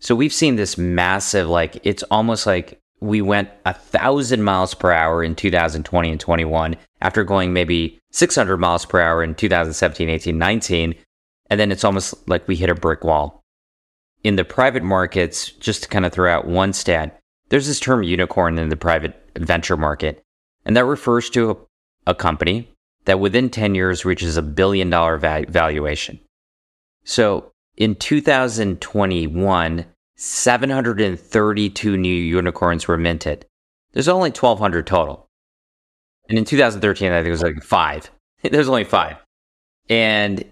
So 0.00 0.16
we've 0.16 0.32
seen 0.32 0.56
this 0.56 0.78
massive, 0.78 1.48
like, 1.48 1.78
it's 1.84 2.02
almost 2.04 2.46
like 2.46 2.80
we 3.00 3.22
went 3.22 3.50
a 3.64 3.74
thousand 3.74 4.42
miles 4.42 4.74
per 4.74 4.90
hour 4.92 5.22
in 5.22 5.34
2020 5.34 6.10
and 6.10 6.20
21 6.20 6.76
after 7.00 7.22
going 7.22 7.52
maybe 7.52 7.98
600 8.10 8.56
miles 8.56 8.84
per 8.84 9.00
hour 9.00 9.22
in 9.22 9.34
2017, 9.34 10.08
18, 10.08 10.36
19. 10.36 10.94
And 11.50 11.60
then 11.60 11.70
it's 11.70 11.84
almost 11.84 12.28
like 12.28 12.48
we 12.48 12.56
hit 12.56 12.70
a 12.70 12.74
brick 12.74 13.04
wall. 13.04 13.42
In 14.22 14.36
the 14.36 14.44
private 14.44 14.82
markets, 14.82 15.50
just 15.50 15.84
to 15.84 15.88
kind 15.88 16.04
of 16.04 16.12
throw 16.12 16.30
out 16.32 16.46
one 16.46 16.72
stat, 16.72 17.18
there's 17.48 17.66
this 17.66 17.80
term 17.80 18.02
unicorn 18.02 18.58
in 18.58 18.68
the 18.68 18.76
private 18.76 19.30
venture 19.38 19.76
market. 19.76 20.22
And 20.64 20.76
that 20.76 20.84
refers 20.84 21.30
to 21.30 21.50
a, 21.50 21.56
a 22.10 22.14
company 22.14 22.70
that 23.06 23.20
within 23.20 23.50
10 23.50 23.74
years 23.74 24.04
reaches 24.04 24.36
a 24.36 24.42
billion 24.42 24.90
dollar 24.90 25.16
va- 25.16 25.46
valuation. 25.48 26.20
So 27.04 27.49
in 27.80 27.96
2021, 27.96 29.86
732 30.16 31.96
new 31.96 32.14
unicorns 32.14 32.86
were 32.86 32.98
minted. 32.98 33.46
There's 33.92 34.06
only 34.06 34.30
1,200 34.30 34.86
total. 34.86 35.26
And 36.28 36.38
in 36.38 36.44
2013, 36.44 37.10
I 37.10 37.16
think 37.16 37.28
it 37.28 37.30
was 37.30 37.42
like 37.42 37.62
five. 37.62 38.10
There's 38.42 38.68
only 38.68 38.84
five. 38.84 39.16
And 39.88 40.44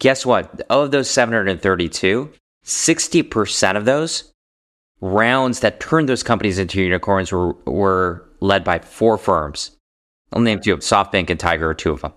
guess 0.00 0.26
what? 0.26 0.62
Of 0.68 0.90
those 0.90 1.08
732, 1.08 2.32
60% 2.64 3.76
of 3.76 3.84
those 3.84 4.32
rounds 5.00 5.60
that 5.60 5.78
turned 5.78 6.08
those 6.08 6.24
companies 6.24 6.58
into 6.58 6.82
unicorns 6.82 7.30
were, 7.30 7.52
were 7.66 8.28
led 8.40 8.64
by 8.64 8.80
four 8.80 9.16
firms. 9.16 9.76
I'll 10.32 10.42
name 10.42 10.60
two 10.60 10.74
of. 10.74 10.80
SoftBank 10.80 11.30
and 11.30 11.38
Tiger 11.38 11.70
are 11.70 11.74
two 11.74 11.92
of 11.92 12.00
them. 12.00 12.12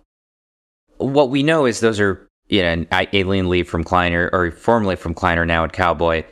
What 0.98 1.30
we 1.30 1.44
know 1.44 1.66
is 1.66 1.80
those 1.80 2.00
are 2.00 2.28
you 2.52 2.62
know, 2.62 2.86
Aileen 2.92 3.50
Lee 3.50 3.64
from 3.64 3.84
Kleiner, 3.84 4.30
or 4.34 4.52
formerly 4.52 4.98
from 4.98 5.14
Kleiner, 5.14 5.46
now 5.46 5.64
at 5.64 5.72
Cowboy, 5.72 6.24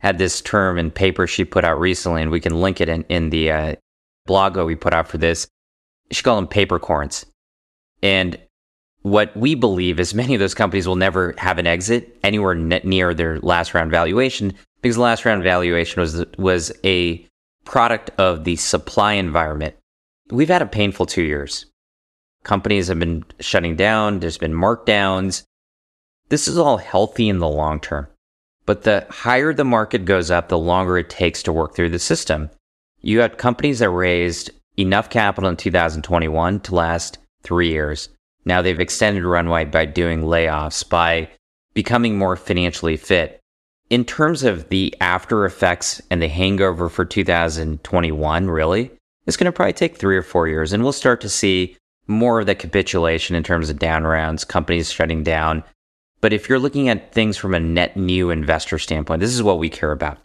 had 0.00 0.18
this 0.18 0.40
term 0.40 0.76
in 0.76 0.90
paper 0.90 1.26
she 1.26 1.44
put 1.44 1.64
out 1.64 1.78
recently, 1.78 2.20
and 2.20 2.32
we 2.32 2.40
can 2.40 2.60
link 2.60 2.80
it 2.80 2.88
in, 2.88 3.04
in 3.04 3.30
the 3.30 3.50
uh, 3.50 3.74
blog 4.26 4.56
we 4.56 4.74
put 4.74 4.92
out 4.92 5.08
for 5.08 5.18
this. 5.18 5.46
She 6.10 6.22
called 6.22 6.38
them 6.38 6.48
paper 6.48 6.80
corns. 6.80 7.24
And 8.02 8.38
what 9.02 9.36
we 9.36 9.54
believe 9.54 10.00
is 10.00 10.14
many 10.14 10.34
of 10.34 10.40
those 10.40 10.54
companies 10.54 10.88
will 10.88 10.96
never 10.96 11.34
have 11.38 11.58
an 11.58 11.66
exit 11.66 12.18
anywhere 12.24 12.56
near 12.56 13.14
their 13.14 13.38
last 13.40 13.72
round 13.72 13.92
valuation 13.92 14.54
because 14.82 14.96
the 14.96 15.02
last 15.02 15.24
round 15.24 15.44
valuation 15.44 16.00
was 16.00 16.24
was 16.38 16.72
a 16.84 17.24
product 17.64 18.10
of 18.18 18.44
the 18.44 18.56
supply 18.56 19.12
environment. 19.12 19.76
We've 20.30 20.48
had 20.48 20.62
a 20.62 20.66
painful 20.66 21.06
two 21.06 21.22
years. 21.22 21.66
Companies 22.42 22.88
have 22.88 22.98
been 22.98 23.24
shutting 23.40 23.76
down. 23.76 24.20
There's 24.20 24.38
been 24.38 24.54
markdowns. 24.54 25.44
This 26.28 26.46
is 26.46 26.58
all 26.58 26.76
healthy 26.76 27.28
in 27.28 27.38
the 27.38 27.48
long 27.48 27.80
term. 27.80 28.08
But 28.66 28.82
the 28.82 29.06
higher 29.08 29.54
the 29.54 29.64
market 29.64 30.04
goes 30.04 30.30
up, 30.30 30.48
the 30.48 30.58
longer 30.58 30.98
it 30.98 31.08
takes 31.08 31.42
to 31.44 31.52
work 31.52 31.74
through 31.74 31.88
the 31.90 31.98
system. 31.98 32.50
You 33.00 33.20
had 33.20 33.38
companies 33.38 33.78
that 33.78 33.90
raised 33.90 34.50
enough 34.76 35.08
capital 35.08 35.48
in 35.48 35.56
2021 35.56 36.60
to 36.60 36.74
last 36.74 37.18
three 37.42 37.70
years. 37.70 38.10
Now 38.44 38.62
they've 38.62 38.78
extended 38.78 39.24
runway 39.24 39.64
by 39.64 39.86
doing 39.86 40.22
layoffs, 40.22 40.86
by 40.86 41.30
becoming 41.74 42.18
more 42.18 42.36
financially 42.36 42.96
fit. 42.96 43.40
In 43.90 44.04
terms 44.04 44.42
of 44.42 44.68
the 44.68 44.94
after 45.00 45.46
effects 45.46 46.02
and 46.10 46.20
the 46.20 46.28
hangover 46.28 46.88
for 46.90 47.06
2021, 47.06 48.50
really, 48.50 48.90
it's 49.26 49.36
going 49.36 49.46
to 49.46 49.52
probably 49.52 49.72
take 49.72 49.96
three 49.96 50.16
or 50.16 50.22
four 50.22 50.46
years. 50.46 50.72
And 50.72 50.82
we'll 50.82 50.92
start 50.92 51.20
to 51.22 51.28
see 51.28 51.76
more 52.06 52.40
of 52.40 52.46
the 52.46 52.54
capitulation 52.54 53.34
in 53.34 53.42
terms 53.42 53.70
of 53.70 53.78
down 53.78 54.04
rounds, 54.04 54.44
companies 54.44 54.90
shutting 54.90 55.22
down. 55.22 55.64
But 56.20 56.32
if 56.32 56.48
you're 56.48 56.58
looking 56.58 56.88
at 56.88 57.12
things 57.12 57.36
from 57.36 57.54
a 57.54 57.60
net 57.60 57.96
new 57.96 58.30
investor 58.30 58.78
standpoint, 58.78 59.20
this 59.20 59.34
is 59.34 59.42
what 59.42 59.58
we 59.58 59.70
care 59.70 59.92
about. 59.92 60.18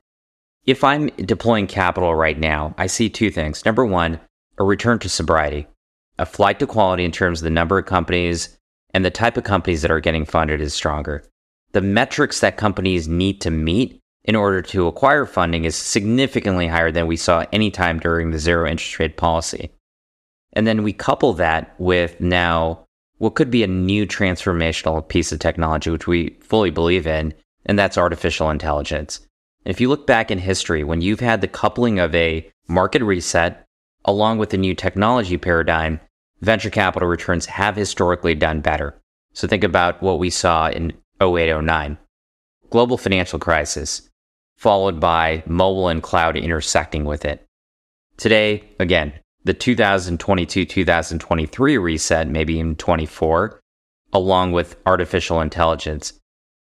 If 0.65 0.83
I'm 0.83 1.07
deploying 1.07 1.67
capital 1.67 2.15
right 2.15 2.39
now, 2.39 2.73
I 2.77 2.87
see 2.87 3.09
two 3.09 3.29
things. 3.29 3.65
Number 3.65 3.85
one, 3.85 4.19
a 4.57 4.63
return 4.63 4.99
to 4.99 5.09
sobriety, 5.09 5.67
a 6.17 6.25
flight 6.25 6.59
to 6.59 6.67
quality 6.67 7.03
in 7.03 7.11
terms 7.11 7.41
of 7.41 7.43
the 7.43 7.49
number 7.49 7.77
of 7.77 7.85
companies 7.85 8.57
and 8.93 9.03
the 9.03 9.11
type 9.11 9.37
of 9.37 9.43
companies 9.43 9.81
that 9.81 9.91
are 9.91 9.99
getting 9.99 10.25
funded 10.25 10.61
is 10.61 10.73
stronger. 10.73 11.23
The 11.73 11.81
metrics 11.81 12.39
that 12.39 12.57
companies 12.57 13.07
need 13.07 13.41
to 13.41 13.51
meet 13.51 13.99
in 14.23 14.35
order 14.35 14.61
to 14.61 14.87
acquire 14.87 15.25
funding 15.25 15.65
is 15.65 15.75
significantly 15.75 16.67
higher 16.67 16.91
than 16.91 17.07
we 17.07 17.17
saw 17.17 17.45
any 17.51 17.71
time 17.71 17.99
during 17.99 18.31
the 18.31 18.39
zero 18.39 18.69
interest 18.69 18.99
rate 18.99 19.17
policy. 19.17 19.71
And 20.53 20.65
then 20.65 20.83
we 20.83 20.93
couple 20.93 21.33
that 21.33 21.73
with 21.79 22.21
now 22.21 22.82
what 23.17 23.35
could 23.35 23.51
be 23.51 23.63
a 23.63 23.67
new 23.67 24.05
transformational 24.05 25.07
piece 25.07 25.31
of 25.31 25.39
technology, 25.39 25.89
which 25.89 26.07
we 26.07 26.37
fully 26.41 26.69
believe 26.69 27.07
in, 27.07 27.33
and 27.65 27.77
that's 27.77 27.97
artificial 27.97 28.49
intelligence. 28.49 29.21
If 29.65 29.79
you 29.79 29.87
look 29.87 30.05
back 30.05 30.29
in 30.29 30.39
history, 30.39 30.83
when 30.83 31.01
you've 31.01 31.21
had 31.21 31.41
the 31.41 31.47
coupling 31.47 31.99
of 31.99 32.13
a 32.13 32.49
market 32.67 33.01
reset 33.03 33.65
along 34.05 34.37
with 34.37 34.53
a 34.53 34.57
new 34.57 34.75
technology 34.75 35.37
paradigm, 35.37 35.99
venture 36.41 36.69
capital 36.69 37.07
returns 37.07 37.45
have 37.45 37.75
historically 37.75 38.35
done 38.35 38.59
better. 38.61 38.99
So 39.33 39.47
think 39.47 39.63
about 39.63 40.01
what 40.01 40.19
we 40.19 40.29
saw 40.29 40.69
in 40.69 40.93
0809 41.21 41.97
global 42.69 42.97
financial 42.97 43.37
crisis, 43.37 44.09
followed 44.57 44.99
by 44.99 45.43
mobile 45.45 45.89
and 45.89 46.01
cloud 46.01 46.35
intersecting 46.35 47.05
with 47.05 47.23
it. 47.23 47.45
Today, 48.17 48.63
again, 48.79 49.13
the 49.43 49.53
2022 49.53 50.65
2023 50.65 51.77
reset, 51.77 52.27
maybe 52.27 52.59
in 52.59 52.75
24, 52.75 53.59
along 54.13 54.51
with 54.51 54.75
artificial 54.85 55.41
intelligence. 55.41 56.13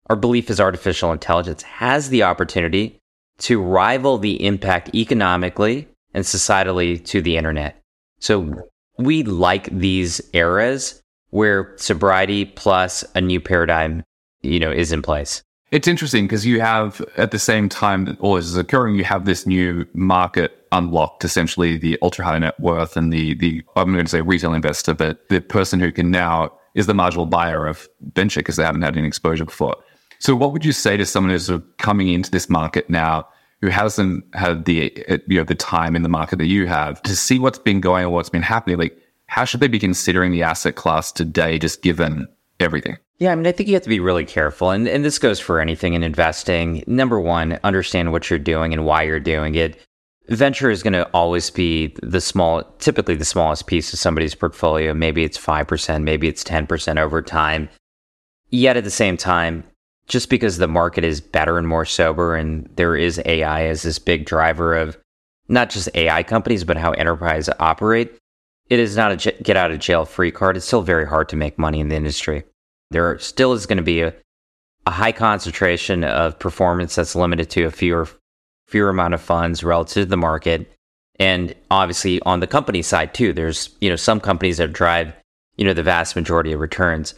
Our 0.08 0.16
belief 0.16 0.50
is 0.50 0.60
artificial 0.60 1.12
intelligence 1.12 1.62
has 1.62 2.10
the 2.10 2.22
opportunity 2.22 2.98
to 3.38 3.60
rival 3.60 4.18
the 4.18 4.44
impact 4.44 4.94
economically 4.94 5.88
and 6.14 6.24
societally 6.24 7.04
to 7.06 7.20
the 7.20 7.36
internet. 7.36 7.80
So 8.20 8.54
we 8.98 9.22
like 9.22 9.66
these 9.70 10.20
eras 10.32 11.02
where 11.30 11.74
sobriety 11.76 12.44
plus 12.44 13.04
a 13.14 13.20
new 13.20 13.40
paradigm, 13.40 14.04
you 14.42 14.58
know, 14.58 14.70
is 14.70 14.92
in 14.92 15.02
place. 15.02 15.42
It's 15.72 15.88
interesting 15.88 16.26
because 16.26 16.46
you 16.46 16.60
have 16.60 17.00
at 17.16 17.32
the 17.32 17.40
same 17.40 17.68
time 17.68 18.04
that 18.04 18.20
all 18.20 18.36
this 18.36 18.44
is 18.44 18.56
occurring, 18.56 18.94
you 18.94 19.04
have 19.04 19.24
this 19.24 19.46
new 19.46 19.84
market 19.94 20.64
unlocked, 20.70 21.24
essentially 21.24 21.76
the 21.76 21.98
ultra 22.02 22.24
high 22.24 22.38
net 22.38 22.58
worth 22.60 22.96
and 22.96 23.12
the 23.12 23.34
the 23.34 23.62
I'm 23.74 23.92
going 23.92 24.04
to 24.04 24.10
say 24.10 24.20
retail 24.20 24.54
investor, 24.54 24.94
but 24.94 25.28
the 25.28 25.40
person 25.40 25.80
who 25.80 25.90
can 25.90 26.10
now 26.10 26.52
is 26.74 26.86
the 26.86 26.94
marginal 26.94 27.26
buyer 27.26 27.66
of 27.66 27.88
venture 28.14 28.40
because 28.40 28.56
they 28.56 28.62
haven't 28.62 28.82
had 28.82 28.96
any 28.96 29.08
exposure 29.08 29.44
before. 29.44 29.74
So, 30.20 30.36
what 30.36 30.52
would 30.52 30.64
you 30.64 30.72
say 30.72 30.96
to 30.96 31.04
someone 31.04 31.32
who's 31.32 31.46
sort 31.46 31.62
of 31.62 31.76
coming 31.78 32.08
into 32.08 32.30
this 32.30 32.48
market 32.48 32.88
now? 32.88 33.28
Who 33.62 33.68
hasn't 33.68 34.22
had 34.34 34.66
the 34.66 34.92
you 35.26 35.38
know 35.38 35.44
the 35.44 35.54
time 35.54 35.96
in 35.96 36.02
the 36.02 36.10
market 36.10 36.36
that 36.36 36.46
you 36.46 36.66
have 36.66 37.02
to 37.02 37.16
see 37.16 37.38
what's 37.38 37.58
been 37.58 37.80
going 37.80 38.04
or 38.04 38.10
what's 38.10 38.28
been 38.28 38.42
happening? 38.42 38.76
Like, 38.78 38.96
how 39.28 39.44
should 39.44 39.60
they 39.60 39.68
be 39.68 39.78
considering 39.78 40.30
the 40.30 40.42
asset 40.42 40.76
class 40.76 41.10
today, 41.10 41.58
just 41.58 41.80
given 41.80 42.28
everything? 42.60 42.98
Yeah, 43.18 43.32
I 43.32 43.34
mean, 43.34 43.46
I 43.46 43.52
think 43.52 43.68
you 43.68 43.74
have 43.74 43.82
to 43.82 43.88
be 43.88 44.00
really 44.00 44.26
careful. 44.26 44.70
And, 44.70 44.86
and 44.86 45.04
this 45.04 45.18
goes 45.18 45.40
for 45.40 45.60
anything 45.60 45.94
in 45.94 46.02
investing. 46.02 46.84
Number 46.86 47.18
one, 47.18 47.58
understand 47.64 48.12
what 48.12 48.28
you're 48.28 48.38
doing 48.38 48.74
and 48.74 48.84
why 48.84 49.04
you're 49.04 49.20
doing 49.20 49.54
it. 49.54 49.80
Venture 50.28 50.70
is 50.70 50.82
going 50.82 50.92
to 50.92 51.08
always 51.10 51.50
be 51.50 51.94
the 52.02 52.20
small, 52.20 52.62
typically 52.78 53.14
the 53.14 53.24
smallest 53.24 53.66
piece 53.66 53.92
of 53.92 53.98
somebody's 53.98 54.34
portfolio. 54.34 54.92
Maybe 54.92 55.24
it's 55.24 55.38
5%, 55.38 56.02
maybe 56.02 56.28
it's 56.28 56.44
10% 56.44 56.98
over 56.98 57.22
time. 57.22 57.68
Yet 58.50 58.76
at 58.76 58.84
the 58.84 58.90
same 58.90 59.16
time, 59.16 59.64
just 60.08 60.28
because 60.28 60.58
the 60.58 60.68
market 60.68 61.04
is 61.04 61.20
better 61.20 61.58
and 61.58 61.66
more 61.66 61.84
sober 61.84 62.36
and 62.36 62.68
there 62.76 62.96
is 62.96 63.20
AI 63.24 63.64
as 63.66 63.82
this 63.82 63.98
big 63.98 64.26
driver 64.26 64.76
of 64.76 64.98
not 65.48 65.70
just 65.70 65.88
AI 65.94 66.22
companies, 66.22 66.64
but 66.64 66.76
how 66.76 66.92
enterprise 66.92 67.48
operate, 67.60 68.12
it 68.68 68.78
is 68.78 68.96
not 68.96 69.26
a 69.26 69.32
get 69.42 69.56
out 69.56 69.70
of 69.70 69.78
jail 69.78 70.04
free 70.04 70.32
card. 70.32 70.56
It's 70.56 70.66
still 70.66 70.82
very 70.82 71.06
hard 71.06 71.28
to 71.30 71.36
make 71.36 71.58
money 71.58 71.80
in 71.80 71.88
the 71.88 71.96
industry. 71.96 72.44
There 72.90 73.18
still 73.18 73.52
is 73.52 73.66
going 73.66 73.78
to 73.78 73.82
be 73.82 74.02
a, 74.02 74.14
a 74.86 74.90
high 74.90 75.12
concentration 75.12 76.04
of 76.04 76.38
performance 76.38 76.94
that's 76.94 77.16
limited 77.16 77.50
to 77.50 77.64
a 77.64 77.70
fewer 77.70 78.08
fewer 78.68 78.88
amount 78.88 79.14
of 79.14 79.20
funds 79.20 79.62
relative 79.62 80.04
to 80.04 80.06
the 80.06 80.16
market. 80.16 80.72
And 81.18 81.54
obviously 81.70 82.20
on 82.22 82.40
the 82.40 82.46
company 82.46 82.82
side 82.82 83.14
too, 83.14 83.32
there's, 83.32 83.70
you 83.80 83.88
know, 83.88 83.96
some 83.96 84.20
companies 84.20 84.56
that 84.58 84.72
drive, 84.72 85.12
you 85.56 85.64
know, 85.64 85.72
the 85.72 85.82
vast 85.82 86.16
majority 86.16 86.52
of 86.52 86.60
returns. 86.60 87.14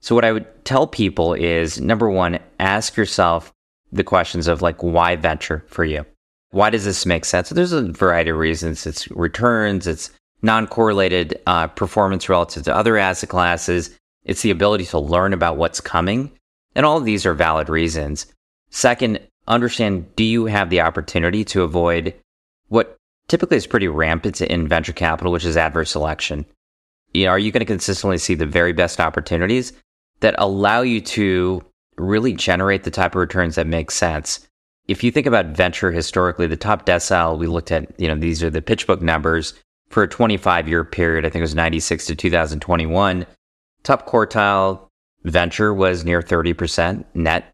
So 0.00 0.14
what 0.14 0.24
I 0.24 0.32
would 0.32 0.64
tell 0.64 0.86
people 0.86 1.34
is 1.34 1.80
number 1.80 2.08
one, 2.08 2.38
ask 2.60 2.96
yourself 2.96 3.52
the 3.90 4.04
questions 4.04 4.46
of 4.46 4.62
like, 4.62 4.82
why 4.82 5.16
venture 5.16 5.64
for 5.66 5.84
you? 5.84 6.06
Why 6.50 6.70
does 6.70 6.84
this 6.84 7.06
make 7.06 7.24
sense? 7.24 7.48
So 7.48 7.54
there's 7.54 7.72
a 7.72 7.90
variety 7.90 8.30
of 8.30 8.36
reasons. 8.36 8.86
It's 8.86 9.10
returns, 9.10 9.86
it's 9.86 10.10
non-correlated 10.42 11.40
uh, 11.46 11.66
performance 11.68 12.28
relative 12.28 12.62
to 12.64 12.76
other 12.76 12.96
asset 12.96 13.30
classes. 13.30 13.98
It's 14.24 14.42
the 14.42 14.50
ability 14.50 14.86
to 14.86 14.98
learn 14.98 15.32
about 15.32 15.56
what's 15.56 15.80
coming. 15.80 16.32
And 16.74 16.84
all 16.84 16.98
of 16.98 17.04
these 17.04 17.26
are 17.26 17.34
valid 17.34 17.68
reasons. 17.68 18.26
Second, 18.70 19.20
understand 19.46 20.14
do 20.16 20.24
you 20.24 20.46
have 20.46 20.70
the 20.70 20.80
opportunity 20.80 21.44
to 21.44 21.62
avoid 21.62 22.14
what 22.68 22.96
typically 23.28 23.56
is 23.56 23.66
pretty 23.66 23.88
rampant 23.88 24.40
in 24.40 24.68
venture 24.68 24.92
capital, 24.92 25.32
which 25.32 25.44
is 25.44 25.56
adverse 25.56 25.90
selection? 25.90 26.46
You 27.12 27.26
know, 27.26 27.30
are 27.30 27.38
you 27.38 27.52
going 27.52 27.60
to 27.60 27.66
consistently 27.66 28.18
see 28.18 28.34
the 28.34 28.46
very 28.46 28.72
best 28.72 28.98
opportunities 28.98 29.72
that 30.20 30.34
allow 30.38 30.80
you 30.80 31.00
to 31.00 31.64
really 31.96 32.32
generate 32.32 32.82
the 32.82 32.90
type 32.90 33.12
of 33.12 33.20
returns 33.20 33.54
that 33.54 33.66
make 33.66 33.90
sense? 33.90 34.46
If 34.88 35.04
you 35.04 35.10
think 35.10 35.26
about 35.26 35.46
venture 35.46 35.92
historically, 35.92 36.46
the 36.46 36.56
top 36.56 36.84
decile 36.84 37.38
we 37.38 37.46
looked 37.46 37.72
at, 37.72 37.98
you 37.98 38.08
know, 38.08 38.16
these 38.16 38.42
are 38.42 38.50
the 38.50 38.60
PitchBook 38.60 39.00
numbers 39.00 39.54
for 39.90 40.02
a 40.02 40.08
25 40.08 40.68
year 40.68 40.84
period. 40.84 41.24
I 41.24 41.30
think 41.30 41.40
it 41.40 41.42
was 41.42 41.54
96 41.54 42.06
to 42.06 42.16
2021. 42.16 43.26
Top 43.84 44.08
quartile 44.08 44.88
venture 45.24 45.72
was 45.72 46.04
near 46.04 46.20
30% 46.20 47.04
net 47.14 47.52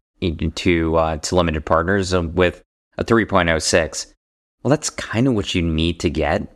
to 0.55 0.95
uh, 0.95 1.17
to 1.17 1.35
limited 1.35 1.65
partners 1.65 2.13
with 2.13 2.63
a 2.97 3.03
3.06. 3.03 4.13
Well, 4.63 4.69
that's 4.69 4.89
kind 4.89 5.27
of 5.27 5.33
what 5.33 5.53
you 5.55 5.61
need 5.61 5.99
to 5.99 6.09
get 6.09 6.55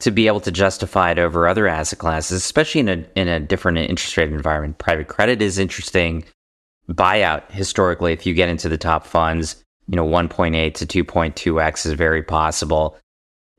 to 0.00 0.10
be 0.10 0.26
able 0.26 0.40
to 0.40 0.50
justify 0.50 1.12
it 1.12 1.18
over 1.18 1.46
other 1.46 1.68
asset 1.68 1.98
classes, 1.98 2.38
especially 2.38 2.80
in 2.80 2.88
a 2.88 3.06
in 3.14 3.28
a 3.28 3.38
different 3.38 3.78
interest 3.78 4.16
rate 4.16 4.32
environment. 4.32 4.78
Private 4.78 5.08
credit 5.08 5.40
is 5.40 5.58
interesting. 5.58 6.24
Buyout 6.90 7.48
historically, 7.50 8.12
if 8.12 8.26
you 8.26 8.34
get 8.34 8.48
into 8.48 8.68
the 8.68 8.78
top 8.78 9.06
funds, 9.06 9.62
you 9.86 9.94
know, 9.94 10.06
1.8 10.06 10.74
to 10.74 11.04
2.2x 11.04 11.86
is 11.86 11.92
very 11.92 12.22
possible. 12.22 12.98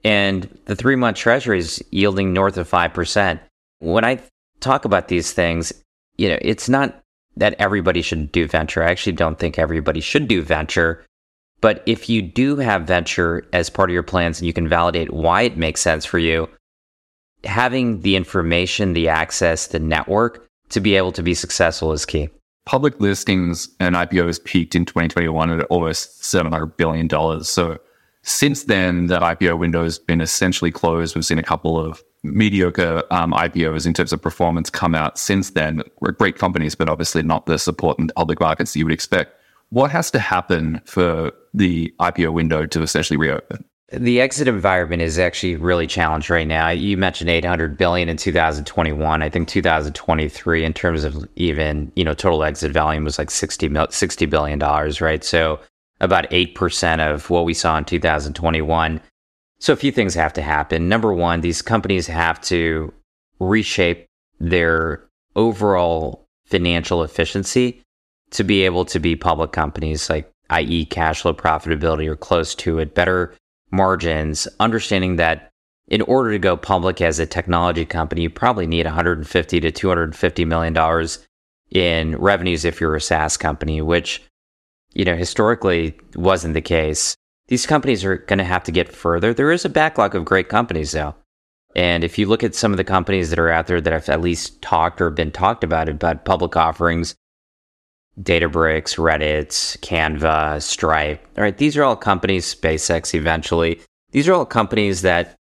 And 0.04 0.58
the 0.66 0.76
three 0.76 0.98
month 0.98 1.16
treasury 1.16 1.60
is 1.60 1.82
yielding 1.92 2.34
north 2.34 2.58
of 2.58 2.70
5%. 2.70 3.40
When 3.80 4.04
I 4.04 4.20
talk 4.64 4.86
about 4.86 5.08
these 5.08 5.32
things, 5.34 5.74
you 6.18 6.30
know, 6.30 6.38
it's 6.42 6.70
not 6.70 7.02
that 7.36 7.56
everybody 7.60 8.02
should 8.02 8.32
do 8.32 8.48
venture. 8.48 8.84
I 8.84 8.92
actually 8.92 9.14
don't 9.14 9.40
think 9.40 9.58
everybody 9.58 10.02
should 10.02 10.28
do 10.28 10.42
venture. 10.42 11.04
But 11.62 11.82
if 11.86 12.10
you 12.10 12.22
do 12.22 12.58
have 12.58 12.84
venture 12.84 13.46
as 13.54 13.70
part 13.70 13.90
of 13.90 13.94
your 13.94 14.04
plans 14.04 14.40
and 14.40 14.48
you 14.48 14.54
can 14.54 14.68
validate 14.68 15.14
why 15.14 15.44
it 15.44 15.58
makes 15.58 15.82
sense 15.82 16.06
for 16.06 16.20
you, 16.20 16.50
having 17.44 18.02
the 18.02 18.16
information, 18.16 18.94
the 18.94 19.08
access, 19.10 19.68
the 19.68 19.80
network 19.80 20.48
to 20.70 20.80
be 20.80 20.96
able 20.96 21.12
to 21.14 21.24
be 21.24 21.34
successful 21.34 21.92
is 21.94 22.06
key. 22.06 22.30
public 22.66 23.00
listings 23.00 23.70
and 23.80 23.96
IPOs 23.96 24.44
peaked 24.44 24.76
in 24.76 24.86
2021 24.86 25.60
at 25.60 25.66
almost 25.66 26.22
$700 26.22 26.78
billion. 26.78 27.10
So 27.44 27.78
since 28.22 28.64
then, 28.64 29.08
the 29.08 29.20
IPO 29.20 29.60
window 29.60 29.84
has 29.84 30.00
been 30.00 30.22
essentially 30.22 30.72
closed. 30.72 31.16
We've 31.16 31.26
seen 31.26 31.40
a 31.40 31.44
couple 31.44 31.78
of 31.78 32.02
mediocre 32.24 33.04
um, 33.12 33.34
IPOs 33.34 33.86
in 33.86 33.94
terms 33.94 34.14
of 34.14 34.22
performance 34.22 34.70
come 34.70 34.96
out 34.96 35.18
since 35.18 35.52
then. 35.52 35.84
We're 36.00 36.12
great 36.12 36.38
companies, 36.38 36.76
but 36.76 36.90
obviously 36.90 37.22
not 37.24 37.46
the 37.46 37.60
support 37.60 38.00
in 38.00 38.08
public 38.16 38.40
markets 38.40 38.74
that 38.74 38.80
you 38.80 38.86
would 38.86 38.94
expect. 38.94 39.36
What 39.70 39.92
has 39.92 40.10
to 40.12 40.20
happen 40.20 40.82
for 40.86 41.32
the 41.54 41.94
IPO 42.00 42.34
window 42.34 42.66
to 42.66 42.82
essentially 42.82 43.18
reopen? 43.18 43.66
The 43.92 44.22
exit 44.22 44.48
environment 44.48 45.04
is 45.04 45.20
actually 45.20 45.56
really 45.56 45.86
challenged 45.86 46.30
right 46.30 46.48
now. 46.48 46.70
You 46.70 46.98
mentioned 46.98 47.30
800 47.30 47.78
billion 47.78 48.10
in 48.10 48.18
2021. 48.18 49.22
I 49.22 49.30
think 49.30 49.48
2023 49.48 50.66
in 50.66 50.74
terms 50.74 51.04
of 51.04 51.28
even, 51.36 51.92
you 51.96 52.04
know, 52.04 52.16
total 52.16 52.44
exit 52.44 52.72
volume 52.72 53.04
was 53.04 53.20
like 53.20 53.30
60 53.30 53.70
60 53.90 54.26
billion 54.26 54.58
dollars, 54.58 55.00
right? 55.00 55.24
So 55.24 55.60
about 56.02 56.30
8% 56.32 57.14
of 57.14 57.30
what 57.30 57.46
we 57.46 57.54
saw 57.54 57.78
in 57.78 57.86
2021. 57.86 59.00
So 59.64 59.72
a 59.72 59.78
few 59.78 59.94
things 59.94 60.14
have 60.16 60.34
to 60.34 60.42
happen. 60.42 60.90
Number 60.90 61.14
1, 61.14 61.40
these 61.40 61.62
companies 61.62 62.08
have 62.08 62.42
to 62.42 62.94
reshape 63.40 64.08
their 64.38 65.06
overall 65.38 66.26
financial 66.46 67.02
efficiency 67.02 67.82
to 68.32 68.44
be 68.44 68.64
able 68.66 68.84
to 68.84 69.00
be 69.00 69.16
public 69.16 69.54
companies 69.54 70.10
like 70.10 70.30
i.e. 70.50 70.84
cash 70.88 71.22
flow 71.22 71.34
profitability 71.34 72.08
or 72.08 72.18
close 72.18 72.54
to 72.56 72.80
it, 72.80 72.94
better 72.94 73.34
margins, 73.72 74.50
understanding 74.60 75.16
that 75.16 75.50
in 75.88 76.02
order 76.02 76.32
to 76.32 76.40
go 76.40 76.58
public 76.58 77.00
as 77.00 77.18
a 77.20 77.26
technology 77.26 77.86
company, 77.86 78.24
you 78.24 78.30
probably 78.30 78.68
need 78.68 78.86
150 78.86 79.60
to 79.62 79.72
250 79.72 80.44
million 80.44 80.74
dollars 80.74 81.26
in 81.72 82.18
revenues 82.18 82.66
if 82.66 82.82
you're 82.82 82.98
a 82.98 83.02
SaaS 83.02 83.38
company, 83.38 83.82
which 83.82 84.22
you 84.92 85.06
know 85.06 85.16
historically 85.16 85.98
wasn't 86.18 86.54
the 86.54 86.60
case. 86.60 87.16
These 87.48 87.66
companies 87.66 88.06
are 88.06 88.18
going 88.18 88.40
to 88.40 88.46
have 88.46 88.64
to 88.64 88.72
get 88.72 88.94
further. 88.94 89.34
There 89.34 89.52
is 89.52 89.66
a 89.66 89.70
backlog 89.70 90.16
of 90.16 90.26
great 90.26 90.50
companies 90.50 90.92
though. 90.92 91.16
And 91.76 92.04
if 92.04 92.18
you 92.18 92.28
look 92.28 92.44
at 92.44 92.56
some 92.56 92.72
of 92.72 92.78
the 92.78 92.84
companies 92.84 93.30
that 93.30 93.40
are 93.40 93.50
out 93.50 93.68
there 93.68 93.82
that 93.82 93.94
have 93.94 94.08
at 94.10 94.22
least 94.22 94.62
talked 94.62 95.02
or 95.02 95.10
been 95.10 95.32
talked 95.32 95.64
about 95.64 95.90
about 95.90 96.26
public 96.26 96.56
offerings, 96.56 97.16
Databricks, 98.22 98.98
Reddit, 98.98 99.50
Canva, 99.80 100.62
Stripe. 100.62 101.26
All 101.36 101.44
right, 101.44 101.58
these 101.58 101.76
are 101.76 101.84
all 101.84 101.96
companies, 101.96 102.54
SpaceX 102.54 103.16
eventually. 103.16 103.82
These 104.12 104.28
are 104.28 104.34
all 104.34 104.46
companies 104.46 105.02
that 105.02 105.36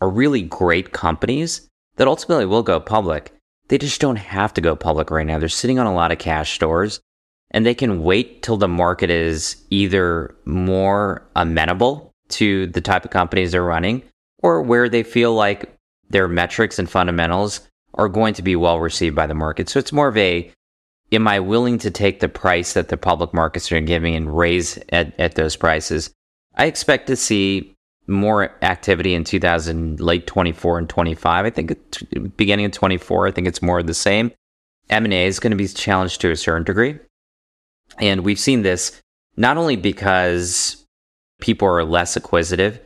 are 0.00 0.08
really 0.08 0.42
great 0.42 0.92
companies 0.92 1.68
that 1.96 2.08
ultimately 2.08 2.46
will 2.46 2.62
go 2.62 2.80
public. 2.80 3.32
They 3.68 3.78
just 3.78 4.00
don't 4.00 4.16
have 4.16 4.54
to 4.54 4.60
go 4.60 4.74
public 4.74 5.10
right 5.10 5.26
now. 5.26 5.38
They're 5.38 5.48
sitting 5.50 5.78
on 5.78 5.86
a 5.86 5.94
lot 5.94 6.12
of 6.12 6.18
cash 6.18 6.54
stores 6.54 7.00
and 7.54 7.64
they 7.64 7.74
can 7.74 8.02
wait 8.02 8.42
till 8.42 8.56
the 8.56 8.68
market 8.68 9.10
is 9.10 9.56
either 9.70 10.34
more 10.44 11.24
amenable 11.36 12.12
to 12.28 12.66
the 12.66 12.80
type 12.80 13.04
of 13.04 13.12
companies 13.12 13.52
they're 13.52 13.62
running 13.62 14.02
or 14.38 14.60
where 14.60 14.88
they 14.88 15.04
feel 15.04 15.32
like 15.32 15.72
their 16.10 16.26
metrics 16.26 16.80
and 16.80 16.90
fundamentals 16.90 17.60
are 17.94 18.08
going 18.08 18.34
to 18.34 18.42
be 18.42 18.56
well 18.56 18.80
received 18.80 19.14
by 19.14 19.28
the 19.28 19.34
market. 19.34 19.68
So 19.68 19.78
it's 19.78 19.92
more 19.92 20.08
of 20.08 20.16
a 20.16 20.50
am 21.12 21.28
I 21.28 21.38
willing 21.38 21.78
to 21.78 21.92
take 21.92 22.18
the 22.18 22.28
price 22.28 22.72
that 22.72 22.88
the 22.88 22.96
public 22.96 23.32
markets 23.32 23.70
are 23.70 23.80
giving 23.80 24.16
and 24.16 24.36
raise 24.36 24.76
at, 24.88 25.18
at 25.20 25.36
those 25.36 25.54
prices? 25.54 26.10
I 26.56 26.66
expect 26.66 27.06
to 27.06 27.14
see 27.14 27.76
more 28.08 28.50
activity 28.62 29.14
in 29.14 29.22
2000, 29.22 30.00
late 30.00 30.26
24 30.26 30.78
and 30.78 30.88
25. 30.88 31.46
I 31.46 31.50
think 31.50 32.36
beginning 32.36 32.66
of 32.66 32.72
24, 32.72 33.28
I 33.28 33.30
think 33.30 33.46
it's 33.46 33.62
more 33.62 33.78
of 33.78 33.86
the 33.86 33.94
same. 33.94 34.32
M&A 34.90 35.26
is 35.26 35.38
going 35.38 35.52
to 35.52 35.56
be 35.56 35.68
challenged 35.68 36.20
to 36.22 36.32
a 36.32 36.36
certain 36.36 36.64
degree. 36.64 36.98
And 37.98 38.24
we've 38.24 38.38
seen 38.38 38.62
this 38.62 39.00
not 39.36 39.56
only 39.56 39.76
because 39.76 40.84
people 41.40 41.68
are 41.68 41.84
less 41.84 42.16
acquisitive, 42.16 42.80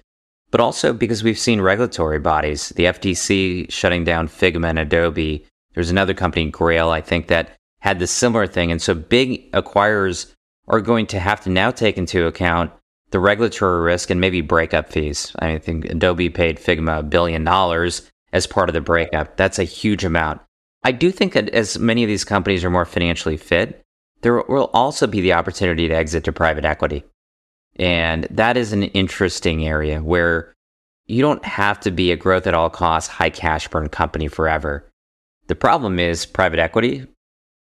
but 0.50 0.60
also 0.60 0.92
because 0.92 1.22
we've 1.22 1.38
seen 1.38 1.60
regulatory 1.60 2.18
bodies, 2.18 2.70
the 2.70 2.84
FTC 2.84 3.70
shutting 3.70 4.04
down 4.04 4.28
Figma 4.28 4.70
and 4.70 4.78
Adobe. 4.78 5.44
There's 5.74 5.90
another 5.90 6.14
company, 6.14 6.50
Grail, 6.50 6.90
I 6.90 7.00
think, 7.00 7.28
that 7.28 7.54
had 7.80 7.98
the 7.98 8.06
similar 8.06 8.46
thing. 8.46 8.72
And 8.72 8.80
so 8.80 8.94
big 8.94 9.52
acquirers 9.52 10.32
are 10.68 10.80
going 10.80 11.06
to 11.08 11.20
have 11.20 11.40
to 11.42 11.50
now 11.50 11.70
take 11.70 11.98
into 11.98 12.26
account 12.26 12.72
the 13.10 13.20
regulatory 13.20 13.80
risk 13.82 14.10
and 14.10 14.20
maybe 14.20 14.40
breakup 14.40 14.90
fees. 14.90 15.32
I 15.38 15.58
think 15.58 15.86
Adobe 15.86 16.28
paid 16.30 16.58
Figma 16.58 17.00
a 17.00 17.02
billion 17.02 17.44
dollars 17.44 18.10
as 18.32 18.46
part 18.46 18.68
of 18.68 18.74
the 18.74 18.80
breakup. 18.80 19.36
That's 19.36 19.58
a 19.58 19.64
huge 19.64 20.04
amount. 20.04 20.40
I 20.84 20.92
do 20.92 21.10
think 21.10 21.32
that 21.32 21.48
as 21.50 21.78
many 21.78 22.04
of 22.04 22.08
these 22.08 22.24
companies 22.24 22.64
are 22.64 22.70
more 22.70 22.84
financially 22.84 23.36
fit, 23.36 23.82
there 24.22 24.42
will 24.48 24.70
also 24.72 25.06
be 25.06 25.20
the 25.20 25.32
opportunity 25.32 25.88
to 25.88 25.94
exit 25.94 26.24
to 26.24 26.32
private 26.32 26.64
equity. 26.64 27.04
And 27.76 28.26
that 28.30 28.56
is 28.56 28.72
an 28.72 28.84
interesting 28.84 29.66
area 29.66 30.02
where 30.02 30.54
you 31.06 31.22
don't 31.22 31.44
have 31.44 31.80
to 31.80 31.90
be 31.90 32.10
a 32.10 32.16
growth 32.16 32.46
at 32.46 32.54
all 32.54 32.70
costs, 32.70 33.08
high 33.08 33.30
cash 33.30 33.68
burn 33.68 33.88
company 33.88 34.28
forever. 34.28 34.84
The 35.46 35.54
problem 35.54 35.98
is 35.98 36.26
private 36.26 36.58
equity 36.58 37.06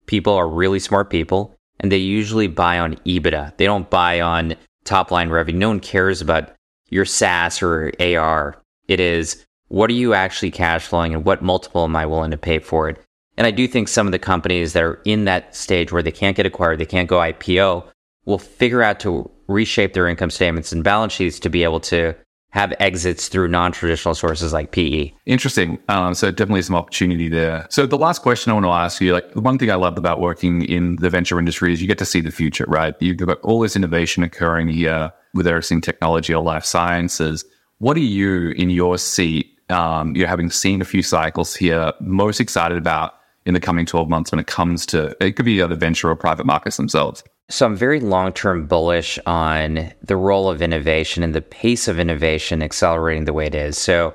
people 0.05 0.33
are 0.33 0.47
really 0.47 0.79
smart 0.79 1.09
people 1.09 1.55
and 1.79 1.91
they 1.91 1.97
usually 1.97 2.47
buy 2.47 2.79
on 2.79 2.95
EBITDA. 2.97 3.57
They 3.57 3.65
don't 3.65 3.89
buy 3.89 4.21
on 4.21 4.55
top 4.83 5.11
line 5.11 5.29
revenue. 5.29 5.59
No 5.59 5.69
one 5.69 5.79
cares 5.79 6.21
about 6.21 6.51
your 6.89 7.05
SaaS 7.05 7.61
or 7.61 7.91
AR. 7.99 8.61
It 8.87 8.99
is 8.99 9.45
what 9.69 9.89
are 9.89 9.93
you 9.93 10.13
actually 10.13 10.51
cash 10.51 10.85
flowing 10.85 11.13
and 11.13 11.25
what 11.25 11.41
multiple 11.41 11.83
am 11.83 11.95
I 11.95 12.05
willing 12.05 12.31
to 12.31 12.37
pay 12.37 12.59
for 12.59 12.89
it? 12.89 13.01
And 13.37 13.47
I 13.47 13.51
do 13.51 13.67
think 13.67 13.87
some 13.87 14.07
of 14.07 14.11
the 14.11 14.19
companies 14.19 14.73
that 14.73 14.83
are 14.83 15.01
in 15.05 15.25
that 15.25 15.55
stage 15.55 15.91
where 15.91 16.03
they 16.03 16.11
can't 16.11 16.37
get 16.37 16.45
acquired, 16.45 16.79
they 16.79 16.85
can't 16.85 17.09
go 17.09 17.17
IPO, 17.17 17.85
will 18.25 18.39
figure 18.39 18.83
out 18.83 18.99
to 19.01 19.29
reshape 19.47 19.93
their 19.93 20.07
income 20.07 20.29
statements 20.29 20.71
and 20.71 20.83
balance 20.83 21.13
sheets 21.13 21.39
to 21.39 21.49
be 21.49 21.63
able 21.63 21.79
to 21.79 22.15
have 22.53 22.71
exits 22.79 23.29
through 23.29 23.47
non-traditional 23.47 24.13
sources 24.13 24.53
like 24.53 24.71
PE. 24.71 25.11
Interesting. 25.25 25.79
Um, 25.89 26.13
so 26.13 26.29
definitely 26.29 26.61
some 26.61 26.75
opportunity 26.75 27.27
there. 27.27 27.65
So 27.71 27.87
the 27.87 27.97
last 27.97 28.21
question 28.21 28.51
I 28.51 28.53
want 28.53 28.65
to 28.65 28.69
ask 28.69 29.01
you, 29.01 29.11
like 29.11 29.33
one 29.33 29.57
thing 29.57 29.71
I 29.71 29.75
love 29.75 29.97
about 29.97 30.19
working 30.19 30.61
in 30.61 30.97
the 30.97 31.09
venture 31.09 31.39
industry 31.39 31.73
is 31.73 31.81
you 31.81 31.87
get 31.87 31.97
to 31.97 32.05
see 32.05 32.21
the 32.21 32.29
future, 32.29 32.65
right? 32.67 32.93
You've 32.99 33.17
got 33.17 33.41
all 33.41 33.59
this 33.59 33.75
innovation 33.75 34.21
occurring 34.21 34.67
here, 34.67 35.11
whether 35.31 35.57
it's 35.57 35.71
in 35.71 35.81
technology 35.81 36.31
or 36.31 36.43
life 36.43 36.63
sciences. 36.63 37.43
What 37.79 37.97
are 37.97 38.01
you 38.01 38.51
in 38.51 38.69
your 38.69 38.99
seat? 38.99 39.49
Um, 39.69 40.15
you're 40.15 40.27
having 40.27 40.51
seen 40.51 40.79
a 40.79 40.85
few 40.85 41.01
cycles 41.01 41.55
here, 41.55 41.91
most 41.99 42.39
excited 42.39 42.77
about 42.77 43.15
in 43.45 43.53
the 43.53 43.59
coming 43.59 43.85
12 43.85 44.09
months 44.09 44.31
when 44.31 44.39
it 44.39 44.47
comes 44.47 44.85
to 44.87 45.15
it 45.23 45.35
could 45.35 45.45
be 45.45 45.61
other 45.61 45.75
venture 45.75 46.09
or 46.09 46.15
private 46.15 46.45
markets 46.45 46.77
themselves. 46.77 47.23
So 47.49 47.65
I'm 47.65 47.75
very 47.75 47.99
long 47.99 48.31
term 48.31 48.65
bullish 48.65 49.19
on 49.25 49.91
the 50.01 50.15
role 50.15 50.49
of 50.49 50.61
innovation 50.61 51.23
and 51.23 51.35
the 51.35 51.41
pace 51.41 51.87
of 51.87 51.99
innovation 51.99 52.63
accelerating 52.63 53.25
the 53.25 53.33
way 53.33 53.47
it 53.47 53.55
is. 53.55 53.77
So 53.77 54.13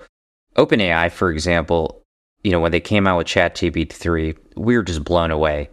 OpenAI, 0.56 1.10
for 1.12 1.30
example, 1.30 2.02
you 2.42 2.50
know, 2.50 2.60
when 2.60 2.72
they 2.72 2.80
came 2.80 3.06
out 3.06 3.18
with 3.18 3.26
ChatGPT 3.26 3.92
3, 3.92 4.34
we 4.56 4.76
were 4.76 4.82
just 4.82 5.04
blown 5.04 5.30
away. 5.30 5.68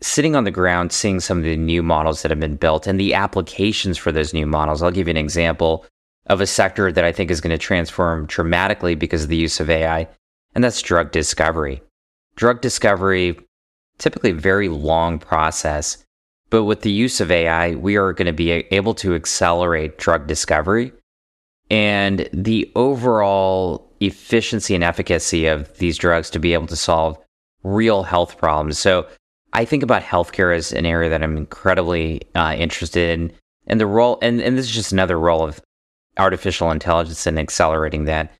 Sitting 0.00 0.36
on 0.36 0.44
the 0.44 0.50
ground, 0.50 0.92
seeing 0.92 1.18
some 1.18 1.38
of 1.38 1.44
the 1.44 1.56
new 1.56 1.82
models 1.82 2.22
that 2.22 2.30
have 2.30 2.38
been 2.38 2.56
built 2.56 2.86
and 2.86 3.00
the 3.00 3.14
applications 3.14 3.98
for 3.98 4.12
those 4.12 4.32
new 4.32 4.46
models. 4.46 4.82
I'll 4.82 4.92
give 4.92 5.08
you 5.08 5.12
an 5.12 5.16
example 5.16 5.84
of 6.26 6.40
a 6.40 6.46
sector 6.46 6.92
that 6.92 7.04
I 7.04 7.10
think 7.10 7.30
is 7.30 7.40
going 7.40 7.50
to 7.50 7.58
transform 7.58 8.26
dramatically 8.26 8.94
because 8.94 9.24
of 9.24 9.28
the 9.28 9.36
use 9.36 9.60
of 9.60 9.70
AI, 9.70 10.06
and 10.54 10.62
that's 10.62 10.82
drug 10.82 11.10
discovery. 11.10 11.82
Drug 12.38 12.62
discovery, 12.62 13.38
typically 13.98 14.32
very 14.32 14.68
long 14.68 15.18
process 15.18 16.04
but 16.50 16.64
with 16.64 16.82
the 16.82 16.90
use 16.90 17.20
of 17.20 17.30
AI, 17.30 17.74
we 17.74 17.96
are 17.96 18.12
going 18.12 18.26
to 18.26 18.32
be 18.32 18.50
able 18.50 18.94
to 18.94 19.14
accelerate 19.14 19.98
drug 19.98 20.26
discovery 20.26 20.92
and 21.70 22.28
the 22.32 22.70
overall 22.74 23.92
efficiency 24.00 24.74
and 24.74 24.82
efficacy 24.82 25.46
of 25.46 25.76
these 25.78 25.98
drugs 25.98 26.30
to 26.30 26.38
be 26.38 26.54
able 26.54 26.66
to 26.68 26.76
solve 26.76 27.18
real 27.64 28.02
health 28.02 28.38
problems. 28.38 28.78
So 28.78 29.06
I 29.52 29.64
think 29.64 29.82
about 29.82 30.02
healthcare 30.02 30.56
as 30.56 30.72
an 30.72 30.86
area 30.86 31.10
that 31.10 31.22
I'm 31.22 31.36
incredibly 31.36 32.22
uh, 32.34 32.54
interested 32.56 33.18
in. 33.18 33.32
And 33.66 33.78
the 33.78 33.86
role, 33.86 34.18
and, 34.22 34.40
and 34.40 34.56
this 34.56 34.66
is 34.66 34.74
just 34.74 34.92
another 34.92 35.18
role 35.18 35.46
of 35.46 35.60
artificial 36.16 36.70
intelligence 36.70 37.26
and 37.26 37.38
accelerating 37.38 38.04
that. 38.06 38.32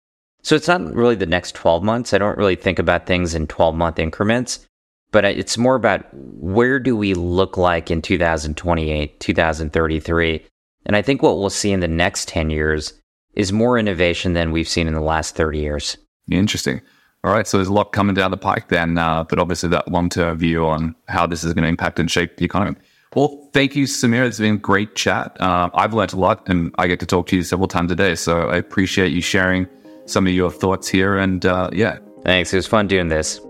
So 0.42 0.54
it's 0.54 0.68
not 0.68 0.94
really 0.94 1.16
the 1.16 1.26
next 1.26 1.54
12 1.54 1.82
months. 1.82 2.12
I 2.12 2.18
don't 2.18 2.38
really 2.38 2.56
think 2.56 2.78
about 2.78 3.06
things 3.06 3.34
in 3.34 3.46
12 3.46 3.74
month 3.74 3.98
increments 3.98 4.66
but 5.10 5.24
it's 5.24 5.56
more 5.56 5.74
about 5.74 6.04
where 6.12 6.78
do 6.78 6.96
we 6.96 7.14
look 7.14 7.56
like 7.56 7.90
in 7.90 8.02
2028, 8.02 9.20
2033. 9.20 10.44
And 10.86 10.96
I 10.96 11.02
think 11.02 11.22
what 11.22 11.38
we'll 11.38 11.50
see 11.50 11.72
in 11.72 11.80
the 11.80 11.88
next 11.88 12.28
10 12.28 12.50
years 12.50 12.94
is 13.34 13.52
more 13.52 13.78
innovation 13.78 14.32
than 14.34 14.52
we've 14.52 14.68
seen 14.68 14.86
in 14.86 14.94
the 14.94 15.00
last 15.00 15.34
30 15.34 15.58
years. 15.58 15.96
Interesting. 16.30 16.80
All 17.24 17.32
right. 17.32 17.46
So 17.46 17.56
there's 17.56 17.68
a 17.68 17.72
lot 17.72 17.92
coming 17.92 18.14
down 18.14 18.30
the 18.30 18.36
pike 18.36 18.68
then, 18.68 18.98
uh, 18.98 19.24
but 19.24 19.38
obviously 19.38 19.68
that 19.70 19.88
long 19.88 20.08
term 20.08 20.36
view 20.38 20.66
on 20.66 20.94
how 21.08 21.26
this 21.26 21.42
is 21.42 21.54
going 21.54 21.62
to 21.62 21.68
impact 21.68 21.98
and 21.98 22.10
shape 22.10 22.36
the 22.36 22.44
economy. 22.44 22.76
Well, 23.14 23.48
thank 23.54 23.74
you, 23.74 23.84
Samir. 23.84 24.26
It's 24.26 24.38
been 24.38 24.56
a 24.56 24.58
great 24.58 24.94
chat. 24.94 25.40
Uh, 25.40 25.70
I've 25.72 25.94
learned 25.94 26.12
a 26.12 26.16
lot 26.16 26.46
and 26.48 26.74
I 26.78 26.86
get 26.86 27.00
to 27.00 27.06
talk 27.06 27.26
to 27.28 27.36
you 27.36 27.42
several 27.42 27.66
times 27.66 27.90
a 27.90 27.96
day. 27.96 28.14
So 28.14 28.50
I 28.50 28.56
appreciate 28.56 29.12
you 29.12 29.22
sharing 29.22 29.66
some 30.08 30.26
of 30.26 30.32
your 30.32 30.50
thoughts 30.50 30.88
here. 30.88 31.18
And 31.18 31.44
uh, 31.44 31.70
yeah. 31.72 31.98
Thanks. 32.24 32.52
It 32.52 32.56
was 32.56 32.66
fun 32.66 32.88
doing 32.88 33.08
this. 33.08 33.40